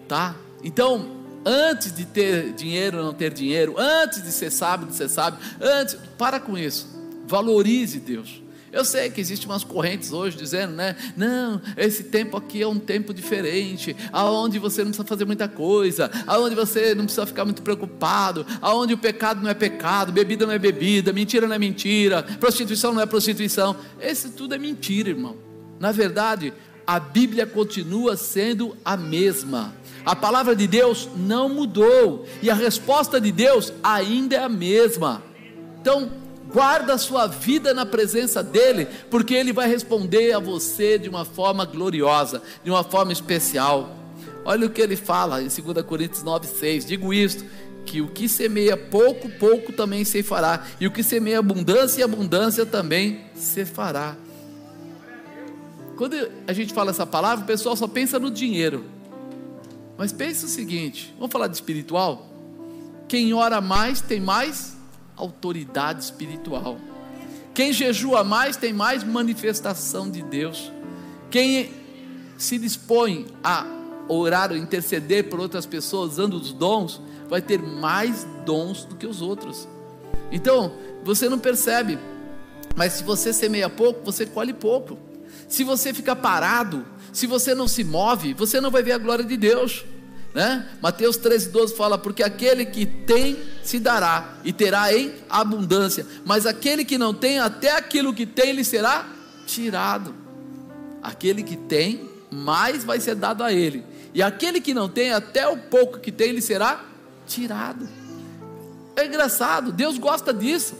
tá? 0.08 0.36
Então, 0.62 1.16
antes 1.44 1.92
de 1.92 2.06
ter 2.06 2.52
dinheiro 2.52 2.98
ou 2.98 3.04
não 3.04 3.12
ter 3.12 3.32
dinheiro, 3.32 3.74
antes 3.76 4.22
de 4.22 4.30
ser 4.30 4.50
sábio, 4.50 4.86
de 4.86 4.94
ser 4.94 5.08
sábio, 5.08 5.40
antes, 5.60 5.96
para 6.16 6.38
com 6.38 6.56
isso. 6.56 6.88
Valorize 7.26 7.98
Deus. 7.98 8.41
Eu 8.72 8.86
sei 8.86 9.10
que 9.10 9.20
existem 9.20 9.46
umas 9.46 9.62
correntes 9.62 10.12
hoje 10.12 10.34
dizendo, 10.34 10.72
né? 10.72 10.96
Não, 11.14 11.60
esse 11.76 12.04
tempo 12.04 12.38
aqui 12.38 12.62
é 12.62 12.66
um 12.66 12.78
tempo 12.78 13.12
diferente, 13.12 13.94
aonde 14.10 14.58
você 14.58 14.80
não 14.80 14.88
precisa 14.88 15.06
fazer 15.06 15.26
muita 15.26 15.46
coisa, 15.46 16.10
aonde 16.26 16.54
você 16.54 16.94
não 16.94 17.04
precisa 17.04 17.26
ficar 17.26 17.44
muito 17.44 17.60
preocupado, 17.60 18.46
aonde 18.62 18.94
o 18.94 18.98
pecado 18.98 19.42
não 19.42 19.50
é 19.50 19.54
pecado, 19.54 20.10
bebida 20.10 20.46
não 20.46 20.54
é 20.54 20.58
bebida, 20.58 21.12
mentira 21.12 21.46
não 21.46 21.54
é 21.54 21.58
mentira, 21.58 22.22
prostituição 22.40 22.94
não 22.94 23.02
é 23.02 23.06
prostituição. 23.06 23.76
Esse 24.00 24.30
tudo 24.30 24.54
é 24.54 24.58
mentira, 24.58 25.10
irmão. 25.10 25.36
Na 25.78 25.92
verdade, 25.92 26.54
a 26.86 26.98
Bíblia 26.98 27.46
continua 27.46 28.16
sendo 28.16 28.74
a 28.82 28.96
mesma. 28.96 29.74
A 30.04 30.16
palavra 30.16 30.56
de 30.56 30.66
Deus 30.66 31.10
não 31.14 31.48
mudou 31.48 32.26
e 32.40 32.48
a 32.48 32.54
resposta 32.54 33.20
de 33.20 33.30
Deus 33.30 33.70
ainda 33.82 34.36
é 34.36 34.42
a 34.42 34.48
mesma. 34.48 35.22
Então, 35.80 36.21
guarda 36.52 36.94
a 36.94 36.98
sua 36.98 37.26
vida 37.26 37.72
na 37.72 37.86
presença 37.86 38.42
dEle, 38.42 38.86
porque 39.10 39.34
Ele 39.34 39.52
vai 39.52 39.68
responder 39.68 40.32
a 40.32 40.38
você 40.38 40.98
de 40.98 41.08
uma 41.08 41.24
forma 41.24 41.64
gloriosa, 41.64 42.42
de 42.62 42.70
uma 42.70 42.84
forma 42.84 43.12
especial. 43.12 43.96
Olha 44.44 44.66
o 44.66 44.70
que 44.70 44.82
ele 44.82 44.96
fala 44.96 45.40
em 45.40 45.48
2 45.48 45.86
Coríntios 45.86 46.24
9,6: 46.24 46.84
digo 46.84 47.14
isto, 47.14 47.44
que 47.86 48.00
o 48.00 48.08
que 48.08 48.28
semeia 48.28 48.76
pouco, 48.76 49.28
pouco 49.30 49.72
também 49.72 50.04
se 50.04 50.22
fará, 50.22 50.66
e 50.80 50.86
o 50.86 50.90
que 50.90 51.02
semeia 51.02 51.38
abundância, 51.38 52.04
abundância 52.04 52.66
também 52.66 53.24
se 53.34 53.64
fará. 53.64 54.16
Quando 55.96 56.16
a 56.46 56.52
gente 56.52 56.72
fala 56.74 56.90
essa 56.90 57.06
palavra, 57.06 57.44
o 57.44 57.46
pessoal 57.46 57.76
só 57.76 57.86
pensa 57.86 58.18
no 58.18 58.30
dinheiro. 58.30 58.84
Mas 59.96 60.12
pense 60.12 60.44
o 60.44 60.48
seguinte: 60.48 61.14
vamos 61.18 61.32
falar 61.32 61.46
de 61.46 61.54
espiritual? 61.54 62.28
Quem 63.06 63.32
ora 63.34 63.60
mais 63.60 64.00
tem 64.00 64.20
mais 64.20 64.76
autoridade 65.16 66.04
espiritual. 66.04 66.78
Quem 67.54 67.72
jejua 67.72 68.24
mais 68.24 68.56
tem 68.56 68.72
mais 68.72 69.04
manifestação 69.04 70.10
de 70.10 70.22
Deus. 70.22 70.72
Quem 71.30 71.70
se 72.38 72.58
dispõe 72.58 73.26
a 73.42 73.66
orar 74.08 74.50
ou 74.50 74.56
interceder 74.56 75.28
por 75.28 75.40
outras 75.40 75.66
pessoas 75.66 76.12
usando 76.12 76.34
os 76.34 76.52
dons, 76.52 77.00
vai 77.28 77.40
ter 77.40 77.60
mais 77.60 78.26
dons 78.44 78.84
do 78.84 78.96
que 78.96 79.06
os 79.06 79.22
outros. 79.22 79.68
Então, 80.30 80.72
você 81.04 81.28
não 81.28 81.38
percebe, 81.38 81.98
mas 82.76 82.94
se 82.94 83.04
você 83.04 83.32
semeia 83.32 83.70
pouco, 83.70 84.04
você 84.04 84.26
colhe 84.26 84.52
pouco. 84.52 84.98
Se 85.48 85.64
você 85.64 85.92
fica 85.92 86.16
parado, 86.16 86.84
se 87.12 87.26
você 87.26 87.54
não 87.54 87.68
se 87.68 87.84
move, 87.84 88.34
você 88.34 88.60
não 88.60 88.70
vai 88.70 88.82
ver 88.82 88.92
a 88.92 88.98
glória 88.98 89.24
de 89.24 89.36
Deus. 89.36 89.84
Né? 90.34 90.66
Mateus 90.80 91.16
13, 91.16 91.50
12 91.50 91.74
fala: 91.74 91.98
Porque 91.98 92.22
aquele 92.22 92.64
que 92.64 92.86
tem 92.86 93.38
se 93.62 93.78
dará 93.78 94.36
e 94.44 94.52
terá 94.52 94.94
em 94.96 95.12
abundância, 95.28 96.06
mas 96.24 96.46
aquele 96.46 96.84
que 96.84 96.96
não 96.96 97.12
tem, 97.12 97.38
até 97.38 97.76
aquilo 97.76 98.14
que 98.14 98.24
tem 98.24 98.52
lhe 98.52 98.64
será 98.64 99.06
tirado. 99.46 100.14
Aquele 101.02 101.42
que 101.42 101.56
tem, 101.56 102.08
mais 102.30 102.84
vai 102.84 102.98
ser 103.00 103.14
dado 103.14 103.42
a 103.42 103.52
ele, 103.52 103.84
e 104.14 104.22
aquele 104.22 104.60
que 104.60 104.72
não 104.72 104.88
tem, 104.88 105.12
até 105.12 105.46
o 105.46 105.58
pouco 105.58 105.98
que 105.98 106.10
tem 106.10 106.32
lhe 106.32 106.40
será 106.40 106.82
tirado. 107.26 107.86
É 108.96 109.06
engraçado, 109.06 109.72
Deus 109.72 109.98
gosta 109.98 110.32
disso. 110.32 110.74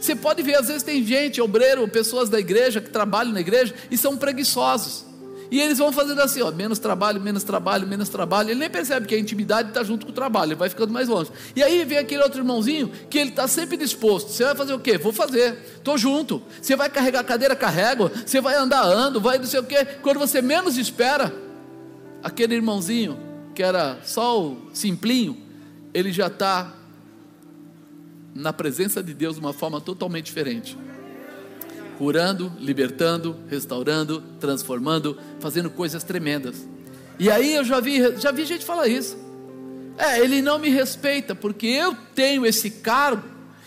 Você 0.00 0.14
pode 0.14 0.42
ver, 0.42 0.56
às 0.56 0.68
vezes 0.68 0.82
tem 0.82 1.02
gente, 1.02 1.40
obreiro, 1.40 1.86
pessoas 1.88 2.28
da 2.28 2.38
igreja 2.38 2.80
que 2.80 2.90
trabalham 2.90 3.32
na 3.32 3.40
igreja 3.40 3.74
e 3.90 3.96
são 3.96 4.16
preguiçosos. 4.16 5.04
E 5.54 5.60
eles 5.60 5.78
vão 5.78 5.92
fazendo 5.92 6.20
assim, 6.20 6.42
ó, 6.42 6.50
menos 6.50 6.80
trabalho, 6.80 7.20
menos 7.20 7.44
trabalho, 7.44 7.86
menos 7.86 8.08
trabalho. 8.08 8.50
Ele 8.50 8.58
nem 8.58 8.68
percebe 8.68 9.06
que 9.06 9.14
a 9.14 9.18
intimidade 9.20 9.68
está 9.68 9.84
junto 9.84 10.04
com 10.04 10.10
o 10.10 10.12
trabalho, 10.12 10.48
ele 10.48 10.56
vai 10.56 10.68
ficando 10.68 10.92
mais 10.92 11.06
longe. 11.06 11.30
E 11.54 11.62
aí 11.62 11.84
vem 11.84 11.96
aquele 11.96 12.24
outro 12.24 12.40
irmãozinho 12.40 12.90
que 13.08 13.16
ele 13.16 13.30
está 13.30 13.46
sempre 13.46 13.76
disposto. 13.76 14.32
Você 14.32 14.42
vai 14.42 14.56
fazer 14.56 14.74
o 14.74 14.80
quê? 14.80 14.98
Vou 14.98 15.12
fazer, 15.12 15.56
estou 15.76 15.96
junto. 15.96 16.42
Você 16.60 16.74
vai 16.74 16.90
carregar 16.90 17.20
a 17.20 17.22
cadeira, 17.24 17.54
carrego. 17.54 18.10
Você 18.26 18.40
vai 18.40 18.56
andar, 18.56 18.82
ando, 18.82 19.20
vai 19.20 19.38
não 19.38 19.44
sei 19.44 19.60
o 19.60 19.62
quê. 19.62 19.84
Quando 20.02 20.18
você 20.18 20.42
menos 20.42 20.76
espera, 20.76 21.32
aquele 22.20 22.56
irmãozinho 22.56 23.16
que 23.54 23.62
era 23.62 24.00
só 24.02 24.42
o 24.42 24.70
simplinho, 24.72 25.40
ele 25.94 26.10
já 26.10 26.26
está 26.26 26.74
na 28.34 28.52
presença 28.52 29.00
de 29.00 29.14
Deus 29.14 29.36
de 29.36 29.40
uma 29.40 29.52
forma 29.52 29.80
totalmente 29.80 30.24
diferente 30.24 30.76
curando, 31.98 32.52
libertando, 32.58 33.36
restaurando, 33.48 34.22
transformando, 34.40 35.18
fazendo 35.40 35.70
coisas 35.70 36.02
tremendas. 36.02 36.66
E 37.18 37.30
aí 37.30 37.54
eu 37.54 37.64
já 37.64 37.80
vi, 37.80 38.16
já 38.18 38.32
vi 38.32 38.44
gente 38.44 38.64
falar 38.64 38.88
isso. 38.88 39.16
É, 39.96 40.18
ele 40.18 40.42
não 40.42 40.58
me 40.58 40.68
respeita 40.68 41.34
porque 41.34 41.66
eu 41.66 41.96
tenho 42.14 42.44
esse 42.44 42.68
cargo 42.68 43.22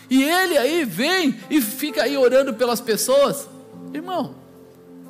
e 0.10 0.24
ele 0.24 0.58
aí 0.58 0.86
vem 0.86 1.40
e 1.50 1.62
fica 1.62 2.04
aí 2.04 2.18
orando 2.18 2.54
pelas 2.54 2.82
pessoas. 2.82 3.48
Irmão, 3.94 4.36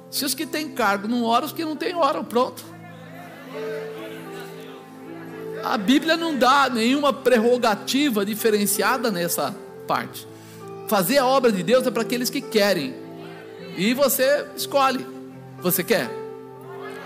se 0.09 0.25
os 0.25 0.33
que 0.33 0.45
têm 0.45 0.69
cargo 0.69 1.07
não 1.07 1.23
oram, 1.23 1.45
os 1.45 1.53
que 1.53 1.65
não 1.65 1.75
têm 1.75 1.95
oram, 1.95 2.23
pronto. 2.23 2.63
A 5.63 5.77
Bíblia 5.77 6.15
não 6.15 6.37
dá 6.37 6.69
nenhuma 6.69 7.11
prerrogativa 7.11 8.25
diferenciada 8.25 9.11
nessa 9.11 9.55
parte. 9.87 10.27
Fazer 10.87 11.17
a 11.17 11.25
obra 11.25 11.51
de 11.51 11.61
Deus 11.61 11.85
é 11.85 11.91
para 11.91 12.03
aqueles 12.03 12.29
que 12.29 12.39
querem, 12.39 12.95
e 13.77 13.93
você 13.93 14.45
escolhe. 14.55 15.05
Você 15.61 15.83
quer? 15.83 16.09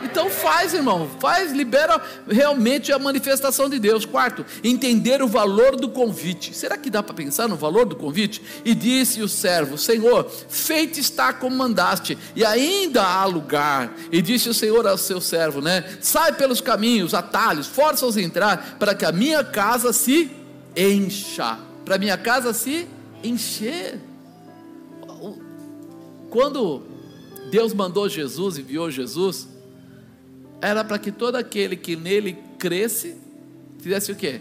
Então 0.03 0.29
faz, 0.29 0.73
irmão, 0.73 1.09
faz, 1.19 1.51
libera 1.51 2.01
realmente 2.27 2.91
a 2.91 2.97
manifestação 2.97 3.69
de 3.69 3.77
Deus. 3.77 4.05
Quarto, 4.05 4.45
entender 4.63 5.21
o 5.21 5.27
valor 5.27 5.75
do 5.75 5.89
convite. 5.89 6.55
Será 6.55 6.77
que 6.77 6.89
dá 6.89 7.03
para 7.03 7.13
pensar 7.13 7.47
no 7.47 7.55
valor 7.55 7.85
do 7.85 7.95
convite? 7.95 8.41
E 8.65 8.73
disse 8.73 9.21
o 9.21 9.29
servo: 9.29 9.77
Senhor, 9.77 10.29
feito 10.49 10.99
está 10.99 11.31
como 11.31 11.55
mandaste, 11.55 12.17
e 12.35 12.43
ainda 12.43 13.03
há 13.03 13.25
lugar. 13.25 13.93
E 14.11 14.21
disse 14.21 14.49
o 14.49 14.53
Senhor 14.53 14.87
ao 14.87 14.97
seu 14.97 15.21
servo, 15.21 15.61
né? 15.61 15.83
Sai 16.01 16.33
pelos 16.33 16.61
caminhos, 16.61 17.13
atalhos, 17.13 17.67
força-os 17.67 18.17
a 18.17 18.21
entrar, 18.21 18.77
para 18.79 18.95
que 18.95 19.05
a 19.05 19.11
minha 19.11 19.43
casa 19.43 19.93
se 19.93 20.31
encha. 20.75 21.59
Para 21.85 21.95
a 21.95 21.99
minha 21.99 22.17
casa 22.17 22.53
se 22.53 22.87
encher. 23.23 23.99
Quando 26.31 26.81
Deus 27.51 27.73
mandou 27.73 28.07
Jesus, 28.07 28.57
enviou 28.57 28.89
Jesus, 28.89 29.49
era 30.61 30.81
para 30.81 30.97
que 30.97 31.11
todo 31.11 31.35
aquele 31.35 31.75
que 31.75 31.97
nele 31.97 32.37
cresce, 32.57 33.17
fizesse 33.79 34.13
o 34.13 34.15
quê? 34.15 34.39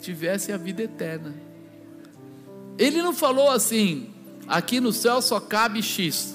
Tivesse 0.00 0.50
a 0.50 0.56
vida 0.56 0.82
eterna. 0.82 1.34
Ele 2.78 3.02
não 3.02 3.12
falou 3.12 3.50
assim, 3.50 4.08
aqui 4.48 4.80
no 4.80 4.94
céu 4.94 5.20
só 5.20 5.38
cabe 5.38 5.82
X. 5.82 6.34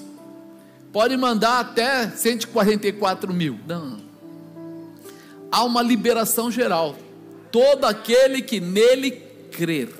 Pode 0.92 1.16
mandar 1.16 1.58
até 1.58 2.08
144 2.08 3.34
mil. 3.34 3.58
Não. 3.66 3.98
Há 5.50 5.64
uma 5.64 5.82
liberação 5.82 6.48
geral. 6.48 6.96
Todo 7.50 7.86
aquele 7.86 8.40
que 8.40 8.60
nele 8.60 9.10
crer. 9.50 9.92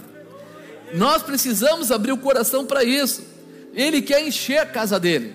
Nós 0.94 1.24
precisamos 1.24 1.90
abrir 1.90 2.12
o 2.12 2.18
coração 2.18 2.64
para 2.64 2.84
isso. 2.84 3.27
Ele 3.78 4.02
quer 4.02 4.26
encher 4.26 4.58
a 4.58 4.66
casa 4.66 4.98
dele. 4.98 5.34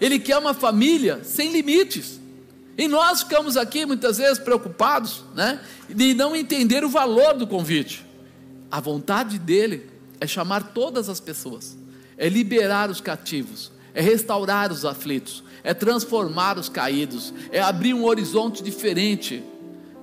Ele 0.00 0.18
quer 0.18 0.36
uma 0.36 0.52
família 0.52 1.22
sem 1.22 1.52
limites. 1.52 2.18
E 2.76 2.88
nós 2.88 3.22
ficamos 3.22 3.56
aqui 3.56 3.86
muitas 3.86 4.18
vezes 4.18 4.40
preocupados, 4.40 5.22
né, 5.32 5.60
de 5.88 6.12
não 6.12 6.34
entender 6.34 6.84
o 6.84 6.88
valor 6.88 7.34
do 7.34 7.46
convite. 7.46 8.04
A 8.68 8.80
vontade 8.80 9.38
dele 9.38 9.88
é 10.20 10.26
chamar 10.26 10.72
todas 10.74 11.08
as 11.08 11.20
pessoas, 11.20 11.78
é 12.18 12.28
liberar 12.28 12.90
os 12.90 13.00
cativos, 13.00 13.70
é 13.94 14.02
restaurar 14.02 14.72
os 14.72 14.84
aflitos, 14.84 15.44
é 15.62 15.72
transformar 15.72 16.58
os 16.58 16.68
caídos, 16.68 17.32
é 17.52 17.60
abrir 17.60 17.94
um 17.94 18.04
horizonte 18.04 18.60
diferente 18.60 19.40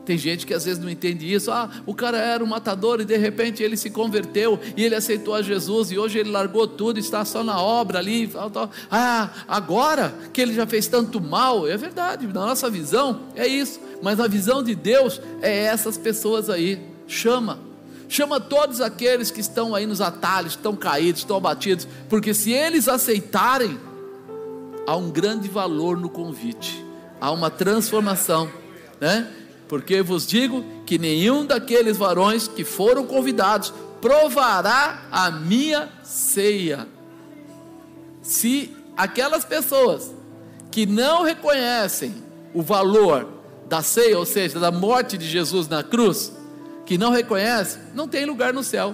tem 0.05 0.17
gente 0.17 0.45
que 0.45 0.53
às 0.53 0.65
vezes 0.65 0.81
não 0.81 0.89
entende 0.89 1.31
isso. 1.31 1.51
Ah, 1.51 1.69
o 1.85 1.93
cara 1.93 2.17
era 2.17 2.43
um 2.43 2.47
matador 2.47 2.99
e 3.01 3.05
de 3.05 3.17
repente 3.17 3.61
ele 3.61 3.77
se 3.77 3.89
converteu 3.89 4.59
e 4.75 4.83
ele 4.83 4.95
aceitou 4.95 5.35
a 5.35 5.41
Jesus 5.41 5.91
e 5.91 5.97
hoje 5.97 6.19
ele 6.19 6.31
largou 6.31 6.67
tudo, 6.67 6.99
está 6.99 7.23
só 7.23 7.43
na 7.43 7.61
obra 7.61 7.99
ali. 7.99 8.31
Ah, 8.89 9.29
agora 9.47 10.13
que 10.33 10.41
ele 10.41 10.53
já 10.53 10.65
fez 10.65 10.87
tanto 10.87 11.21
mal, 11.21 11.67
é 11.67 11.77
verdade. 11.77 12.25
Na 12.27 12.45
nossa 12.45 12.69
visão 12.69 13.21
é 13.35 13.47
isso, 13.47 13.79
mas 14.01 14.17
na 14.17 14.27
visão 14.27 14.63
de 14.63 14.73
Deus 14.73 15.21
é 15.41 15.65
essas 15.65 15.97
pessoas 15.97 16.49
aí. 16.49 16.79
Chama, 17.07 17.59
chama 18.09 18.39
todos 18.39 18.81
aqueles 18.81 19.29
que 19.29 19.41
estão 19.41 19.75
aí 19.75 19.85
nos 19.85 20.01
atalhos, 20.01 20.53
estão 20.53 20.75
caídos, 20.75 21.21
estão 21.21 21.37
abatidos, 21.37 21.87
porque 22.09 22.33
se 22.33 22.51
eles 22.51 22.87
aceitarem, 22.87 23.77
há 24.87 24.95
um 24.95 25.11
grande 25.11 25.47
valor 25.47 25.97
no 25.97 26.09
convite, 26.09 26.83
há 27.19 27.31
uma 27.31 27.51
transformação, 27.51 28.49
né? 28.99 29.27
Porque 29.71 30.01
vos 30.01 30.27
digo 30.27 30.65
que 30.85 30.99
nenhum 30.99 31.45
daqueles 31.45 31.95
varões 31.95 32.45
que 32.45 32.65
foram 32.65 33.05
convidados 33.05 33.73
provará 34.01 35.07
a 35.09 35.31
minha 35.31 35.87
ceia. 36.03 36.85
Se 38.21 38.75
aquelas 38.97 39.45
pessoas 39.45 40.13
que 40.69 40.85
não 40.85 41.23
reconhecem 41.23 42.13
o 42.53 42.61
valor 42.61 43.29
da 43.69 43.81
ceia, 43.81 44.19
ou 44.19 44.25
seja, 44.25 44.59
da 44.59 44.73
morte 44.73 45.17
de 45.17 45.25
Jesus 45.25 45.69
na 45.69 45.81
cruz, 45.81 46.33
que 46.85 46.97
não 46.97 47.09
reconhece, 47.09 47.79
não 47.95 48.09
tem 48.09 48.25
lugar 48.25 48.53
no 48.53 48.65
céu. 48.65 48.93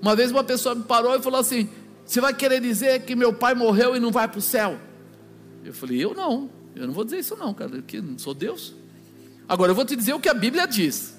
Uma 0.00 0.16
vez 0.16 0.30
uma 0.30 0.44
pessoa 0.44 0.74
me 0.74 0.84
parou 0.84 1.14
e 1.14 1.20
falou 1.20 1.40
assim: 1.40 1.68
Você 2.06 2.22
vai 2.22 2.32
querer 2.32 2.62
dizer 2.62 3.02
que 3.02 3.14
meu 3.14 3.34
pai 3.34 3.54
morreu 3.54 3.94
e 3.94 4.00
não 4.00 4.10
vai 4.10 4.28
para 4.28 4.38
o 4.38 4.40
céu? 4.40 4.78
Eu 5.62 5.74
falei: 5.74 6.02
Eu 6.02 6.14
não, 6.14 6.48
eu 6.74 6.86
não 6.86 6.94
vou 6.94 7.04
dizer 7.04 7.18
isso, 7.18 7.36
não, 7.36 7.52
cara, 7.52 7.82
que 7.82 8.00
não 8.00 8.18
sou 8.18 8.32
Deus. 8.32 8.78
Agora 9.48 9.70
eu 9.70 9.74
vou 9.74 9.84
te 9.84 9.96
dizer 9.96 10.12
o 10.12 10.20
que 10.20 10.28
a 10.28 10.34
Bíblia 10.34 10.66
diz. 10.66 11.16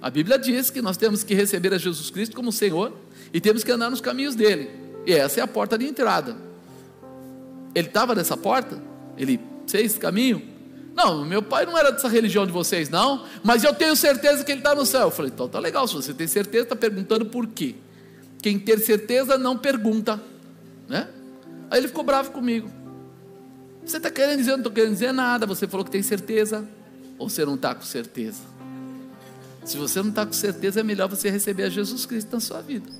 A 0.00 0.08
Bíblia 0.08 0.38
diz 0.38 0.70
que 0.70 0.80
nós 0.80 0.96
temos 0.96 1.22
que 1.22 1.34
receber 1.34 1.74
a 1.74 1.78
Jesus 1.78 2.10
Cristo 2.10 2.34
como 2.34 2.50
Senhor 2.50 2.92
e 3.32 3.40
temos 3.40 3.62
que 3.62 3.70
andar 3.70 3.90
nos 3.90 4.00
caminhos 4.00 4.34
dele. 4.34 4.70
E 5.06 5.12
essa 5.12 5.40
é 5.40 5.42
a 5.42 5.46
porta 5.46 5.76
de 5.76 5.86
entrada. 5.86 6.36
Ele 7.74 7.86
estava 7.88 8.14
nessa 8.14 8.36
porta? 8.36 8.82
Ele 9.16 9.38
fez 9.66 9.92
esse 9.92 10.00
caminho? 10.00 10.42
Não, 10.94 11.24
meu 11.24 11.42
pai 11.42 11.64
não 11.64 11.76
era 11.76 11.90
dessa 11.90 12.08
religião 12.08 12.46
de 12.46 12.52
vocês, 12.52 12.90
não, 12.90 13.24
mas 13.42 13.64
eu 13.64 13.74
tenho 13.74 13.96
certeza 13.96 14.44
que 14.44 14.52
ele 14.52 14.60
está 14.60 14.74
no 14.74 14.84
céu. 14.84 15.02
Eu 15.02 15.10
falei, 15.10 15.30
então 15.32 15.48
tá 15.48 15.58
legal, 15.58 15.86
se 15.86 15.94
você 15.94 16.12
tem 16.12 16.26
certeza, 16.26 16.64
está 16.64 16.76
perguntando 16.76 17.26
por 17.26 17.46
quê. 17.46 17.74
Quem 18.42 18.58
ter 18.58 18.78
certeza 18.80 19.38
não 19.38 19.56
pergunta, 19.56 20.20
né? 20.88 21.08
Aí 21.70 21.78
ele 21.78 21.88
ficou 21.88 22.04
bravo 22.04 22.30
comigo. 22.32 22.70
Você 23.84 23.96
está 23.96 24.10
querendo 24.10 24.38
dizer, 24.38 24.50
eu 24.50 24.56
não 24.56 24.62
estou 24.62 24.72
querendo 24.72 24.92
dizer 24.92 25.12
nada, 25.12 25.46
você 25.46 25.66
falou 25.66 25.84
que 25.84 25.90
tem 25.90 26.02
certeza, 26.02 26.68
ou 27.22 27.28
você 27.28 27.44
não 27.44 27.54
está 27.54 27.72
com 27.72 27.82
certeza? 27.82 28.42
Se 29.64 29.76
você 29.76 30.02
não 30.02 30.08
está 30.08 30.26
com 30.26 30.32
certeza, 30.32 30.80
é 30.80 30.82
melhor 30.82 31.08
você 31.08 31.30
receber 31.30 31.62
a 31.62 31.68
Jesus 31.68 32.04
Cristo 32.04 32.32
na 32.32 32.40
sua 32.40 32.60
vida. 32.60 32.90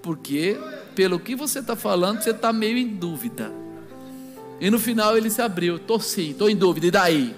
Porque, 0.00 0.56
pelo 0.94 1.20
que 1.20 1.36
você 1.36 1.58
está 1.58 1.76
falando, 1.76 2.22
você 2.22 2.30
está 2.30 2.54
meio 2.54 2.78
em 2.78 2.88
dúvida. 2.88 3.52
E 4.58 4.70
no 4.70 4.78
final 4.78 5.14
ele 5.14 5.28
se 5.28 5.42
abriu. 5.42 5.76
Estou 5.76 6.00
sim, 6.00 6.30
estou 6.30 6.48
em 6.48 6.56
dúvida. 6.56 6.86
E 6.86 6.90
daí? 6.90 7.36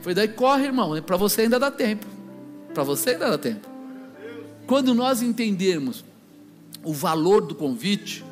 Foi 0.00 0.14
daí, 0.14 0.28
corre, 0.28 0.64
irmão. 0.64 1.00
Para 1.02 1.18
você 1.18 1.42
ainda 1.42 1.58
dá 1.58 1.70
tempo. 1.70 2.06
Para 2.72 2.82
você 2.82 3.10
ainda 3.10 3.28
dá 3.28 3.38
tempo. 3.38 3.68
Quando 4.66 4.94
nós 4.94 5.20
entendermos 5.20 6.02
o 6.82 6.94
valor 6.94 7.42
do 7.42 7.54
convite, 7.54 8.24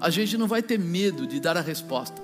a 0.00 0.08
gente 0.08 0.38
não 0.38 0.46
vai 0.46 0.62
ter 0.62 0.78
medo 0.78 1.26
de 1.26 1.40
dar 1.40 1.56
a 1.56 1.60
resposta 1.60 2.21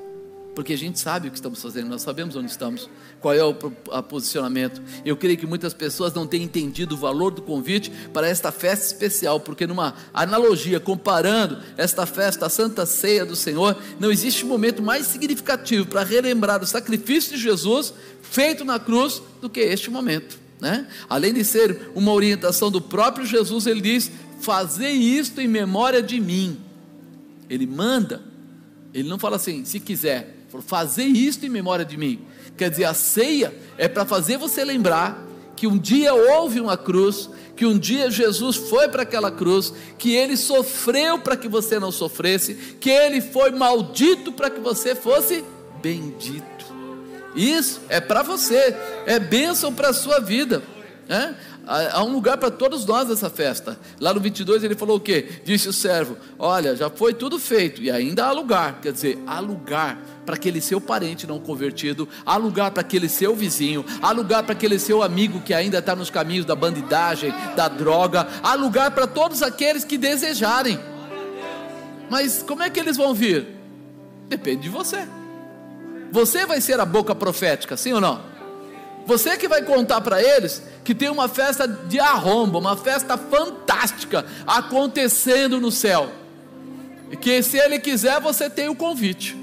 porque 0.55 0.73
a 0.73 0.77
gente 0.77 0.99
sabe 0.99 1.29
o 1.29 1.31
que 1.31 1.37
estamos 1.37 1.63
fazendo, 1.63 1.89
nós 1.89 2.03
sabemos 2.03 2.35
onde 2.35 2.51
estamos, 2.51 2.91
qual 3.21 3.33
é 3.33 3.45
o 3.45 3.55
posicionamento. 4.03 4.83
Eu 5.05 5.17
creio 5.17 5.39
que 5.39 5.47
muitas 5.47 5.73
pessoas 5.73 6.13
não 6.13 6.27
têm 6.27 6.43
entendido 6.43 6.95
o 6.95 6.99
valor 6.99 7.31
do 7.33 7.43
convite 7.43 7.91
para 8.13 8.29
esta 8.29 8.51
festa 8.51 8.87
especial, 8.87 9.39
porque 9.39 9.67
numa 9.67 9.95
analogia, 10.13 10.81
comparando 10.81 11.59
esta 11.77 12.07
festa 12.07 12.47
à 12.47 12.49
Santa 12.49 12.85
Ceia 12.87 13.25
do 13.25 13.37
Senhor, 13.37 13.77
não 14.01 14.11
existe 14.11 14.45
momento 14.45 14.83
mais 14.83 15.07
significativo 15.07 15.87
para 15.87 16.03
relembrar 16.03 16.63
o 16.63 16.67
sacrifício 16.67 17.37
de 17.37 17.43
Jesus 17.43 17.95
feito 18.23 18.65
na 18.65 18.79
cruz 18.79 19.23
do 19.41 19.49
que 19.49 19.61
este 19.61 19.91
momento. 19.91 20.39
Né? 20.61 20.89
Além 21.09 21.33
de 21.33 21.45
ser 21.45 21.91
uma 21.95 22.13
orientação 22.13 22.71
do 22.71 22.81
próprio 22.81 23.25
Jesus, 23.25 23.67
ele 23.67 23.81
diz: 23.81 24.11
Fazei 24.41 24.93
isto 24.93 25.41
em 25.41 25.47
memória 25.47 26.03
de 26.03 26.21
mim. 26.21 26.59
Ele 27.49 27.67
manda, 27.67 28.23
ele 28.93 29.09
não 29.09 29.19
fala 29.19 29.37
assim, 29.37 29.65
se 29.65 29.81
quiser, 29.81 30.38
Falou, 30.49 30.67
fazer 30.67 31.05
isto 31.05 31.45
em 31.45 31.49
memória 31.49 31.85
de 31.85 31.97
mim. 31.97 32.21
Quer 32.57 32.71
dizer, 32.71 32.85
a 32.85 32.95
ceia 32.95 33.55
é 33.77 33.87
para 33.87 34.05
fazer 34.05 34.37
você 34.39 34.65
lembrar 34.65 35.25
que 35.55 35.67
um 35.67 35.77
dia 35.77 36.15
houve 36.15 36.61
uma 36.61 36.77
cruz, 36.77 37.29
que 37.57 37.67
um 37.67 37.77
dia 37.77 38.11
Jesus 38.11 38.57
foi 38.57 38.89
para 38.89 39.03
aquela 39.03 39.31
cruz, 39.31 39.73
que 39.99 40.15
ele 40.15 40.37
sofreu 40.37 41.19
para 41.19 41.37
que 41.37 41.49
você 41.49 41.79
não 41.79 41.91
sofresse, 41.91 42.55
que 42.81 42.89
ele 42.89 43.21
foi 43.21 43.51
maldito 43.51 44.33
para 44.33 44.49
que 44.49 44.61
você 44.61 44.95
fosse 44.95 45.45
bendito. 45.83 46.67
Isso 47.35 47.81
é 47.89 48.01
para 48.01 48.23
você, 48.23 48.75
é 49.07 49.19
bênção 49.19 49.75
para 49.75 49.91
a 49.91 49.93
sua 49.93 50.21
vida. 50.21 50.63
Né? 51.09 51.37
Há 51.69 52.03
um 52.03 52.11
lugar 52.11 52.39
para 52.39 52.51
todos 52.51 52.87
nós 52.87 53.09
nessa 53.09 53.29
festa. 53.29 53.79
Lá 54.01 54.15
no 54.15 54.21
22 54.21 54.65
ele 54.65 54.75
falou 54.75 54.97
o 54.97 55.01
quê? 55.01 55.41
Disse 55.45 55.69
o 55.69 55.73
servo: 55.73 56.17
Olha, 56.39 56.75
já 56.75 56.89
foi 56.89 57.13
tudo 57.13 57.39
feito 57.39 57.83
e 57.83 57.91
ainda 57.91 58.25
há 58.25 58.33
lugar. 58.33 58.81
Quer 58.81 58.93
dizer, 58.93 59.19
há 59.27 59.39
lugar 59.39 60.01
para 60.25 60.35
aquele 60.35 60.61
seu 60.61 60.81
parente 60.81 61.27
não 61.27 61.39
convertido, 61.39 62.09
há 62.25 62.37
lugar 62.37 62.71
para 62.71 62.81
aquele 62.81 63.09
seu 63.09 63.35
vizinho, 63.35 63.85
há 64.01 64.11
lugar 64.13 64.43
para 64.43 64.53
aquele 64.53 64.79
seu 64.79 65.03
amigo 65.03 65.41
que 65.41 65.53
ainda 65.53 65.79
está 65.79 65.95
nos 65.95 66.11
caminhos 66.11 66.47
da 66.47 66.55
bandidagem, 66.55 67.33
da 67.55 67.69
droga, 67.69 68.27
há 68.43 68.55
lugar 68.55 68.91
para 68.93 69.07
todos 69.07 69.43
aqueles 69.43 69.85
que 69.85 69.99
desejarem. 69.99 70.79
Mas 72.11 72.43
como 72.43 72.63
é 72.63 72.71
que 72.71 72.81
eles 72.81 72.97
vão 72.97 73.13
vir? 73.13 73.47
Depende 74.27 74.63
de 74.63 74.69
você. 74.69 75.07
Você 76.11 76.47
vai 76.47 76.61
ser 76.61 76.81
a 76.81 76.87
boca 76.87 77.15
profética, 77.15 77.77
sim 77.77 77.93
ou 77.93 78.01
não? 78.01 78.38
Você 79.09 79.39
que 79.39 79.49
vai 79.49 79.63
contar 79.63 80.03
para 80.03 80.23
eles 80.23 80.63
que 80.85 80.95
tem 80.95 81.09
uma 81.09 81.31
festa 81.31 81.67
de 81.67 81.99
arromba, 81.99 82.59
uma 82.59 82.77
festa 82.77 83.17
fantástica 83.17 84.27
acontecendo 84.47 85.59
no 85.59 85.73
céu. 85.73 86.11
E 87.11 87.17
que 87.17 87.43
se 87.43 87.57
ele 87.57 87.79
quiser, 87.79 88.21
você 88.21 88.51
tem 88.51 88.69
o 88.69 88.75
convite. 88.75 89.35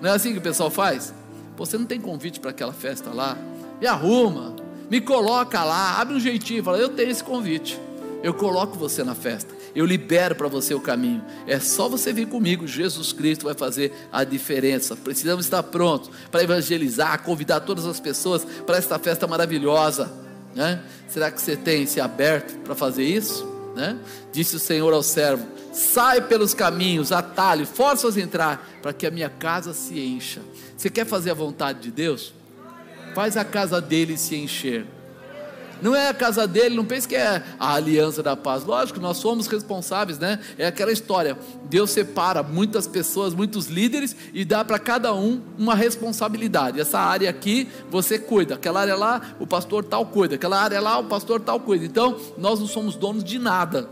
Não 0.00 0.10
é 0.10 0.12
assim 0.14 0.32
que 0.32 0.38
o 0.38 0.42
pessoal 0.42 0.68
faz? 0.68 1.14
Você 1.56 1.78
não 1.78 1.86
tem 1.86 2.00
convite 2.00 2.40
para 2.40 2.50
aquela 2.50 2.72
festa 2.72 3.10
lá? 3.10 3.38
Me 3.80 3.86
arruma, 3.86 4.56
me 4.90 5.00
coloca 5.00 5.62
lá, 5.62 6.00
abre 6.00 6.16
um 6.16 6.20
jeitinho, 6.20 6.64
fala: 6.64 6.78
Eu 6.78 6.88
tenho 6.88 7.08
esse 7.08 7.22
convite. 7.22 7.80
Eu 8.20 8.34
coloco 8.34 8.76
você 8.76 9.04
na 9.04 9.14
festa 9.14 9.54
eu 9.76 9.84
libero 9.84 10.34
para 10.34 10.48
você 10.48 10.74
o 10.74 10.80
caminho. 10.80 11.22
É 11.46 11.60
só 11.60 11.86
você 11.86 12.10
vir 12.10 12.26
comigo, 12.26 12.66
Jesus 12.66 13.12
Cristo 13.12 13.44
vai 13.44 13.54
fazer 13.54 13.92
a 14.10 14.24
diferença. 14.24 14.96
Precisamos 14.96 15.44
estar 15.44 15.62
prontos 15.64 16.10
para 16.30 16.42
evangelizar, 16.42 17.22
convidar 17.22 17.60
todas 17.60 17.84
as 17.84 18.00
pessoas 18.00 18.42
para 18.64 18.78
esta 18.78 18.98
festa 18.98 19.26
maravilhosa. 19.26 20.10
Né? 20.54 20.82
Será 21.06 21.30
que 21.30 21.38
você 21.38 21.54
tem 21.54 21.84
se 21.84 22.00
aberto 22.00 22.58
para 22.60 22.74
fazer 22.74 23.04
isso? 23.04 23.46
Né? 23.76 23.98
Disse 24.32 24.56
o 24.56 24.58
Senhor 24.58 24.94
ao 24.94 25.02
servo: 25.02 25.46
Sai 25.74 26.22
pelos 26.22 26.54
caminhos, 26.54 27.12
atalhe, 27.12 27.66
força-os 27.66 28.16
a 28.16 28.20
entrar, 28.20 28.66
para 28.80 28.94
que 28.94 29.06
a 29.06 29.10
minha 29.10 29.28
casa 29.28 29.74
se 29.74 30.00
encha. 30.00 30.40
Você 30.74 30.88
quer 30.88 31.04
fazer 31.04 31.32
a 31.32 31.34
vontade 31.34 31.80
de 31.80 31.90
Deus? 31.90 32.32
Faz 33.14 33.36
a 33.36 33.44
casa 33.44 33.78
dele 33.78 34.16
se 34.16 34.36
encher. 34.36 34.86
Não 35.82 35.94
é 35.94 36.08
a 36.08 36.14
casa 36.14 36.46
dele, 36.46 36.74
não 36.74 36.84
pense 36.84 37.06
que 37.06 37.14
é 37.14 37.42
a 37.58 37.74
aliança 37.74 38.22
da 38.22 38.36
paz. 38.36 38.64
Lógico, 38.64 39.00
nós 39.00 39.18
somos 39.18 39.46
responsáveis, 39.46 40.18
né? 40.18 40.38
É 40.56 40.66
aquela 40.66 40.92
história. 40.92 41.38
Deus 41.64 41.90
separa 41.90 42.42
muitas 42.42 42.86
pessoas, 42.86 43.34
muitos 43.34 43.66
líderes 43.66 44.16
e 44.32 44.44
dá 44.44 44.64
para 44.64 44.78
cada 44.78 45.14
um 45.14 45.40
uma 45.58 45.74
responsabilidade. 45.74 46.80
Essa 46.80 46.98
área 46.98 47.28
aqui 47.28 47.68
você 47.90 48.18
cuida, 48.18 48.54
aquela 48.54 48.80
área 48.80 48.96
lá 48.96 49.20
o 49.38 49.46
pastor 49.46 49.84
tal 49.84 50.06
cuida, 50.06 50.36
aquela 50.36 50.60
área 50.60 50.80
lá 50.80 50.98
o 50.98 51.04
pastor 51.04 51.40
tal 51.40 51.60
cuida. 51.60 51.84
Então, 51.84 52.16
nós 52.38 52.58
não 52.60 52.66
somos 52.66 52.96
donos 52.96 53.22
de 53.22 53.38
nada, 53.38 53.88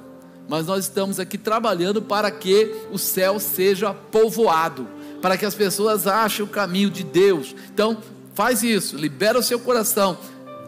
mas 0.48 0.66
nós 0.66 0.84
estamos 0.84 1.18
aqui 1.18 1.38
trabalhando 1.38 2.02
para 2.02 2.30
que 2.30 2.74
o 2.92 2.98
céu 2.98 3.38
seja 3.38 3.92
povoado, 3.92 4.86
para 5.20 5.36
que 5.36 5.44
as 5.44 5.54
pessoas 5.54 6.06
achem 6.06 6.44
o 6.44 6.48
caminho 6.48 6.90
de 6.90 7.02
Deus. 7.02 7.54
Então, 7.72 7.98
faz 8.34 8.62
isso, 8.62 8.96
libera 8.96 9.38
o 9.38 9.42
seu 9.42 9.58
coração 9.58 10.18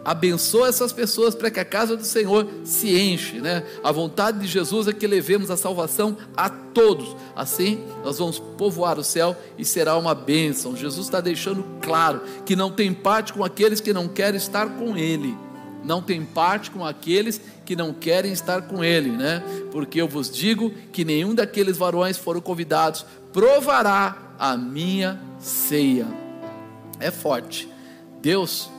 abençoa 0.07 0.69
essas 0.69 0.93
pessoas 0.93 1.35
para 1.35 1.51
que 1.51 1.59
a 1.59 1.65
casa 1.65 1.97
do 1.97 2.05
Senhor 2.05 2.47
se 2.63 2.97
enche, 2.97 3.41
né? 3.41 3.61
A 3.83 3.91
vontade 3.91 4.39
de 4.39 4.47
Jesus 4.47 4.87
é 4.87 4.93
que 4.93 5.05
levemos 5.05 5.51
a 5.51 5.57
salvação 5.57 6.15
a 6.33 6.49
todos. 6.49 7.13
Assim, 7.35 7.83
nós 8.05 8.17
vamos 8.17 8.39
povoar 8.39 8.97
o 8.97 9.03
céu 9.03 9.35
e 9.57 9.65
será 9.65 9.97
uma 9.97 10.15
bênção. 10.15 10.77
Jesus 10.77 11.07
está 11.07 11.19
deixando 11.19 11.65
claro 11.81 12.21
que 12.45 12.55
não 12.55 12.71
tem 12.71 12.93
parte 12.93 13.33
com 13.33 13.43
aqueles 13.43 13.81
que 13.81 13.91
não 13.91 14.07
querem 14.07 14.37
estar 14.37 14.69
com 14.77 14.95
Ele. 14.95 15.37
Não 15.83 16.01
tem 16.01 16.23
parte 16.23 16.71
com 16.71 16.85
aqueles 16.85 17.41
que 17.65 17.75
não 17.75 17.93
querem 17.93 18.31
estar 18.31 18.61
com 18.61 18.81
Ele, 18.81 19.09
né? 19.09 19.43
Porque 19.73 19.99
eu 19.99 20.07
vos 20.07 20.31
digo 20.31 20.71
que 20.93 21.03
nenhum 21.03 21.35
daqueles 21.35 21.77
varões 21.77 22.17
foram 22.17 22.39
convidados 22.39 23.05
provará 23.33 24.33
a 24.39 24.55
minha 24.55 25.19
ceia. 25.37 26.07
É 26.97 27.11
forte. 27.11 27.67
Deus 28.21 28.69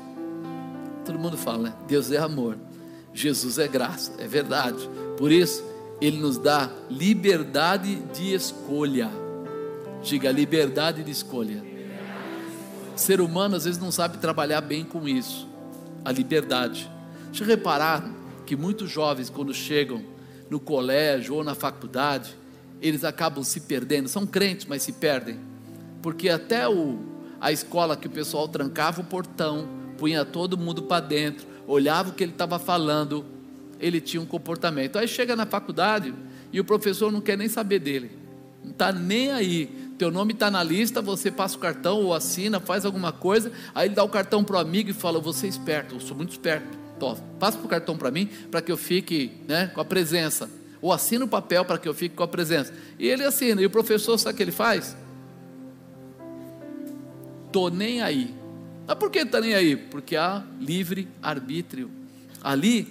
todo 1.09 1.19
mundo 1.19 1.39
fala, 1.39 1.71
né? 1.71 1.75
Deus 1.87 2.13
é 2.13 2.19
amor, 2.19 2.59
Jesus 3.15 3.59
é 3.59 3.67
graça, 3.67 4.13
é 4.19 4.27
verdade. 4.29 4.89
Por 5.17 5.33
isso, 5.33 5.65
Ele 6.03 6.19
nos 6.19 6.37
dá 6.37 6.71
liberdade 6.91 7.97
de 8.13 8.35
escolha. 8.35 9.11
Diga, 10.03 10.31
liberdade 10.31 11.03
de 11.03 11.11
escolha. 11.11 11.65
Ser 12.95 13.23
humano 13.23 13.57
às 13.57 13.65
vezes 13.65 13.81
não 13.81 13.91
sabe 13.91 14.19
trabalhar 14.19 14.61
bem 14.61 14.85
com 14.85 15.09
isso, 15.09 15.49
a 16.05 16.13
liberdade. 16.13 16.91
Deixa 17.29 17.43
eu 17.43 17.49
reparar 17.49 18.05
que 18.45 18.55
muitos 18.55 18.91
jovens, 18.91 19.31
quando 19.31 19.55
chegam 19.55 20.03
no 20.51 20.61
colégio 20.61 21.37
ou 21.37 21.43
na 21.43 21.55
faculdade, 21.55 22.37
eles 22.83 23.03
acabam 23.03 23.43
se 23.43 23.61
perdendo. 23.61 24.09
São 24.09 24.27
crentes, 24.27 24.67
mas 24.67 24.83
se 24.83 24.93
perdem. 24.93 25.39
Porque 26.03 26.29
até 26.29 26.69
o, 26.69 26.99
a 27.41 27.51
escola 27.51 27.97
que 27.97 28.07
o 28.07 28.11
pessoal 28.11 28.47
trancava 28.47 29.01
o 29.01 29.05
portão, 29.05 29.78
punha 29.99 30.25
todo 30.25 30.57
mundo 30.57 30.83
para 30.85 31.05
dentro, 31.05 31.47
olhava 31.67 32.11
o 32.11 32.13
que 32.13 32.23
ele 32.23 32.33
estava 32.33 32.59
falando, 32.59 33.25
ele 33.81 34.01
tinha 34.01 34.23
um 34.23 34.27
comportamento. 34.27 34.97
Aí 34.97 35.07
chega 35.07 35.37
na 35.37 35.45
faculdade 35.45 36.15
e 36.53 36.61
o 36.61 36.65
professor 36.65 37.13
não 37.13 37.21
quer 37.21 37.37
nem 37.37 37.49
saber 37.49 37.81
dele, 37.81 38.11
não 38.65 38.71
está 38.71 38.93
nem 38.93 39.33
aí. 39.33 39.67
Teu 39.99 40.13
nome 40.13 40.33
está 40.33 40.49
na 40.49 40.63
lista, 40.63 41.03
você 41.03 41.29
passa 41.29 41.57
o 41.57 41.59
cartão 41.59 42.01
ou 42.05 42.15
assina, 42.15 42.61
faz 42.61 42.85
alguma 42.85 43.11
coisa, 43.13 43.51
aí 43.75 43.89
ele 43.89 43.97
dá 43.97 44.05
o 44.05 44.09
cartão 44.09 44.45
para 44.45 44.57
o 44.57 44.59
amigo 44.61 44.91
e 44.91 44.93
fala: 44.93 45.19
Você 45.19 45.47
é 45.47 45.49
esperto, 45.49 45.97
eu 45.97 46.01
sou 46.01 46.17
muito 46.17 46.31
esperto, 46.31 46.79
Tó, 46.99 47.17
passa 47.39 47.59
o 47.59 47.69
cartão 47.69 47.97
para 47.97 48.11
mim, 48.11 48.29
para 48.51 48.61
que 48.61 48.71
eu 48.71 48.77
fique 48.77 49.33
né, 49.47 49.71
com 49.75 49.81
a 49.81 49.85
presença. 49.85 50.49
Ou 50.81 50.93
assina 50.93 51.25
o 51.25 51.29
papel 51.29 51.65
para 51.65 51.79
que 51.79 51.89
eu 51.89 51.95
fique 51.95 52.15
com 52.15 52.23
a 52.23 52.29
presença. 52.29 52.73
E 52.99 53.09
ele 53.09 53.25
assina. 53.25 53.61
E 53.61 53.67
o 53.67 53.71
professor, 53.71 54.17
sabe 54.19 54.35
o 54.35 54.37
que 54.37 54.43
ele 54.43 54.53
faz? 54.53 54.97
Tô 57.51 57.69
nem 57.69 58.01
aí. 58.01 58.38
Mas 58.89 58.97
por 58.97 59.11
que 59.11 59.19
está 59.19 59.39
nem 59.39 59.55
aí? 59.55 59.77
Porque 59.77 60.17
há 60.17 60.43
livre 60.59 61.07
arbítrio. 61.23 61.91
Ali, 62.43 62.91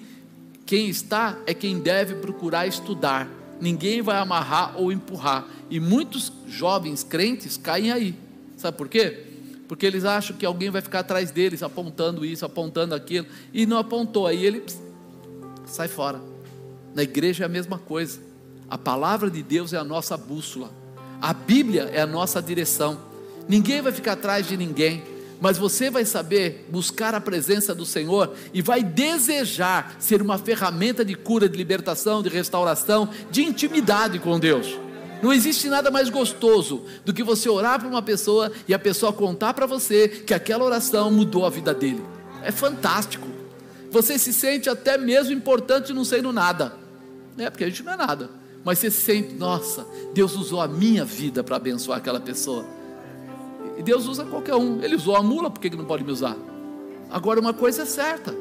quem 0.64 0.90
está 0.90 1.40
é 1.48 1.56
quem 1.56 1.80
deve 1.80 2.16
procurar 2.18 2.68
estudar. 2.68 3.28
Ninguém 3.60 4.04
vai 4.04 4.18
amarrar 4.18 4.80
ou 4.80 4.92
empurrar. 4.92 5.48
E 5.72 5.80
muitos 5.80 6.32
jovens 6.48 7.04
crentes 7.04 7.58
caem 7.58 7.92
aí. 7.92 8.16
Sabe 8.58 8.78
por 8.78 8.88
quê? 8.88 9.24
Porque 9.68 9.88
eles 9.88 10.06
acham 10.06 10.38
que 10.38 10.46
alguém 10.46 10.70
vai 10.70 10.84
ficar 10.84 11.00
atrás 11.00 11.32
deles, 11.32 11.64
apontando 11.64 12.24
isso, 12.24 12.46
apontando 12.46 12.94
aquilo, 12.94 13.26
e 13.52 13.66
não 13.66 13.80
apontou. 13.80 14.28
Aí 14.28 14.46
ele 14.46 14.62
pss, 14.62 14.80
sai 15.66 15.88
fora. 15.88 16.22
Na 16.94 17.02
igreja 17.02 17.44
é 17.44 17.48
a 17.48 17.50
mesma 17.50 17.80
coisa. 17.80 18.20
A 18.70 18.78
palavra 18.78 19.32
de 19.32 19.42
Deus 19.42 19.74
é 19.74 19.78
a 19.78 19.84
nossa 19.84 20.16
bússola. 20.16 20.72
A 21.20 21.34
Bíblia 21.34 21.90
é 21.92 22.02
a 22.02 22.08
nossa 22.08 22.40
direção. 22.40 23.00
Ninguém 23.50 23.82
vai 23.82 23.92
ficar 23.92 24.12
atrás 24.12 24.48
de 24.48 24.56
ninguém, 24.56 25.04
mas 25.40 25.58
você 25.58 25.90
vai 25.90 26.06
saber 26.06 26.68
buscar 26.70 27.14
a 27.14 27.22
presença 27.22 27.74
do 27.74 27.86
Senhor 27.86 28.34
e 28.54 28.62
vai 28.62 28.84
desejar 28.84 29.96
ser 30.00 30.22
uma 30.22 30.38
ferramenta 30.38 31.06
de 31.06 31.16
cura, 31.16 31.48
de 31.48 31.58
libertação, 31.58 32.24
de 32.24 32.30
restauração, 32.30 33.10
de 33.30 33.44
intimidade 33.44 34.20
com 34.20 34.40
Deus. 34.40 34.78
Não 35.22 35.34
existe 35.34 35.68
nada 35.68 35.90
mais 35.90 36.10
gostoso 36.10 36.86
do 37.04 37.14
que 37.14 37.24
você 37.24 37.50
orar 37.50 37.80
para 37.80 37.88
uma 37.88 38.02
pessoa 38.02 38.52
e 38.68 38.74
a 38.74 38.80
pessoa 38.80 39.12
contar 39.12 39.54
para 39.54 39.66
você 39.66 40.08
que 40.08 40.34
aquela 40.34 40.64
oração 40.64 41.10
mudou 41.12 41.46
a 41.46 41.50
vida 41.50 41.74
dele. 41.74 42.04
É 42.44 42.52
fantástico. 42.52 43.28
Você 43.90 44.20
se 44.20 44.32
sente 44.32 44.70
até 44.70 44.98
mesmo 44.98 45.34
importante 45.34 45.94
não 45.94 46.06
sendo 46.06 46.32
nada. 46.32 46.74
É, 47.38 47.50
porque 47.50 47.64
a 47.64 47.68
gente 47.68 47.84
não 47.84 47.94
é 47.94 47.98
nada. 47.98 48.30
Mas 48.64 48.80
você 48.80 48.92
se 48.92 49.02
sente, 49.02 49.34
nossa, 49.34 49.88
Deus 50.14 50.36
usou 50.36 50.62
a 50.62 50.68
minha 50.68 51.06
vida 51.06 51.44
para 51.44 51.56
abençoar 51.56 52.00
aquela 52.00 52.20
pessoa. 52.20 52.66
E 53.78 53.84
Deus 53.84 54.08
usa 54.08 54.26
qualquer 54.26 54.56
um. 54.56 54.82
Ele 54.82 54.96
usou 54.96 55.16
a 55.16 55.24
mula, 55.24 55.50
por 55.50 55.60
que 55.60 55.70
não 55.70 55.86
pode 55.86 56.04
me 56.04 56.12
usar? 56.12 56.36
Agora, 57.10 57.40
uma 57.40 57.54
coisa 57.54 57.84
é 57.84 57.86
certa. 57.86 58.36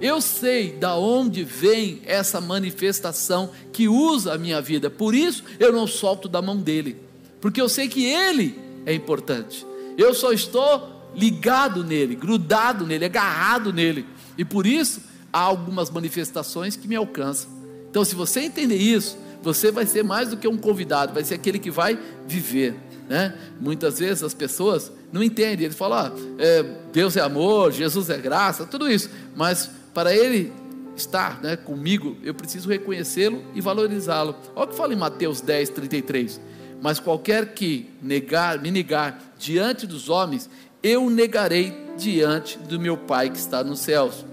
Eu 0.00 0.20
sei 0.20 0.72
da 0.72 0.94
onde 0.96 1.42
vem 1.42 2.02
essa 2.04 2.40
manifestação 2.40 3.50
que 3.72 3.88
usa 3.88 4.34
a 4.34 4.38
minha 4.38 4.60
vida. 4.60 4.90
Por 4.90 5.14
isso 5.14 5.42
eu 5.58 5.72
não 5.72 5.86
solto 5.86 6.28
da 6.28 6.42
mão 6.42 6.56
dele, 6.58 6.96
porque 7.40 7.60
eu 7.60 7.68
sei 7.68 7.88
que 7.88 8.04
ele 8.04 8.58
é 8.84 8.92
importante. 8.92 9.66
Eu 9.96 10.12
só 10.12 10.32
estou 10.32 10.96
ligado 11.14 11.82
nele, 11.82 12.14
grudado 12.14 12.86
nele, 12.86 13.06
agarrado 13.06 13.72
nele. 13.72 14.04
E 14.36 14.44
por 14.44 14.66
isso 14.66 15.00
há 15.32 15.40
algumas 15.40 15.88
manifestações 15.90 16.76
que 16.76 16.86
me 16.86 16.94
alcançam. 16.94 17.50
Então, 17.90 18.04
se 18.04 18.14
você 18.14 18.40
entender 18.40 18.76
isso, 18.76 19.16
você 19.42 19.70
vai 19.70 19.86
ser 19.86 20.04
mais 20.04 20.28
do 20.28 20.36
que 20.36 20.46
um 20.46 20.58
convidado, 20.58 21.14
vai 21.14 21.24
ser 21.24 21.34
aquele 21.34 21.58
que 21.58 21.70
vai 21.70 21.98
viver. 22.26 22.74
Né? 23.08 23.34
Muitas 23.60 23.98
vezes 23.98 24.22
as 24.22 24.34
pessoas 24.34 24.90
não 25.12 25.22
entendem, 25.22 25.66
eles 25.66 25.76
falam: 25.76 25.98
ah, 25.98 26.12
é, 26.38 26.62
Deus 26.92 27.16
é 27.16 27.20
amor, 27.20 27.72
Jesus 27.72 28.10
é 28.10 28.18
graça, 28.18 28.66
tudo 28.66 28.90
isso, 28.90 29.08
mas 29.34 29.70
para 29.94 30.14
ele 30.14 30.52
estar 30.96 31.40
né, 31.42 31.56
comigo, 31.56 32.16
eu 32.22 32.34
preciso 32.34 32.68
reconhecê-lo 32.68 33.42
e 33.54 33.60
valorizá-lo. 33.60 34.34
Olha 34.54 34.64
o 34.64 34.68
que 34.68 34.76
fala 34.76 34.92
em 34.92 34.96
Mateus 34.96 35.40
10, 35.40 35.70
33. 35.70 36.40
Mas 36.82 37.00
qualquer 37.00 37.54
que 37.54 37.90
negar, 38.02 38.60
me 38.60 38.70
negar 38.70 39.34
diante 39.38 39.86
dos 39.86 40.08
homens, 40.08 40.48
eu 40.82 41.08
negarei 41.10 41.74
diante 41.96 42.58
do 42.58 42.78
meu 42.78 42.96
Pai 42.96 43.30
que 43.30 43.38
está 43.38 43.62
nos 43.64 43.80
céus. 43.80 44.24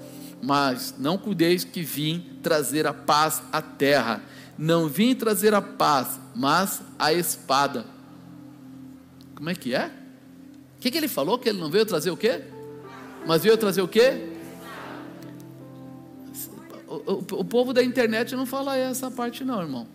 Mas 0.42 0.94
não 0.98 1.18
cuideis 1.18 1.64
que 1.64 1.82
vim 1.82 2.38
trazer 2.42 2.86
a 2.86 2.94
paz 2.94 3.42
à 3.52 3.62
terra. 3.62 4.22
Não 4.58 4.88
vim 4.88 5.16
trazer 5.16 5.54
a 5.54 5.62
paz, 5.62 6.20
mas 6.36 6.82
a 7.00 7.14
espada. 7.14 7.86
Como 9.44 9.50
é 9.50 9.56
que 9.56 9.76
é? 9.76 9.88
O 9.88 10.80
que, 10.80 10.90
que 10.90 10.98
ele 10.98 11.10
falou? 11.10 11.38
Que 11.38 11.50
ele 11.50 11.60
não 11.60 11.70
veio 11.70 11.86
trazer 11.86 12.10
o 12.10 12.16
quê? 12.16 12.44
Mas 13.28 13.44
veio 13.44 13.58
trazer 13.58 13.82
o 13.82 13.88
quê? 13.90 14.30
O, 16.88 17.16
o, 17.42 17.44
povo 17.44 17.74
da 17.74 17.84
internet 17.84 18.38
não 18.38 18.46
fala 18.46 18.78
essa 18.78 19.12
parte, 19.12 19.44
não, 19.44 19.62
irmão. 19.62 19.86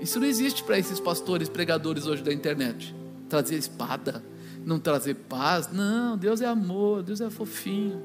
Isso 0.00 0.18
não 0.18 0.26
existe 0.26 0.64
para 0.64 0.78
esses 0.78 0.98
pastores, 0.98 1.50
pregadores 1.50 2.06
hoje 2.06 2.22
da 2.22 2.32
internet. 2.32 2.96
Trazer 3.28 3.56
espada, 3.56 4.24
não 4.64 4.78
trazer 4.78 5.16
paz. 5.28 5.70
Não, 5.70 6.16
Deus 6.16 6.40
é 6.40 6.46
amor, 6.46 7.02
Deus 7.02 7.20
é 7.20 7.28
fofinho. 7.28 8.02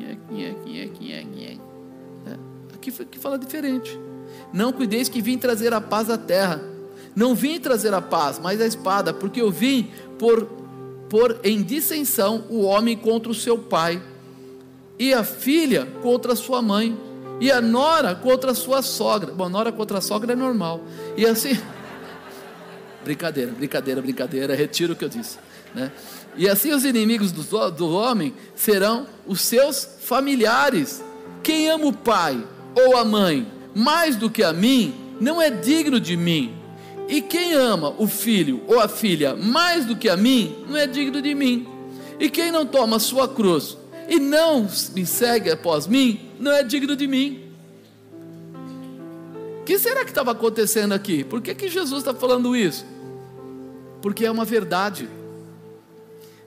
É, 0.00 0.12
aqui, 2.72 3.02
aqui 3.02 3.18
fala 3.18 3.38
diferente. 3.38 4.00
Não 4.54 4.72
cuideis 4.72 5.10
que 5.10 5.20
vim 5.20 5.36
trazer 5.36 5.74
a 5.74 5.82
paz 5.82 6.08
à 6.08 6.16
terra. 6.16 6.75
Não 7.16 7.34
vim 7.34 7.58
trazer 7.58 7.94
a 7.94 8.02
paz, 8.02 8.38
mas 8.38 8.60
a 8.60 8.66
espada, 8.66 9.12
porque 9.12 9.40
eu 9.40 9.50
vim 9.50 9.90
por, 10.18 10.44
por 11.08 11.40
em 11.42 11.62
dissensão 11.62 12.44
o 12.50 12.60
homem 12.60 12.94
contra 12.94 13.32
o 13.32 13.34
seu 13.34 13.56
pai, 13.56 14.02
e 14.98 15.14
a 15.14 15.24
filha 15.24 15.88
contra 16.02 16.34
a 16.34 16.36
sua 16.36 16.60
mãe, 16.60 16.96
e 17.40 17.50
a 17.50 17.60
nora 17.60 18.14
contra 18.14 18.50
a 18.50 18.54
sua 18.54 18.82
sogra. 18.82 19.32
Bom, 19.32 19.48
nora 19.48 19.72
contra 19.72 19.98
a 19.98 20.00
sogra 20.02 20.34
é 20.34 20.36
normal. 20.36 20.82
E 21.16 21.24
assim. 21.26 21.58
Brincadeira, 23.04 23.52
brincadeira, 23.52 24.02
brincadeira, 24.02 24.54
retiro 24.54 24.92
o 24.92 24.96
que 24.96 25.04
eu 25.04 25.08
disse. 25.08 25.38
Né? 25.72 25.92
E 26.36 26.48
assim 26.48 26.72
os 26.72 26.84
inimigos 26.84 27.30
do, 27.30 27.70
do 27.70 27.88
homem 27.88 28.34
serão 28.54 29.06
os 29.26 29.40
seus 29.40 29.88
familiares. 30.00 31.04
Quem 31.40 31.70
ama 31.70 31.86
o 31.86 31.92
pai 31.92 32.44
ou 32.74 32.96
a 32.96 33.04
mãe 33.04 33.46
mais 33.76 34.16
do 34.16 34.30
que 34.30 34.42
a 34.42 34.54
mim, 34.54 34.94
não 35.20 35.40
é 35.40 35.50
digno 35.50 36.00
de 36.00 36.16
mim. 36.16 36.54
E 37.08 37.22
quem 37.22 37.52
ama 37.52 37.94
o 37.98 38.06
filho 38.06 38.62
ou 38.66 38.80
a 38.80 38.88
filha 38.88 39.36
mais 39.36 39.84
do 39.84 39.94
que 39.96 40.08
a 40.08 40.16
mim, 40.16 40.56
não 40.68 40.76
é 40.76 40.86
digno 40.86 41.22
de 41.22 41.34
mim. 41.34 41.66
E 42.18 42.28
quem 42.28 42.50
não 42.50 42.66
toma 42.66 42.96
a 42.96 43.00
sua 43.00 43.28
cruz 43.28 43.76
e 44.08 44.18
não 44.18 44.68
me 44.94 45.06
segue 45.06 45.50
após 45.50 45.86
mim, 45.86 46.30
não 46.38 46.50
é 46.52 46.62
digno 46.62 46.96
de 46.96 47.06
mim. 47.06 47.42
O 49.60 49.64
que 49.64 49.78
será 49.78 50.04
que 50.04 50.10
estava 50.10 50.32
acontecendo 50.32 50.92
aqui? 50.92 51.24
Por 51.24 51.40
que, 51.40 51.54
que 51.54 51.68
Jesus 51.68 52.00
está 52.00 52.14
falando 52.14 52.56
isso? 52.56 52.84
Porque 54.00 54.24
é 54.24 54.30
uma 54.30 54.44
verdade. 54.44 55.08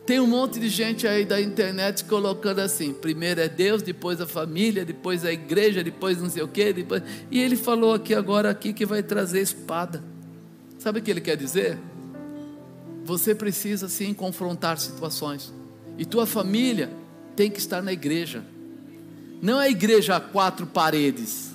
Tem 0.05 0.19
um 0.19 0.25
monte 0.25 0.59
de 0.59 0.69
gente 0.69 1.07
aí 1.07 1.23
da 1.23 1.39
internet 1.39 2.05
colocando 2.05 2.59
assim: 2.59 2.93
primeiro 2.93 3.41
é 3.41 3.47
Deus, 3.47 3.81
depois 3.81 4.19
a 4.19 4.25
família, 4.25 4.83
depois 4.83 5.23
a 5.23 5.31
igreja, 5.31 5.83
depois 5.83 6.21
não 6.21 6.29
sei 6.29 6.41
o 6.41 6.47
quê, 6.47 6.73
depois. 6.73 7.03
E 7.29 7.39
ele 7.39 7.55
falou 7.55 7.93
aqui 7.93 8.15
agora 8.15 8.49
aqui 8.49 8.73
que 8.73 8.85
vai 8.85 9.03
trazer 9.03 9.41
espada. 9.41 10.03
Sabe 10.79 10.99
o 10.99 11.03
que 11.03 11.11
ele 11.11 11.19
quer 11.19 11.35
dizer? 11.35 11.77
Você 13.03 13.35
precisa 13.35 13.89
sim 13.89 14.13
confrontar 14.13 14.77
situações. 14.77 15.53
E 15.97 16.05
tua 16.05 16.25
família 16.25 16.89
tem 17.35 17.51
que 17.51 17.59
estar 17.59 17.81
na 17.81 17.91
igreja. 17.91 18.43
Não 19.41 19.61
é 19.61 19.65
a 19.65 19.69
igreja 19.69 20.15
a 20.15 20.19
quatro 20.21 20.65
paredes, 20.65 21.51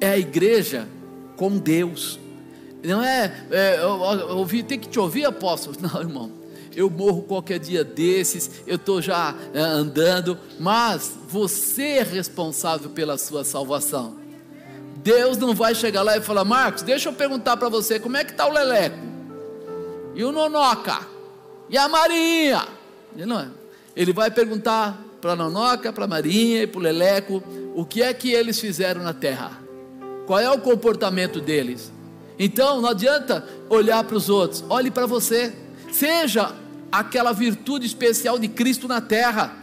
é 0.00 0.10
a 0.10 0.18
igreja 0.18 0.88
com 1.36 1.56
Deus. 1.58 2.18
Não 2.82 3.02
é, 3.02 3.46
é 3.50 4.62
tem 4.64 4.78
que 4.78 4.88
te 4.88 4.98
ouvir, 4.98 5.24
apóstolo. 5.24 5.76
Não, 5.80 6.00
irmão. 6.00 6.32
Eu 6.74 6.88
morro 6.88 7.22
qualquer 7.22 7.58
dia 7.58 7.84
desses, 7.84 8.62
eu 8.66 8.76
estou 8.76 9.02
já 9.02 9.34
é, 9.52 9.60
andando, 9.60 10.38
mas 10.58 11.16
você 11.28 11.98
é 11.98 12.02
responsável 12.02 12.90
pela 12.90 13.18
sua 13.18 13.44
salvação. 13.44 14.19
Deus 15.02 15.38
não 15.38 15.54
vai 15.54 15.74
chegar 15.74 16.02
lá 16.02 16.16
e 16.16 16.20
falar, 16.20 16.44
Marcos, 16.44 16.82
deixa 16.82 17.08
eu 17.08 17.12
perguntar 17.12 17.56
para 17.56 17.68
você, 17.68 17.98
como 17.98 18.16
é 18.16 18.24
que 18.24 18.32
está 18.32 18.46
o 18.46 18.52
Leleco? 18.52 18.98
E 20.14 20.22
o 20.22 20.30
Nonoca? 20.30 20.98
E 21.68 21.78
a 21.78 21.88
Marinha? 21.88 22.66
Ele 23.16 23.26
não 23.26 23.40
é. 23.40 23.48
Ele 23.96 24.12
vai 24.12 24.30
perguntar 24.30 25.02
para 25.20 25.32
a 25.32 25.36
Nonoca, 25.36 25.92
para 25.92 26.04
a 26.04 26.08
Marinha 26.08 26.62
e 26.62 26.66
para 26.66 26.78
o 26.78 26.82
Leleco 26.82 27.42
o 27.74 27.84
que 27.84 28.02
é 28.02 28.12
que 28.12 28.30
eles 28.30 28.60
fizeram 28.60 29.02
na 29.02 29.14
terra. 29.14 29.58
Qual 30.26 30.38
é 30.38 30.50
o 30.50 30.58
comportamento 30.58 31.40
deles? 31.40 31.90
Então 32.38 32.80
não 32.80 32.88
adianta 32.88 33.46
olhar 33.68 34.02
para 34.04 34.16
os 34.16 34.28
outros, 34.28 34.64
olhe 34.68 34.90
para 34.90 35.06
você. 35.06 35.52
Seja 35.90 36.54
aquela 36.90 37.32
virtude 37.32 37.86
especial 37.86 38.38
de 38.38 38.48
Cristo 38.48 38.86
na 38.86 39.00
terra. 39.00 39.56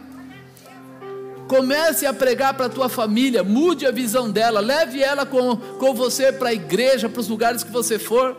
Comece 1.48 2.04
a 2.04 2.12
pregar 2.12 2.54
para 2.54 2.66
a 2.66 2.68
tua 2.68 2.90
família, 2.90 3.42
mude 3.42 3.86
a 3.86 3.90
visão 3.90 4.30
dela, 4.30 4.60
leve 4.60 5.02
ela 5.02 5.24
com, 5.24 5.56
com 5.56 5.94
você 5.94 6.30
para 6.30 6.50
a 6.50 6.54
igreja, 6.54 7.08
para 7.08 7.20
os 7.20 7.28
lugares 7.28 7.64
que 7.64 7.72
você 7.72 7.98
for. 7.98 8.36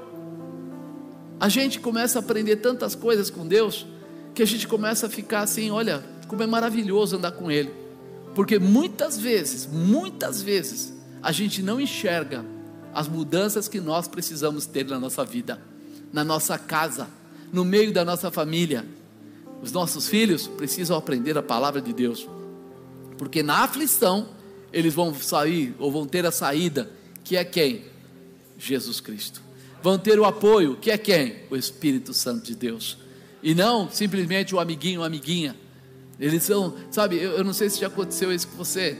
A 1.39 1.49
gente 1.49 1.79
começa 1.79 2.19
a 2.19 2.21
aprender 2.21 2.57
tantas 2.57 2.93
coisas 2.93 3.31
com 3.31 3.47
Deus 3.47 3.87
que 4.35 4.43
a 4.43 4.45
gente 4.45 4.67
começa 4.67 5.07
a 5.07 5.09
ficar 5.09 5.41
assim: 5.41 5.71
olha, 5.71 6.03
como 6.27 6.43
é 6.43 6.47
maravilhoso 6.47 7.17
andar 7.17 7.31
com 7.31 7.49
Ele, 7.49 7.73
porque 8.35 8.59
muitas 8.59 9.17
vezes, 9.17 9.65
muitas 9.65 10.41
vezes, 10.41 10.93
a 11.21 11.31
gente 11.31 11.63
não 11.63 11.81
enxerga 11.81 12.45
as 12.93 13.07
mudanças 13.07 13.67
que 13.67 13.79
nós 13.79 14.07
precisamos 14.07 14.67
ter 14.67 14.85
na 14.85 14.99
nossa 14.99 15.25
vida, 15.25 15.59
na 16.13 16.23
nossa 16.23 16.59
casa, 16.59 17.07
no 17.51 17.65
meio 17.65 17.91
da 17.91 18.05
nossa 18.05 18.29
família. 18.29 18.85
Os 19.61 19.71
nossos 19.71 20.07
filhos 20.07 20.47
precisam 20.47 20.95
aprender 20.95 21.37
a 21.37 21.43
palavra 21.43 21.81
de 21.81 21.91
Deus, 21.91 22.27
porque 23.19 23.43
na 23.43 23.65
aflição 23.65 24.29
eles 24.71 24.93
vão 24.93 25.13
sair 25.13 25.75
ou 25.77 25.91
vão 25.91 26.07
ter 26.07 26.25
a 26.25 26.31
saída, 26.31 26.89
que 27.21 27.35
é 27.35 27.43
quem? 27.43 27.83
Jesus 28.57 29.01
Cristo. 29.01 29.41
Vão 29.83 29.99
ter 29.99 30.17
o 30.17 30.23
apoio, 30.23 30.77
que 30.77 30.89
é 30.89 30.97
quem? 30.97 31.35
O 31.51 31.57
Espírito 31.57 32.13
Santo 32.13 32.45
de 32.45 32.55
Deus. 32.55 32.97
E 33.43 33.53
não 33.53 33.91
simplesmente 33.91 34.55
o 34.55 34.59
amiguinho, 34.59 35.03
a 35.03 35.07
amiguinha. 35.07 35.53
Eles 36.17 36.43
são, 36.43 36.75
sabe, 36.89 37.17
eu, 37.17 37.31
eu 37.31 37.43
não 37.43 37.51
sei 37.51 37.69
se 37.69 37.81
já 37.81 37.87
aconteceu 37.87 38.31
isso 38.31 38.47
com 38.47 38.55
você. 38.55 38.97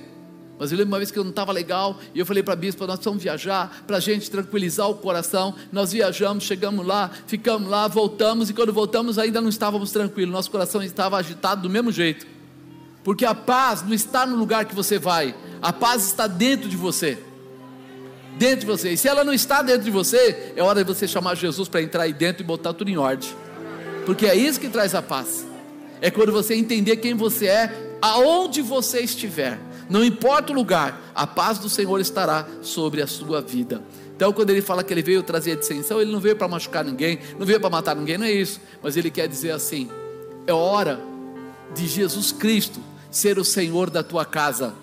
Mas 0.59 0.73
eu 0.73 0.77
lembro 0.77 0.91
uma 0.91 0.97
vez 0.97 1.11
que 1.11 1.17
eu 1.17 1.23
não 1.23 1.31
estava 1.31 1.53
legal 1.53 1.97
e 2.13 2.19
eu 2.19 2.25
falei 2.25 2.43
para 2.43 2.53
a 2.53 2.57
bispa: 2.57 2.85
nós 2.85 2.99
vamos 3.01 3.23
viajar 3.23 3.83
para 3.87 3.97
a 3.97 3.99
gente 4.01 4.29
tranquilizar 4.29 4.89
o 4.89 4.95
coração. 4.95 5.55
Nós 5.71 5.93
viajamos, 5.93 6.43
chegamos 6.43 6.85
lá, 6.85 7.09
ficamos 7.25 7.69
lá, 7.69 7.87
voltamos 7.87 8.49
e 8.49 8.53
quando 8.53 8.73
voltamos 8.73 9.17
ainda 9.17 9.39
não 9.39 9.47
estávamos 9.47 9.91
tranquilos, 9.91 10.33
nosso 10.33 10.51
coração 10.51 10.83
estava 10.83 11.15
agitado 11.15 11.61
do 11.61 11.69
mesmo 11.69 11.89
jeito. 11.89 12.38
Porque 13.03 13.25
a 13.25 13.33
paz 13.33 13.81
não 13.83 13.93
está 13.93 14.25
no 14.25 14.35
lugar 14.35 14.65
que 14.65 14.75
você 14.75 14.99
vai, 14.99 15.35
a 15.61 15.71
paz 15.71 16.05
está 16.05 16.27
dentro 16.27 16.69
de 16.69 16.77
você. 16.77 17.17
Dentro 18.37 18.61
de 18.61 18.65
você. 18.65 18.91
E 18.91 18.97
se 18.97 19.07
ela 19.07 19.23
não 19.23 19.33
está 19.33 19.61
dentro 19.61 19.83
de 19.83 19.91
você, 19.91 20.53
é 20.55 20.63
hora 20.63 20.83
de 20.83 20.93
você 20.93 21.07
chamar 21.07 21.35
Jesus 21.35 21.67
para 21.67 21.81
entrar 21.81 22.03
aí 22.03 22.13
dentro 22.13 22.43
e 22.43 22.45
botar 22.45 22.73
tudo 22.73 22.89
em 22.89 22.97
ordem. 22.97 23.29
Porque 24.05 24.25
é 24.25 24.35
isso 24.35 24.59
que 24.59 24.69
traz 24.69 24.95
a 24.95 25.01
paz. 25.01 25.45
É 26.01 26.09
quando 26.09 26.31
você 26.31 26.55
entender 26.55 26.97
quem 26.97 27.13
você 27.13 27.47
é, 27.47 27.97
aonde 28.01 28.61
você 28.61 29.01
estiver 29.01 29.59
não 29.89 30.05
importa 30.05 30.53
o 30.53 30.55
lugar, 30.55 31.01
a 31.15 31.25
paz 31.25 31.57
do 31.57 31.67
Senhor 31.67 31.99
estará 31.99 32.47
sobre 32.61 33.01
a 33.01 33.07
sua 33.07 33.41
vida. 33.41 33.81
Então, 34.15 34.31
quando 34.31 34.51
ele 34.51 34.61
fala 34.61 34.83
que 34.83 34.93
ele 34.93 35.01
veio 35.01 35.23
trazer 35.23 35.53
a 35.53 35.55
dissensão, 35.55 35.99
ele 35.99 36.11
não 36.11 36.19
veio 36.19 36.35
para 36.35 36.47
machucar 36.47 36.85
ninguém, 36.85 37.17
não 37.39 37.45
veio 37.45 37.59
para 37.59 37.71
matar 37.71 37.95
ninguém, 37.95 38.17
não 38.17 38.27
é 38.27 38.31
isso. 38.31 38.61
Mas 38.83 38.95
ele 38.95 39.09
quer 39.09 39.27
dizer 39.27 39.49
assim: 39.49 39.89
é 40.45 40.53
hora 40.53 40.99
de 41.73 41.87
Jesus 41.87 42.31
Cristo 42.31 42.79
ser 43.11 43.39
o 43.39 43.45
Senhor 43.45 43.89
da 43.89 44.03
tua 44.03 44.25
casa. 44.25 44.73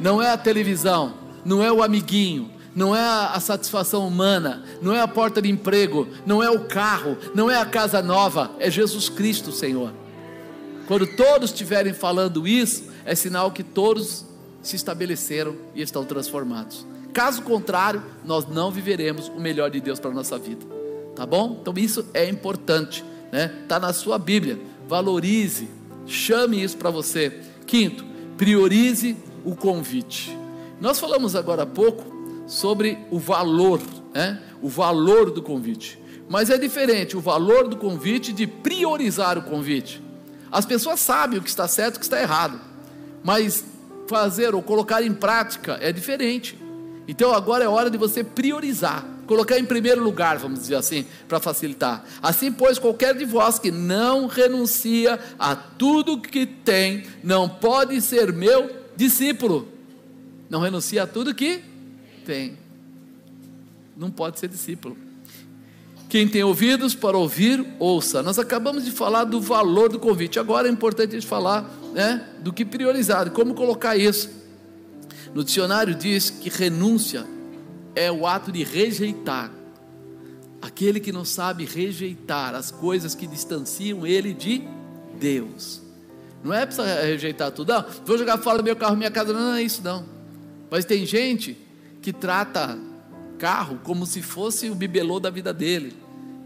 Não 0.00 0.20
é 0.20 0.30
a 0.30 0.38
televisão, 0.38 1.14
não 1.44 1.62
é 1.62 1.70
o 1.70 1.82
amiguinho, 1.82 2.50
não 2.74 2.94
é 2.94 3.00
a 3.00 3.38
satisfação 3.38 4.06
humana, 4.06 4.64
não 4.82 4.94
é 4.94 5.00
a 5.00 5.08
porta 5.08 5.40
de 5.40 5.50
emprego, 5.50 6.08
não 6.26 6.42
é 6.42 6.50
o 6.50 6.64
carro, 6.64 7.16
não 7.34 7.50
é 7.50 7.56
a 7.56 7.66
casa 7.66 8.02
nova, 8.02 8.50
é 8.58 8.70
Jesus 8.70 9.08
Cristo, 9.08 9.52
Senhor. 9.52 9.92
Quando 10.88 11.06
todos 11.06 11.50
estiverem 11.50 11.92
falando 11.92 12.46
isso, 12.46 12.84
é 13.04 13.14
sinal 13.14 13.52
que 13.52 13.62
todos 13.62 14.24
se 14.62 14.76
estabeleceram 14.76 15.56
e 15.74 15.82
estão 15.82 16.04
transformados. 16.04 16.86
Caso 17.12 17.42
contrário, 17.42 18.02
nós 18.24 18.46
não 18.48 18.70
viveremos 18.70 19.28
o 19.28 19.40
melhor 19.40 19.70
de 19.70 19.80
Deus 19.80 20.00
para 20.00 20.10
a 20.10 20.14
nossa 20.14 20.36
vida. 20.36 20.66
Tá 21.14 21.24
bom? 21.24 21.58
Então 21.60 21.72
isso 21.76 22.04
é 22.12 22.28
importante, 22.28 23.04
né? 23.30 23.48
Tá 23.68 23.78
na 23.78 23.92
sua 23.92 24.18
Bíblia. 24.18 24.58
Valorize, 24.88 25.68
chame 26.06 26.62
isso 26.62 26.76
para 26.76 26.90
você. 26.90 27.40
Quinto, 27.66 28.04
priorize 28.36 29.16
o 29.44 29.54
convite. 29.54 30.36
Nós 30.80 30.98
falamos 30.98 31.34
agora 31.34 31.62
há 31.62 31.66
pouco 31.66 32.12
sobre 32.46 32.98
o 33.10 33.18
valor, 33.18 33.80
né? 34.12 34.42
O 34.60 34.68
valor 34.68 35.30
do 35.30 35.42
convite. 35.42 35.98
Mas 36.28 36.50
é 36.50 36.58
diferente 36.58 37.16
o 37.16 37.20
valor 37.20 37.68
do 37.68 37.76
convite 37.76 38.32
de 38.32 38.46
priorizar 38.46 39.38
o 39.38 39.42
convite. 39.42 40.02
As 40.50 40.64
pessoas 40.64 41.00
sabem 41.00 41.38
o 41.38 41.42
que 41.42 41.48
está 41.48 41.66
certo 41.68 41.94
e 41.94 41.96
o 41.96 42.00
que 42.00 42.06
está 42.06 42.20
errado 42.20 42.74
mas 43.24 43.64
fazer 44.06 44.54
ou 44.54 44.62
colocar 44.62 45.02
em 45.02 45.14
prática 45.14 45.78
é 45.80 45.90
diferente. 45.90 46.58
Então 47.08 47.32
agora 47.32 47.64
é 47.64 47.68
hora 47.68 47.88
de 47.88 47.96
você 47.96 48.22
priorizar, 48.22 49.02
colocar 49.26 49.58
em 49.58 49.64
primeiro 49.64 50.02
lugar, 50.02 50.38
vamos 50.38 50.60
dizer 50.60 50.76
assim, 50.76 51.04
para 51.28 51.40
facilitar. 51.40 52.04
Assim, 52.22 52.52
pois, 52.52 52.78
qualquer 52.78 53.16
de 53.16 53.24
vós 53.24 53.58
que 53.58 53.70
não 53.70 54.26
renuncia 54.26 55.18
a 55.38 55.54
tudo 55.54 56.20
que 56.20 56.46
tem, 56.46 57.04
não 57.22 57.48
pode 57.48 58.00
ser 58.00 58.32
meu 58.32 58.70
discípulo. 58.96 59.68
Não 60.48 60.60
renuncia 60.60 61.02
a 61.02 61.06
tudo 61.06 61.34
que 61.34 61.62
tem. 62.24 62.58
Não 63.96 64.10
pode 64.10 64.38
ser 64.38 64.48
discípulo. 64.48 64.96
Quem 66.08 66.28
tem 66.28 66.44
ouvidos 66.44 66.94
para 66.94 67.16
ouvir, 67.16 67.66
ouça. 67.78 68.22
Nós 68.22 68.38
acabamos 68.38 68.84
de 68.84 68.92
falar 68.92 69.24
do 69.24 69.40
valor 69.40 69.88
do 69.88 69.98
convite. 69.98 70.38
Agora 70.38 70.68
é 70.68 70.70
importante 70.70 71.10
a 71.10 71.14
gente 71.14 71.26
falar 71.26 71.68
né, 71.92 72.24
do 72.38 72.52
que 72.52 72.64
priorizar, 72.64 73.30
como 73.30 73.54
colocar 73.54 73.96
isso. 73.96 74.30
No 75.34 75.42
dicionário 75.42 75.94
diz 75.94 76.30
que 76.30 76.48
renúncia 76.48 77.26
é 77.94 78.10
o 78.10 78.26
ato 78.26 78.50
de 78.50 78.62
rejeitar. 78.62 79.50
Aquele 80.60 80.98
que 80.98 81.12
não 81.12 81.24
sabe 81.24 81.64
rejeitar 81.64 82.54
as 82.54 82.70
coisas 82.70 83.14
que 83.14 83.26
distanciam 83.26 84.06
ele 84.06 84.32
de 84.32 84.62
Deus. 85.18 85.82
Não 86.42 86.52
é 86.52 86.66
para 86.66 87.02
rejeitar 87.02 87.50
tudo, 87.52 87.72
não. 87.72 87.84
Vou 88.04 88.18
jogar 88.18 88.38
fora 88.38 88.62
meu 88.62 88.76
carro, 88.76 88.96
minha 88.96 89.10
casa, 89.10 89.32
não, 89.32 89.40
não 89.40 89.54
é 89.54 89.62
isso 89.62 89.82
não. 89.82 90.04
Mas 90.70 90.84
tem 90.84 91.06
gente 91.06 91.56
que 92.02 92.12
trata 92.12 92.78
carro 93.38 93.80
como 93.82 94.06
se 94.06 94.22
fosse 94.22 94.68
o 94.68 94.74
bibelô 94.74 95.20
da 95.20 95.30
vida 95.30 95.52
dele. 95.52 95.94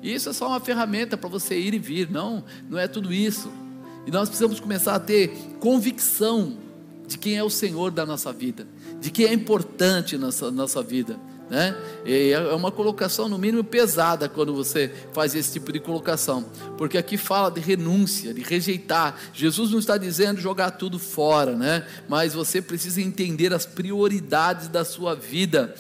Isso 0.03 0.29
é 0.29 0.33
só 0.33 0.49
uma 0.49 0.61
ferramenta 0.61 1.17
para 1.17 1.29
você 1.29 1.59
ir 1.59 1.75
e 1.75 1.79
vir, 1.79 2.11
não, 2.11 2.45
não 2.69 2.79
é 2.79 2.87
tudo 2.87 3.13
isso. 3.13 3.51
E 4.07 4.11
nós 4.11 4.29
precisamos 4.29 4.61
começar 4.61 4.95
a 4.95 5.01
ter 5.01 5.31
convicção 5.59 6.57
de 7.07 7.19
quem 7.19 7.37
é 7.37 7.43
o 7.43 7.51
Senhor 7.51 7.91
da 7.91 8.07
nossa 8.07 8.33
vida, 8.33 8.67
de 9.01 9.11
quem 9.11 9.27
é 9.27 9.33
importante 9.33 10.17
na 10.17 10.27
nossa, 10.27 10.51
nossa 10.51 10.83
vida. 10.83 11.19
Né? 11.51 11.75
É 12.05 12.55
uma 12.55 12.71
colocação, 12.71 13.29
no 13.29 13.39
mínimo, 13.39 13.65
pesada 13.65 14.29
quando 14.29 14.55
você 14.55 14.93
faz 15.13 15.35
esse 15.35 15.55
tipo 15.55 15.73
de 15.73 15.81
colocação, 15.81 16.45
porque 16.77 16.99
aqui 16.99 17.17
fala 17.17 17.51
de 17.51 17.61
renúncia, 17.61 18.35
de 18.35 18.43
rejeitar. 18.43 19.19
Jesus 19.33 19.71
não 19.71 19.79
está 19.79 19.97
dizendo 19.97 20.41
jogar 20.41 20.73
tudo 20.73 20.99
fora, 20.99 21.57
né? 21.57 21.87
mas 22.09 22.35
você 22.35 22.61
precisa 22.61 23.01
entender 23.01 23.55
as 23.55 23.65
prioridades 23.65 24.69
da 24.69 24.85
sua 24.85 25.15
vida. 25.15 25.75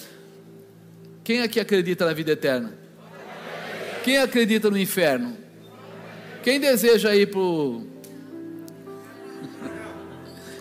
Quem 1.22 1.42
aqui 1.42 1.60
acredita 1.60 2.06
na 2.06 2.14
vida 2.14 2.32
eterna? 2.32 2.72
Quem 4.02 4.16
acredita 4.16 4.70
no 4.70 4.78
inferno? 4.78 5.36
Quem 6.42 6.58
deseja 6.58 7.14
ir 7.14 7.30
para 7.30 7.40
o. 7.40 7.86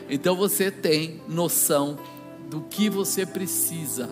Então 0.10 0.38
você 0.38 0.72
tem 0.72 1.22
noção 1.28 1.98
do 2.50 2.62
que 2.62 2.90
você 2.90 3.26
precisa, 3.26 4.10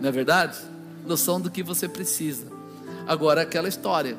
não 0.00 0.08
é 0.08 0.12
verdade? 0.12 0.58
Noção 1.06 1.40
do 1.40 1.50
que 1.50 1.62
você 1.62 1.88
precisa. 1.88 2.46
Agora, 3.06 3.42
aquela 3.42 3.68
história: 3.68 4.16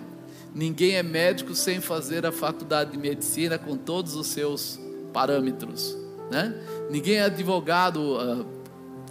ninguém 0.54 0.96
é 0.96 1.04
médico 1.04 1.56
sem 1.56 1.82
fazer 1.82 2.26
a 2.26 2.32
faculdade 2.32 2.92
de 2.92 2.98
medicina 2.98 3.58
com 3.58 3.76
todos 3.76 4.16
os 4.16 4.28
seus 4.28 4.80
parâmetros, 5.12 5.98
né? 6.30 6.54
Ninguém 6.90 7.16
é 7.16 7.24
advogado 7.24 7.98
uh, 7.98 8.46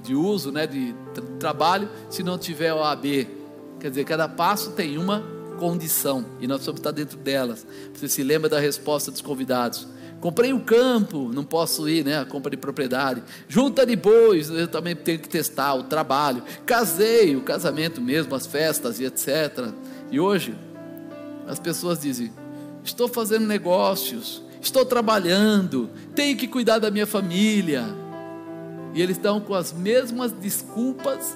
de 0.02 0.14
uso, 0.14 0.50
né, 0.50 0.66
de 0.66 0.94
trabalho, 1.38 1.88
se 2.08 2.22
não 2.22 2.38
tiver 2.38 2.72
o 2.72 2.82
AB 2.82 3.40
Quer 3.80 3.88
dizer, 3.88 4.04
cada 4.04 4.28
passo 4.28 4.72
tem 4.72 4.98
uma 4.98 5.24
condição 5.58 6.24
e 6.38 6.46
nós 6.46 6.58
precisamos 6.58 6.80
estar 6.80 6.90
dentro 6.90 7.16
delas. 7.16 7.66
Você 7.94 8.08
se 8.08 8.22
lembra 8.22 8.48
da 8.48 8.60
resposta 8.60 9.10
dos 9.10 9.22
convidados? 9.22 9.88
Comprei 10.20 10.52
um 10.52 10.60
campo, 10.60 11.30
não 11.32 11.42
posso 11.42 11.88
ir, 11.88 12.04
né? 12.04 12.18
A 12.18 12.26
compra 12.26 12.50
de 12.50 12.56
propriedade. 12.58 13.22
Junta 13.48 13.86
de 13.86 13.96
bois, 13.96 14.50
eu 14.50 14.68
também 14.68 14.94
tenho 14.94 15.18
que 15.18 15.28
testar 15.28 15.74
o 15.74 15.84
trabalho. 15.84 16.42
Casei, 16.66 17.34
o 17.36 17.40
casamento 17.40 18.00
mesmo, 18.02 18.34
as 18.34 18.46
festas 18.46 19.00
e 19.00 19.04
etc. 19.04 19.72
E 20.10 20.20
hoje, 20.20 20.54
as 21.46 21.58
pessoas 21.58 22.00
dizem: 22.00 22.30
estou 22.84 23.08
fazendo 23.08 23.46
negócios, 23.46 24.42
estou 24.60 24.84
trabalhando, 24.84 25.88
tenho 26.14 26.36
que 26.36 26.46
cuidar 26.46 26.78
da 26.78 26.90
minha 26.90 27.06
família. 27.06 27.84
E 28.92 29.00
eles 29.00 29.16
estão 29.16 29.40
com 29.40 29.54
as 29.54 29.72
mesmas 29.72 30.32
desculpas 30.32 31.34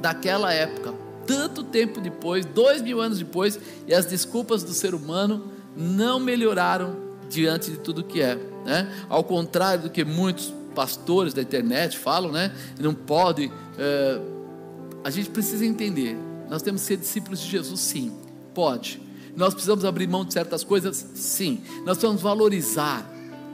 daquela 0.00 0.52
época 0.52 0.94
tanto 1.28 1.62
tempo 1.62 2.00
depois, 2.00 2.46
dois 2.46 2.80
mil 2.80 3.02
anos 3.02 3.18
depois, 3.18 3.60
e 3.86 3.92
as 3.92 4.06
desculpas 4.06 4.64
do 4.64 4.72
ser 4.72 4.94
humano 4.94 5.52
não 5.76 6.18
melhoraram 6.18 7.07
diante 7.28 7.70
de 7.70 7.78
tudo 7.78 8.04
que 8.04 8.20
é. 8.20 8.36
Né? 8.64 8.90
Ao 9.08 9.22
contrário 9.22 9.84
do 9.84 9.90
que 9.90 10.04
muitos 10.04 10.52
pastores 10.74 11.34
da 11.34 11.42
internet 11.42 11.98
falam, 11.98 12.32
né? 12.32 12.54
não 12.78 12.94
pode. 12.94 13.50
É, 13.78 14.20
a 15.04 15.10
gente 15.10 15.30
precisa 15.30 15.64
entender. 15.64 16.16
Nós 16.48 16.62
temos 16.62 16.82
que 16.82 16.88
ser 16.88 16.96
discípulos 16.96 17.40
de 17.40 17.50
Jesus, 17.50 17.80
sim, 17.80 18.12
pode. 18.54 19.00
Nós 19.36 19.54
precisamos 19.54 19.84
abrir 19.84 20.08
mão 20.08 20.24
de 20.24 20.32
certas 20.32 20.64
coisas, 20.64 21.06
sim. 21.14 21.62
Nós 21.78 21.98
precisamos 21.98 22.22
valorizar, 22.22 23.08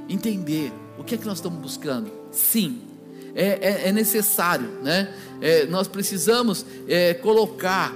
entender 0.08 0.72
o 0.98 1.04
que 1.04 1.14
é 1.14 1.18
que 1.18 1.26
nós 1.26 1.38
estamos 1.38 1.60
buscando, 1.60 2.10
sim 2.30 2.94
é, 3.34 3.58
é, 3.60 3.88
é 3.88 3.92
necessário, 3.92 4.68
né? 4.82 5.12
É, 5.40 5.66
nós 5.66 5.88
precisamos 5.88 6.64
é, 6.88 7.14
colocar 7.14 7.92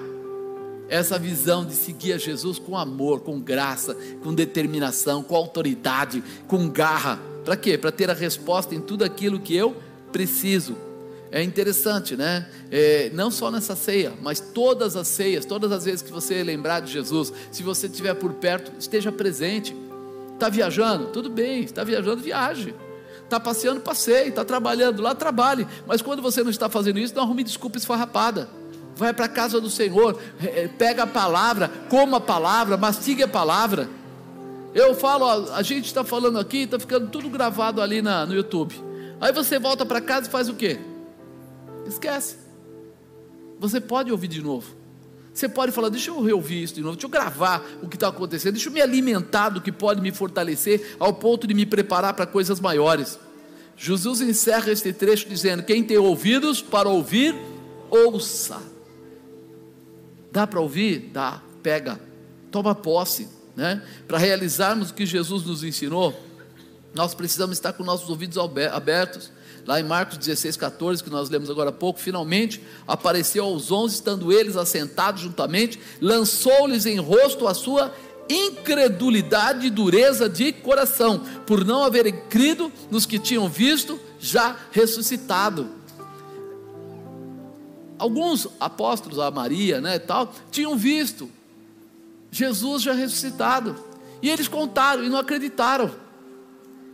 essa 0.89 1.19
visão 1.19 1.65
de 1.65 1.75
seguir 1.75 2.13
a 2.13 2.19
Jesus 2.19 2.59
com 2.59 2.77
amor, 2.77 3.21
com 3.21 3.41
graça, 3.41 3.97
com 4.23 4.35
determinação, 4.35 5.23
com 5.23 5.37
autoridade, 5.37 6.23
com 6.47 6.69
garra. 6.69 7.21
Para 7.45 7.57
quê? 7.57 7.77
Para 7.77 7.93
ter 7.93 8.11
a 8.11 8.15
resposta 8.15 8.75
em 8.75 8.81
tudo 8.81 9.05
aquilo 9.05 9.41
que 9.41 9.55
eu 9.55 9.77
preciso. 10.13 10.77
É 11.31 11.43
interessante, 11.43 12.17
né? 12.17 12.49
É, 12.71 13.11
não 13.13 13.31
só 13.31 13.51
nessa 13.51 13.77
ceia, 13.77 14.15
mas 14.23 14.41
todas 14.41 14.97
as 14.97 15.09
ceias, 15.09 15.45
todas 15.45 15.71
as 15.71 15.85
vezes 15.85 16.01
que 16.01 16.11
você 16.11 16.43
lembrar 16.43 16.81
de 16.81 16.91
Jesus, 16.91 17.33
se 17.53 17.63
você 17.63 17.87
estiver 17.87 18.15
por 18.15 18.33
perto, 18.35 18.73
esteja 18.79 19.13
presente. 19.13 19.77
Está 20.35 20.49
viajando? 20.49 21.09
Tudo 21.09 21.29
bem, 21.29 21.65
está 21.65 21.85
viajando, 21.85 22.23
viaje. 22.23 22.75
Está 23.25 23.39
passeando, 23.39 23.81
passeie. 23.81 24.29
Está 24.29 24.43
trabalhando 24.43 25.03
lá, 25.03 25.15
trabalhe. 25.15 25.67
Mas 25.87 26.01
quando 26.01 26.23
você 26.23 26.43
não 26.43 26.51
está 26.51 26.69
fazendo 26.71 26.99
isso, 26.99 27.15
não 27.15 27.25
arrume 27.25 27.45
desculpa 27.45 27.77
esfarrapada. 27.77 28.49
Vai 28.99 29.15
para 29.15 29.27
a 29.27 29.29
casa 29.29 29.61
do 29.61 29.71
Senhor, 29.71 30.19
pega 30.77 31.05
a 31.05 31.07
palavra, 31.07 31.71
coma 31.89 32.17
a 32.17 32.21
palavra, 32.21 32.77
mastigue 32.77 33.23
a 33.23 33.29
palavra. 33.29 33.89
Eu 34.75 34.95
falo, 34.95 35.53
a 35.53 35.63
gente 35.63 35.87
está 35.87 36.05
falando 36.05 36.39
aqui, 36.39 36.63
está 36.63 36.79
ficando 36.79 37.09
tudo 37.09 37.31
gravado 37.31 37.81
ali 37.81 38.03
na, 38.03 38.27
no 38.27 38.35
YouTube. 38.35 38.75
Aí 39.21 39.33
você 39.33 39.59
volta 39.59 39.87
para 39.87 40.01
casa 40.01 40.29
e 40.29 40.31
faz 40.31 40.49
o 40.49 40.55
quê? 40.55 40.79
Esquece. 41.87 42.37
Você 43.59 43.81
pode 43.81 44.11
ouvir 44.13 44.29
de 44.29 44.43
novo. 44.43 44.77
Você 45.33 45.49
pode 45.49 45.71
falar, 45.71 45.89
deixa 45.89 46.11
eu 46.11 46.21
reouvir 46.21 46.65
isso 46.65 46.75
de 46.75 46.81
novo, 46.81 46.97
deixa 46.97 47.07
eu 47.07 47.11
gravar 47.11 47.65
o 47.81 47.89
que 47.89 47.95
está 47.95 48.09
acontecendo, 48.09 48.55
deixa 48.55 48.69
eu 48.69 48.73
me 48.73 48.81
alimentar 48.81 49.51
do 49.51 49.61
que 49.61 49.71
pode 49.71 50.01
me 50.01 50.11
fortalecer 50.11 50.97
ao 50.99 51.15
ponto 51.15 51.47
de 51.47 51.55
me 51.55 51.65
preparar 51.65 52.15
para 52.15 52.27
coisas 52.27 52.59
maiores. 52.59 53.19
Jesus 53.77 54.21
encerra 54.21 54.73
este 54.73 54.93
trecho 54.93 55.29
dizendo: 55.29 55.63
Quem 55.63 55.85
tem 55.85 55.97
ouvidos 55.97 56.61
para 56.61 56.89
ouvir, 56.89 57.37
ouça. 57.89 58.61
Dá 60.31 60.47
para 60.47 60.61
ouvir? 60.61 61.11
Dá. 61.13 61.41
Pega. 61.63 62.01
Toma 62.51 62.75
posse. 62.75 63.29
Né? 63.57 63.83
Para 64.07 64.19
realizarmos 64.19 64.91
o 64.91 64.95
que 64.95 65.05
Jesus 65.05 65.45
nos 65.45 65.65
ensinou, 65.65 66.15
nós 66.95 67.15
precisamos 67.15 67.57
estar 67.57 67.73
com 67.73 67.83
nossos 67.83 68.09
ouvidos 68.09 68.39
abertos. 68.73 69.31
Lá 69.67 69.81
em 69.81 69.85
Marcos 69.85 70.17
16, 70.17 70.57
14, 70.57 71.05
que 71.05 71.11
nós 71.11 71.29
lemos 71.29 71.51
agora 71.51 71.71
há 71.71 71.73
pouco, 71.73 72.01
finalmente 72.01 72.63
apareceu 72.87 73.45
aos 73.45 73.71
onze, 73.71 73.97
estando 73.97 74.33
eles 74.33 74.57
assentados 74.57 75.21
juntamente, 75.21 75.79
lançou-lhes 76.01 76.87
em 76.87 76.99
rosto 76.99 77.47
a 77.47 77.53
sua 77.53 77.93
incredulidade 78.31 79.67
e 79.67 79.71
dureza 79.71 80.29
de 80.29 80.53
coração, 80.53 81.23
por 81.47 81.65
não 81.65 81.83
haverem 81.83 82.15
crido 82.29 82.73
nos 82.91 83.05
que 83.05 83.19
tinham 83.19 83.49
visto 83.49 84.01
já 84.19 84.57
ressuscitado. 84.71 85.78
Alguns 87.99 88.47
apóstolos, 88.61 89.19
a 89.19 89.31
Maria, 89.31 89.81
né, 89.81 89.99
tal, 89.99 90.33
tinham 90.51 90.77
visto 90.77 91.29
Jesus 92.31 92.83
já 92.83 92.93
ressuscitado, 92.93 93.77
e 94.21 94.29
eles 94.29 94.49
contaram 94.49 95.03
e 95.03 95.09
não 95.09 95.19
acreditaram. 95.19 95.91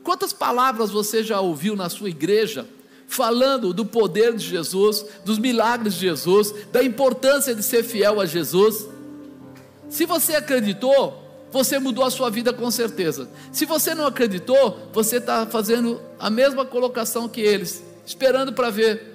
Quantas 0.03 0.33
palavras 0.33 0.91
você 0.91 1.23
já 1.23 1.41
ouviu 1.41 1.75
na 1.75 1.89
sua 1.89 2.09
igreja 2.09 2.67
falando 3.07 3.73
do 3.73 3.85
poder 3.85 4.35
de 4.35 4.47
Jesus, 4.47 5.05
dos 5.25 5.39
milagres 5.39 5.95
de 5.95 6.01
Jesus, 6.01 6.55
da 6.71 6.83
importância 6.83 7.55
de 7.55 7.63
ser 7.63 7.83
fiel 7.83 8.21
a 8.21 8.27
Jesus? 8.27 8.87
Se 9.89 10.05
você 10.05 10.37
acreditou, 10.37 11.23
você 11.51 11.79
mudou 11.79 12.05
a 12.05 12.11
sua 12.11 12.31
vida 12.31 12.53
com 12.53 12.71
certeza. 12.71 13.29
Se 13.53 13.65
você 13.65 13.95
não 13.95 14.07
acreditou, 14.07 14.91
você 14.93 15.17
está 15.17 15.47
fazendo 15.47 16.01
a 16.19 16.29
mesma 16.29 16.65
colocação 16.65 17.29
que 17.29 17.41
eles, 17.41 17.83
esperando 18.05 18.53
para 18.53 18.71
ver. 18.71 19.14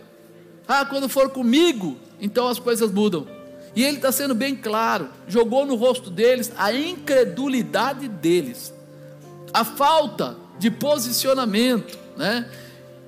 Ah, 0.71 0.85
quando 0.85 1.09
for 1.09 1.31
comigo, 1.31 1.97
então 2.21 2.47
as 2.47 2.59
coisas 2.59 2.91
mudam. 2.91 3.27
E 3.75 3.83
ele 3.83 3.95
está 3.95 4.11
sendo 4.11 4.35
bem 4.35 4.55
claro, 4.55 5.09
jogou 5.27 5.65
no 5.65 5.73
rosto 5.73 6.11
deles 6.11 6.51
a 6.55 6.71
incredulidade 6.71 8.07
deles, 8.07 8.71
a 9.51 9.65
falta 9.65 10.37
de 10.59 10.69
posicionamento, 10.69 11.97
né? 12.15 12.47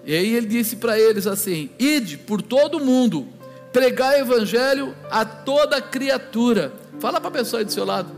E 0.03 0.15
aí 0.15 0.35
ele 0.35 0.47
disse 0.47 0.77
para 0.77 0.99
eles 0.99 1.27
assim: 1.27 1.69
Ide 1.77 2.17
por 2.17 2.41
todo 2.41 2.79
mundo, 2.79 3.27
pregar 3.71 4.15
o 4.15 4.17
evangelho 4.17 4.95
a 5.11 5.23
toda 5.23 5.79
criatura. 5.79 6.73
Fala 6.99 7.21
para 7.21 7.29
a 7.29 7.31
pessoa 7.31 7.59
aí 7.59 7.65
do 7.65 7.71
seu 7.71 7.85
lado. 7.85 8.09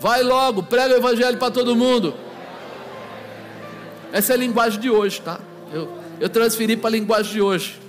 Vai 0.00 0.22
logo, 0.22 0.62
prega 0.62 0.94
o 0.94 0.96
evangelho 0.96 1.36
para 1.36 1.50
todo 1.50 1.76
mundo. 1.76 2.14
Essa 4.10 4.32
é 4.32 4.36
a 4.36 4.38
linguagem 4.38 4.80
de 4.80 4.88
hoje, 4.88 5.20
tá? 5.20 5.38
Eu, 5.70 5.92
eu 6.18 6.30
transferi 6.30 6.78
para 6.78 6.88
a 6.88 6.92
linguagem 6.92 7.32
de 7.32 7.42
hoje. 7.42 7.87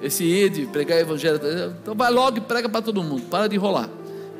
Esse 0.00 0.24
id, 0.24 0.68
pregar 0.68 0.98
evangelho. 0.98 1.40
Então 1.82 1.94
vai 1.94 2.10
logo 2.10 2.38
e 2.38 2.40
prega 2.40 2.68
para 2.68 2.82
todo 2.82 3.02
mundo. 3.02 3.22
Para 3.22 3.48
de 3.48 3.56
enrolar. 3.56 3.88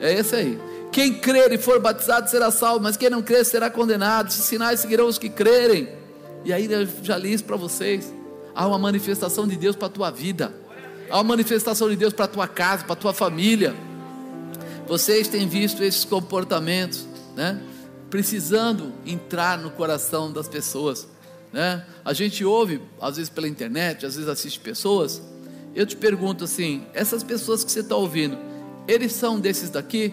É 0.01 0.13
esse 0.13 0.37
aí. 0.37 0.59
Quem 0.93 1.15
crer 1.15 1.53
e 1.53 1.59
for 1.59 1.81
batizado 1.81 2.31
será 2.31 2.51
salvo, 2.51 2.83
mas 2.83 2.97
quem 2.97 3.11
não 3.11 3.23
crer 3.23 3.45
será 3.45 3.69
condenado. 3.69 4.29
Esses 4.29 4.45
sinais 4.45 4.81
seguirão 4.81 5.07
os 5.07 5.19
que 5.19 5.29
crerem. 5.29 5.89
E 6.45 6.53
aí 6.53 6.71
eu 6.71 6.87
já 7.03 7.17
li 7.17 7.33
isso 7.33 7.45
para 7.45 7.57
vocês. 7.57 8.13
Há 8.55 8.67
uma 8.67 8.79
manifestação 8.79 9.47
de 9.47 9.57
Deus 9.57 9.77
para 9.77 9.87
a 9.87 9.91
tua 9.91 10.11
vida. 10.11 10.55
Há 11.11 11.17
uma 11.17 11.25
manifestação 11.25 11.89
de 11.89 11.97
Deus 11.97 12.13
para 12.13 12.25
a 12.27 12.29
tua 12.29 12.49
casa, 12.49 12.85
para 12.85 12.93
a 12.93 12.97
tua 12.97 13.13
família. 13.13 13.75
Vocês 14.87 15.29
têm 15.29 15.47
visto 15.47 15.83
esses 15.83 16.05
comportamentos, 16.05 17.07
né? 17.37 17.61
Precisando 18.11 18.93
entrar 19.05 19.59
no 19.59 19.71
coração 19.71 20.33
das 20.33 20.49
pessoas, 20.49 21.07
né? 21.53 21.85
A 22.05 22.13
gente 22.13 22.45
ouve, 22.45 22.81
às 23.01 23.17
vezes 23.17 23.29
pela 23.29 23.47
internet, 23.47 24.07
às 24.07 24.15
vezes 24.15 24.29
assiste 24.29 24.59
pessoas. 24.61 25.23
Eu 25.75 25.87
te 25.87 25.97
pergunto 25.97 26.45
assim: 26.45 26.83
essas 26.95 27.23
pessoas 27.23 27.65
que 27.65 27.71
você 27.71 27.81
está 27.81 27.97
ouvindo, 27.97 28.39
eles 28.87 29.13
são 29.13 29.39
desses 29.39 29.71
daqui 29.71 30.13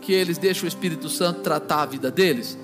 que 0.00 0.12
eles 0.12 0.38
deixam 0.38 0.64
o 0.64 0.68
Espírito 0.68 1.08
Santo 1.08 1.40
tratar 1.40 1.82
a 1.82 1.86
vida 1.86 2.10
deles? 2.10 2.58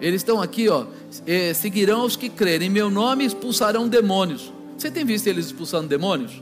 Eles 0.00 0.20
estão 0.20 0.40
aqui, 0.40 0.68
ó. 0.68 0.86
Eh, 1.26 1.52
seguirão 1.54 2.04
os 2.04 2.16
que 2.16 2.28
crerem 2.28 2.68
em 2.68 2.70
meu 2.70 2.88
nome 2.88 3.24
e 3.24 3.26
expulsarão 3.26 3.88
demônios. 3.88 4.52
Você 4.76 4.90
tem 4.90 5.04
visto 5.04 5.26
eles 5.26 5.46
expulsando 5.46 5.88
demônios? 5.88 6.40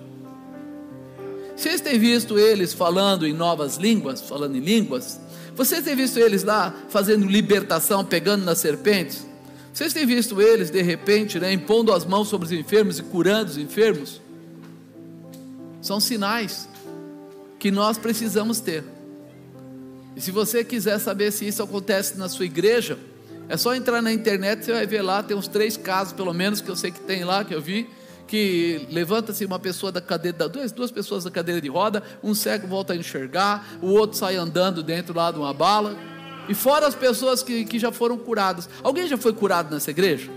Vocês 1.56 1.80
têm 1.80 1.98
visto 1.98 2.38
eles 2.38 2.74
falando 2.74 3.26
em 3.26 3.32
novas 3.32 3.78
línguas, 3.78 4.20
falando 4.20 4.56
em 4.56 4.60
línguas? 4.60 5.18
Vocês 5.54 5.82
têm 5.82 5.96
visto 5.96 6.18
eles 6.18 6.44
lá 6.44 6.74
fazendo 6.90 7.26
libertação, 7.26 8.04
pegando 8.04 8.44
nas 8.44 8.58
serpentes? 8.58 9.26
Vocês 9.72 9.94
têm 9.94 10.04
visto 10.04 10.40
eles 10.40 10.70
de 10.70 10.82
repente, 10.82 11.40
né, 11.40 11.50
impondo 11.50 11.94
as 11.94 12.04
mãos 12.04 12.28
sobre 12.28 12.44
os 12.46 12.52
enfermos 12.52 12.98
e 12.98 13.02
curando 13.02 13.52
os 13.52 13.56
enfermos? 13.56 14.20
São 15.86 16.00
sinais 16.00 16.68
que 17.60 17.70
nós 17.70 17.96
precisamos 17.96 18.58
ter. 18.58 18.82
E 20.16 20.20
se 20.20 20.32
você 20.32 20.64
quiser 20.64 20.98
saber 20.98 21.30
se 21.30 21.46
isso 21.46 21.62
acontece 21.62 22.18
na 22.18 22.28
sua 22.28 22.44
igreja, 22.44 22.98
é 23.48 23.56
só 23.56 23.72
entrar 23.72 24.02
na 24.02 24.12
internet, 24.12 24.64
você 24.64 24.72
vai 24.72 24.84
ver 24.84 25.00
lá, 25.02 25.22
tem 25.22 25.36
uns 25.36 25.46
três 25.46 25.76
casos 25.76 26.12
pelo 26.12 26.34
menos 26.34 26.60
que 26.60 26.68
eu 26.68 26.74
sei 26.74 26.90
que 26.90 26.98
tem 26.98 27.22
lá, 27.22 27.44
que 27.44 27.54
eu 27.54 27.60
vi, 27.60 27.88
que 28.26 28.84
levanta-se 28.90 29.44
uma 29.44 29.60
pessoa 29.60 29.92
da 29.92 30.00
cadeira, 30.00 30.48
duas, 30.48 30.72
duas 30.72 30.90
pessoas 30.90 31.22
da 31.22 31.30
cadeira 31.30 31.60
de 31.60 31.68
roda, 31.68 32.02
um 32.20 32.34
cego 32.34 32.66
volta 32.66 32.92
a 32.92 32.96
enxergar, 32.96 33.78
o 33.80 33.92
outro 33.92 34.18
sai 34.18 34.34
andando 34.34 34.82
dentro 34.82 35.14
lá 35.14 35.30
de 35.30 35.38
uma 35.38 35.54
bala, 35.54 35.96
e 36.48 36.54
fora 36.54 36.88
as 36.88 36.96
pessoas 36.96 37.44
que, 37.44 37.64
que 37.64 37.78
já 37.78 37.92
foram 37.92 38.18
curadas. 38.18 38.68
Alguém 38.82 39.06
já 39.06 39.16
foi 39.16 39.32
curado 39.32 39.72
nessa 39.72 39.92
igreja? 39.92 40.32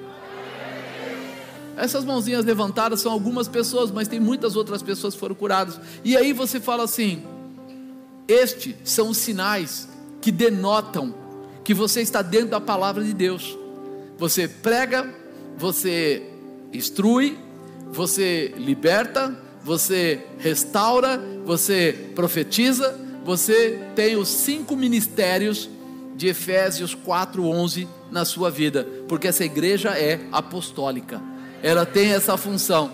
Essas 1.80 2.04
mãozinhas 2.04 2.44
levantadas 2.44 3.00
são 3.00 3.12
algumas 3.12 3.48
pessoas, 3.48 3.90
mas 3.90 4.08
tem 4.08 4.20
muitas 4.20 4.58
outras 4.58 4.84
pessoas 4.84 5.14
que 5.14 5.20
foram 5.20 5.34
curadas. 5.34 5.80
E 6.04 6.18
aí 6.18 6.34
você 6.34 6.60
fala 6.60 6.84
assim: 6.84 7.24
estes 8.28 8.76
são 8.84 9.10
os 9.10 9.18
sinais 9.18 9.88
que 10.20 10.30
denotam 10.30 11.16
que 11.64 11.74
você 11.74 12.02
está 12.02 12.22
dentro 12.22 12.50
da 12.50 12.60
palavra 12.60 13.02
de 13.02 13.14
Deus. 13.14 13.58
Você 14.18 14.46
prega, 14.46 15.10
você 15.58 16.22
instrui, 16.74 17.38
você 17.90 18.54
liberta, 18.58 19.38
você 19.64 20.26
restaura, 20.38 21.18
você 21.46 22.12
profetiza, 22.14 23.00
você 23.24 23.80
tem 23.96 24.18
os 24.18 24.28
cinco 24.28 24.76
ministérios 24.76 25.70
de 26.14 26.28
Efésios 26.28 26.94
4:11 26.94 27.88
na 28.12 28.26
sua 28.26 28.52
vida, 28.52 28.86
porque 29.08 29.30
essa 29.30 29.46
igreja 29.46 29.98
é 29.98 30.20
apostólica. 30.30 31.22
Ela 31.62 31.86
tem 31.86 32.12
essa 32.12 32.38
função. 32.38 32.92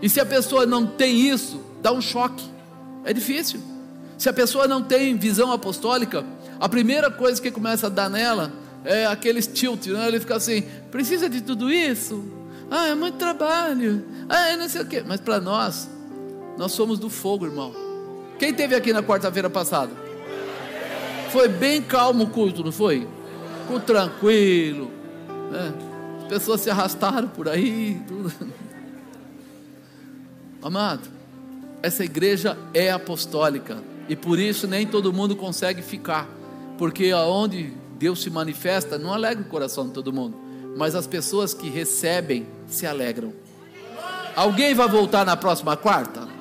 E 0.00 0.08
se 0.08 0.20
a 0.20 0.26
pessoa 0.26 0.66
não 0.66 0.86
tem 0.86 1.28
isso, 1.28 1.60
dá 1.80 1.92
um 1.92 2.00
choque. 2.00 2.44
É 3.04 3.12
difícil. 3.12 3.60
Se 4.18 4.28
a 4.28 4.32
pessoa 4.32 4.68
não 4.68 4.82
tem 4.82 5.16
visão 5.16 5.52
apostólica, 5.52 6.24
a 6.58 6.68
primeira 6.68 7.10
coisa 7.10 7.40
que 7.40 7.50
começa 7.50 7.86
a 7.86 7.90
dar 7.90 8.08
nela 8.08 8.52
é 8.84 9.06
aquele 9.06 9.40
tilt, 9.42 9.86
né? 9.86 10.08
ele 10.08 10.20
fica 10.20 10.36
assim: 10.36 10.62
precisa 10.90 11.28
de 11.28 11.40
tudo 11.40 11.70
isso? 11.70 12.24
Ah, 12.70 12.88
é 12.88 12.94
muito 12.94 13.18
trabalho. 13.18 14.04
Ah, 14.28 14.48
é 14.48 14.56
não 14.56 14.68
sei 14.68 14.82
o 14.82 14.86
quê. 14.86 15.02
Mas 15.06 15.20
para 15.20 15.40
nós, 15.40 15.88
nós 16.56 16.72
somos 16.72 16.98
do 16.98 17.10
fogo, 17.10 17.46
irmão. 17.46 17.74
Quem 18.38 18.52
teve 18.52 18.74
aqui 18.74 18.92
na 18.92 19.02
quarta-feira 19.02 19.50
passada? 19.50 19.90
Foi 21.30 21.48
bem 21.48 21.82
calmo 21.82 22.24
o 22.24 22.30
culto, 22.30 22.64
não 22.64 22.72
foi? 22.72 23.06
Com 23.68 23.78
tranquilo. 23.78 24.90
Né? 25.50 25.72
As 26.32 26.38
pessoas 26.38 26.60
se 26.60 26.70
arrastaram 26.70 27.28
por 27.28 27.48
aí. 27.48 28.00
Tudo. 28.08 28.32
Amado, 30.62 31.08
essa 31.82 32.04
igreja 32.04 32.56
é 32.72 32.90
apostólica. 32.90 33.82
E 34.08 34.16
por 34.16 34.38
isso 34.38 34.66
nem 34.66 34.86
todo 34.86 35.12
mundo 35.12 35.36
consegue 35.36 35.82
ficar. 35.82 36.28
Porque 36.78 37.10
aonde 37.10 37.72
Deus 37.98 38.22
se 38.22 38.30
manifesta, 38.30 38.98
não 38.98 39.12
alegra 39.12 39.42
o 39.42 39.48
coração 39.48 39.86
de 39.86 39.92
todo 39.92 40.12
mundo 40.12 40.42
mas 40.76 40.94
as 40.94 41.06
pessoas 41.06 41.52
que 41.52 41.68
recebem 41.68 42.46
se 42.66 42.86
alegram. 42.86 43.32
Alguém 44.34 44.74
vai 44.74 44.88
voltar 44.88 45.24
na 45.24 45.36
próxima 45.36 45.76
quarta? 45.76 46.31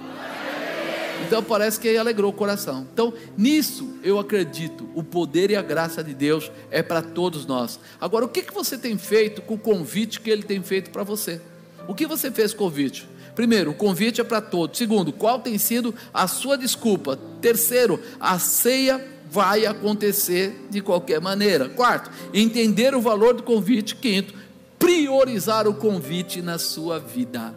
Então 1.26 1.44
parece 1.44 1.80
que 1.80 1.96
alegrou 1.96 2.32
o 2.32 2.34
coração. 2.34 2.88
Então, 2.94 3.14
nisso 3.38 3.98
eu 4.04 4.20
acredito, 4.20 4.90
o 4.96 5.04
poder 5.04 5.52
e 5.52 5.56
a 5.56 5.62
graça 5.62 6.04
de 6.04 6.14
Deus 6.14 6.52
é 6.70 6.82
para 6.84 7.02
todos 7.02 7.46
nós. 7.46 7.80
Agora, 8.00 8.26
o 8.26 8.30
que, 8.30 8.42
que 8.42 8.54
você 8.54 8.78
tem 8.78 8.98
feito 8.98 9.42
com 9.42 9.54
o 9.54 9.60
convite 9.60 10.20
que 10.20 10.30
ele 10.30 10.44
tem 10.44 10.62
feito 10.62 10.90
para 10.90 11.04
você? 11.04 11.42
O 11.88 11.96
que 11.96 12.06
você 12.06 12.32
fez 12.32 12.54
com 12.54 12.66
o 12.66 12.68
convite? 12.68 13.08
Primeiro, 13.36 13.72
o 13.72 13.74
convite 13.74 14.20
é 14.20 14.24
para 14.24 14.42
todos. 14.42 14.78
Segundo, 14.78 15.14
qual 15.14 15.40
tem 15.40 15.58
sido 15.58 15.96
a 16.14 16.28
sua 16.28 16.58
desculpa? 16.58 17.18
Terceiro, 17.42 18.00
a 18.20 18.38
ceia 18.38 19.04
vai 19.30 19.66
acontecer 19.66 20.68
de 20.70 20.82
qualquer 20.82 21.22
maneira. 21.22 21.70
Quarto, 21.70 22.12
entender 22.34 22.94
o 22.94 23.02
valor 23.02 23.34
do 23.34 23.44
convite. 23.44 23.96
Quinto, 23.96 24.34
priorizar 24.78 25.68
o 25.68 25.74
convite 25.74 26.42
na 26.42 26.58
sua 26.58 27.00
vida. 27.00 27.54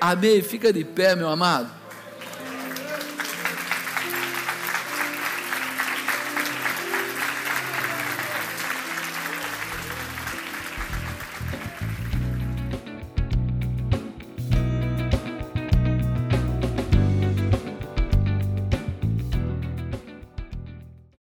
Amém? 0.00 0.40
Fica 0.42 0.72
de 0.72 0.84
pé, 0.84 1.16
meu 1.16 1.28
amado. 1.28 1.77